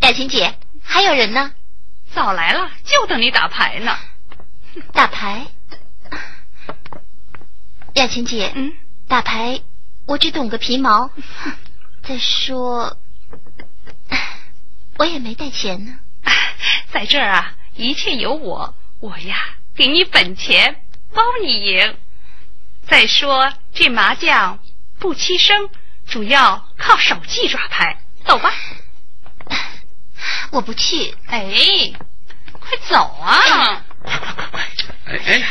[0.00, 1.52] 雅琴姐，还有人呢？
[2.12, 3.98] 早来了，就等你打牌呢。
[4.92, 5.46] 打牌？
[7.94, 8.74] 雅琴姐，嗯，
[9.08, 9.60] 打牌
[10.06, 11.10] 我只懂个皮毛。
[12.04, 12.96] 再说，
[14.98, 15.98] 我也没带钱呢。
[16.92, 20.82] 在这儿啊，一切有我，我呀给你本钱，
[21.12, 21.96] 包你赢。
[22.86, 24.60] 再说这麻将
[25.00, 25.68] 不欺生，
[26.06, 28.00] 主要靠手技抓牌。
[28.24, 28.52] 走吧。
[30.50, 31.14] 我不去。
[31.26, 31.52] 哎，
[32.52, 33.84] 快走啊！
[34.02, 34.62] 快快快快！
[35.06, 35.46] 哎哎呀，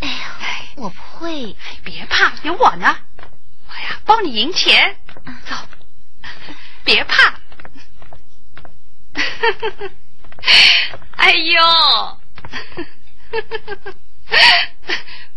[0.00, 0.36] 哎呀，
[0.76, 1.52] 我不会。
[1.52, 2.98] 哎，别怕，有我呢。
[3.68, 4.96] 我呀，帮你赢钱。
[5.46, 5.56] 走，
[6.84, 7.38] 别怕。
[11.16, 12.20] 哎呦，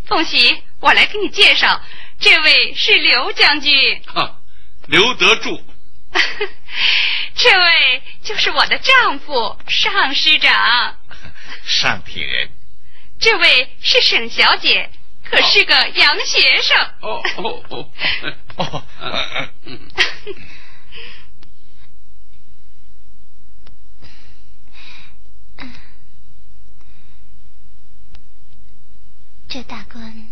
[0.06, 1.82] 凤喜，我来给你介绍，
[2.20, 4.40] 这位是刘将军，哈，
[4.88, 5.62] 刘德柱，
[7.36, 10.98] 这位就是我的丈夫尚师长，
[11.66, 12.50] 上体人，
[13.20, 14.90] 这位是沈小姐，
[15.24, 16.78] 可是个洋学生。
[17.02, 17.92] 哦哦哦，
[18.58, 18.84] 哦，
[19.66, 19.90] 嗯
[29.48, 30.28] 这大官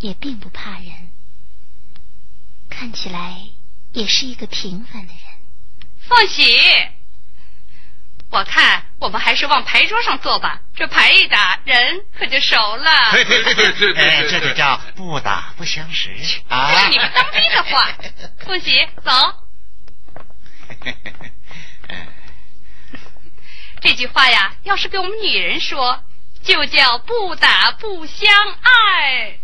[0.00, 1.10] 也并不怕人，
[2.70, 3.40] 看起来
[3.94, 5.20] 也是一个平凡的人。
[6.06, 6.44] 凤喜，
[8.30, 13.12] 我看我们还是往牌桌上坐吧，这牌一打，人可就熟了。
[13.12, 16.10] 对对对对对对哎，这就叫不打不相识
[16.48, 16.70] 啊！
[16.72, 17.88] 这是你们当兵的话。
[18.44, 19.10] 凤喜，走。
[23.80, 26.02] 这句话呀，要是给我们女人说，
[26.42, 29.38] 就叫不打不相爱。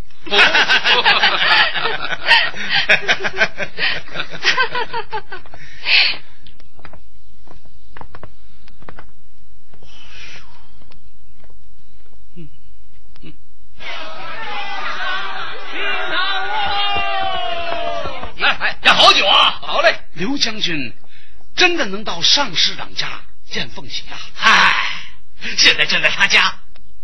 [18.39, 19.59] 来，哎，要好酒啊！
[19.63, 20.93] 好嘞，刘将军
[21.57, 24.19] 真的能到尚师长家见凤喜啊？
[24.35, 24.75] 嗨，
[25.57, 26.55] 现在正在他家，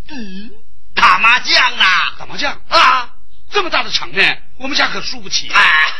[0.09, 0.51] 嗯，
[0.97, 1.85] 打麻将呢。
[2.19, 2.61] 打麻将？
[2.69, 3.15] 啊，
[3.51, 5.49] 这么大的场面，我们家可输不起。
[5.53, 5.93] 哎，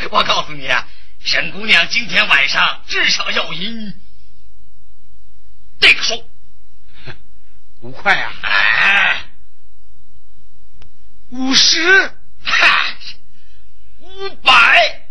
[0.10, 0.86] 我告诉你啊，
[1.20, 3.94] 沈姑娘今天晚上至少要赢
[5.80, 6.30] 这个数。
[7.82, 9.24] 五块啊，哎，
[11.30, 12.16] 五十。
[12.42, 12.96] 嗨，
[13.98, 15.02] 五百。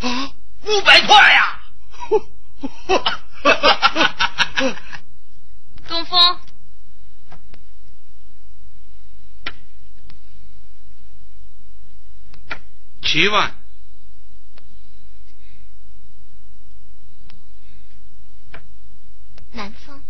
[0.00, 0.32] 啊，
[0.62, 1.60] 五百块呀、
[5.86, 6.40] 东风，
[13.12, 13.52] 七万。
[19.50, 20.00] 南方。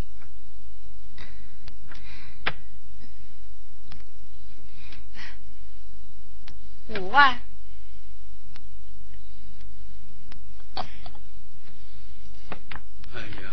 [6.89, 7.41] 五万。
[13.15, 13.51] 哎呀。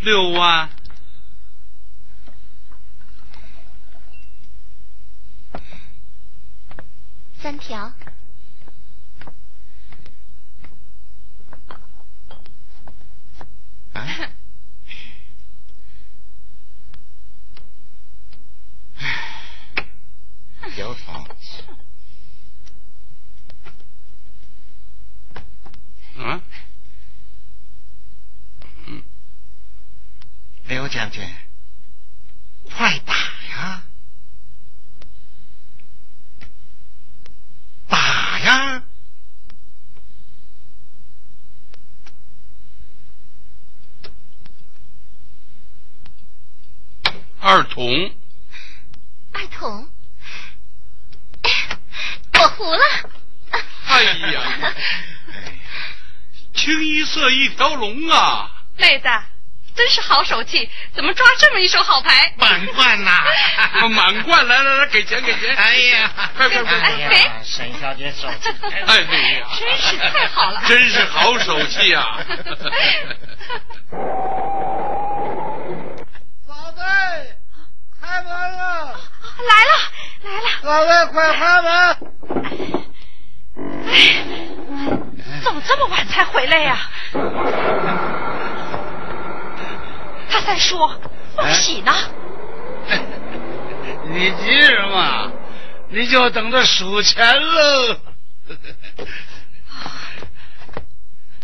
[0.00, 0.75] 六万。
[7.46, 7.92] 三条，
[20.76, 21.24] 有床。
[26.16, 26.42] 嗯，
[28.86, 29.04] 嗯，
[30.64, 31.22] 刘将军，
[32.64, 33.84] 快打呀！
[37.88, 38.82] 打呀！
[47.48, 48.10] 二筒，
[49.32, 49.88] 二筒，
[52.34, 52.82] 我胡了。
[53.86, 54.74] 哎呀，
[56.52, 58.50] 清一色一条龙啊！
[58.78, 59.06] 妹子，
[59.76, 62.34] 真是好手气，怎么抓这么一手好牌？
[62.36, 63.24] 满贯呐！
[63.94, 65.54] 满贯，来来来，给钱给钱！
[65.54, 66.76] 哎呀，快快快！
[66.76, 68.48] 哎呀，沈小姐手气，
[68.86, 72.18] 哎呀，真是太好了，真是好手气啊！
[76.44, 76.82] 嫂子，
[78.16, 78.98] 开门了！
[79.36, 79.72] 来了
[80.22, 80.48] 来了！
[80.62, 81.70] 老外快开门！
[83.86, 83.92] 哎
[85.44, 86.88] 怎么这么晚才回来呀？
[90.30, 90.98] 他在说
[91.36, 91.92] 恭喜呢。
[94.08, 95.30] 你急什么？
[95.90, 97.98] 你就等着数钱喽。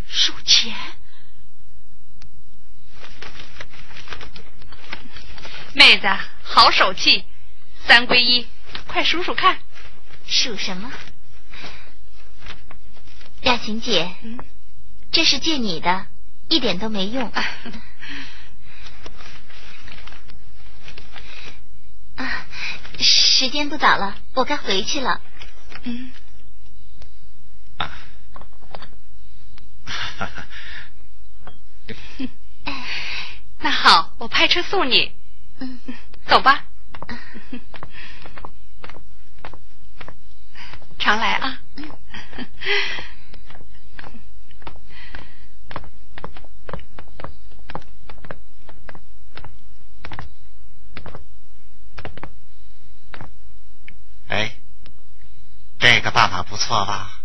[0.08, 0.74] 数钱？
[5.74, 6.06] 妹子，
[6.52, 7.24] 好手气，
[7.86, 8.46] 三归一，
[8.86, 9.58] 快数数看。
[10.26, 10.92] 数什么？
[13.40, 14.38] 雅琴姐，嗯
[15.10, 16.06] 这是借你的，
[16.50, 17.32] 一点都没用。
[22.16, 22.46] 啊，
[22.98, 25.22] 时间不早了，我该回去了。
[25.84, 26.12] 嗯，
[33.58, 35.12] 那好，我派车送你。
[35.58, 35.80] 嗯，
[36.26, 36.64] 走吧。
[40.98, 41.58] 常来啊。
[54.28, 54.56] 哎，
[55.78, 57.21] 这个办法不错吧？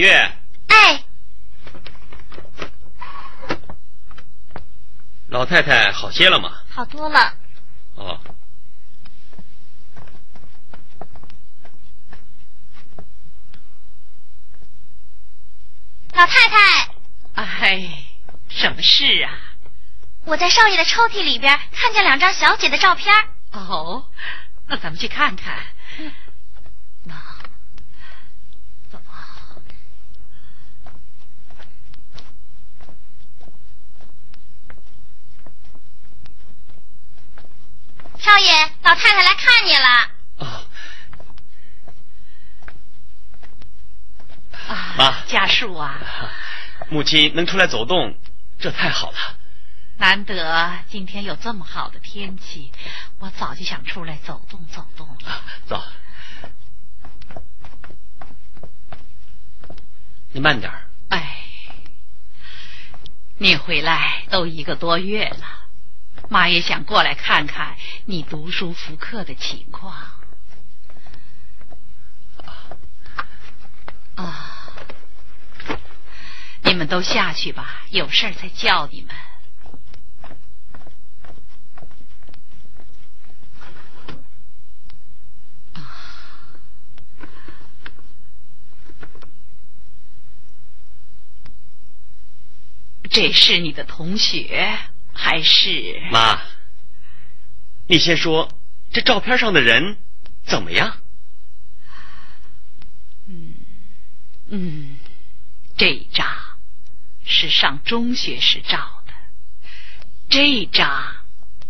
[0.00, 0.32] 月，
[0.68, 1.04] 哎，
[5.28, 6.50] 老太太好些了吗？
[6.70, 7.34] 好多了。
[7.96, 8.18] 哦，
[16.14, 16.94] 老太太，
[17.34, 18.06] 哎，
[18.48, 19.30] 什么事啊？
[20.24, 23.14] 我在少爷的抽屉里边看见两张小姐的照片。
[23.52, 24.08] 哦，
[24.66, 25.58] 那咱们去看看。
[27.04, 27.14] 那
[28.90, 29.10] 怎么？
[38.18, 38.52] 少爷，
[38.82, 40.10] 老太太来看你了。
[44.68, 46.00] 啊，妈，家树啊，
[46.88, 48.16] 母亲能出来走动，
[48.58, 49.18] 这太好了。
[49.98, 52.72] 难得今天有这么好的天气，
[53.18, 55.42] 我早就想出来走动走动了。
[55.66, 55.82] 走，
[60.32, 60.72] 你慢点
[61.10, 61.44] 哎，
[63.36, 65.68] 你回来都一个多月了。
[66.30, 67.76] 妈也想过来看看
[68.06, 69.94] 你读书复课的情况。
[74.14, 74.72] 啊，
[76.62, 79.14] 你们都下去吧，有事儿再叫你们。
[93.08, 94.78] 这是你的同学。
[95.12, 96.40] 还是妈，
[97.86, 98.48] 你先说，
[98.90, 99.98] 这照片上的人
[100.44, 100.96] 怎么样？
[103.26, 103.54] 嗯
[104.48, 104.96] 嗯，
[105.76, 106.26] 这张
[107.30, 109.12] 是上中学时照的，
[110.28, 111.14] 这张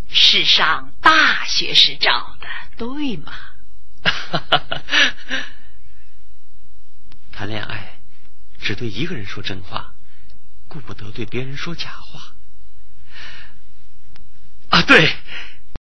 [0.08, 3.32] 是上大学时照的，对吗？
[7.32, 8.00] 谈恋爱
[8.58, 9.92] 只对一个人说真话，
[10.66, 12.34] 顾不得对别人说假话。
[14.70, 15.14] 啊，对，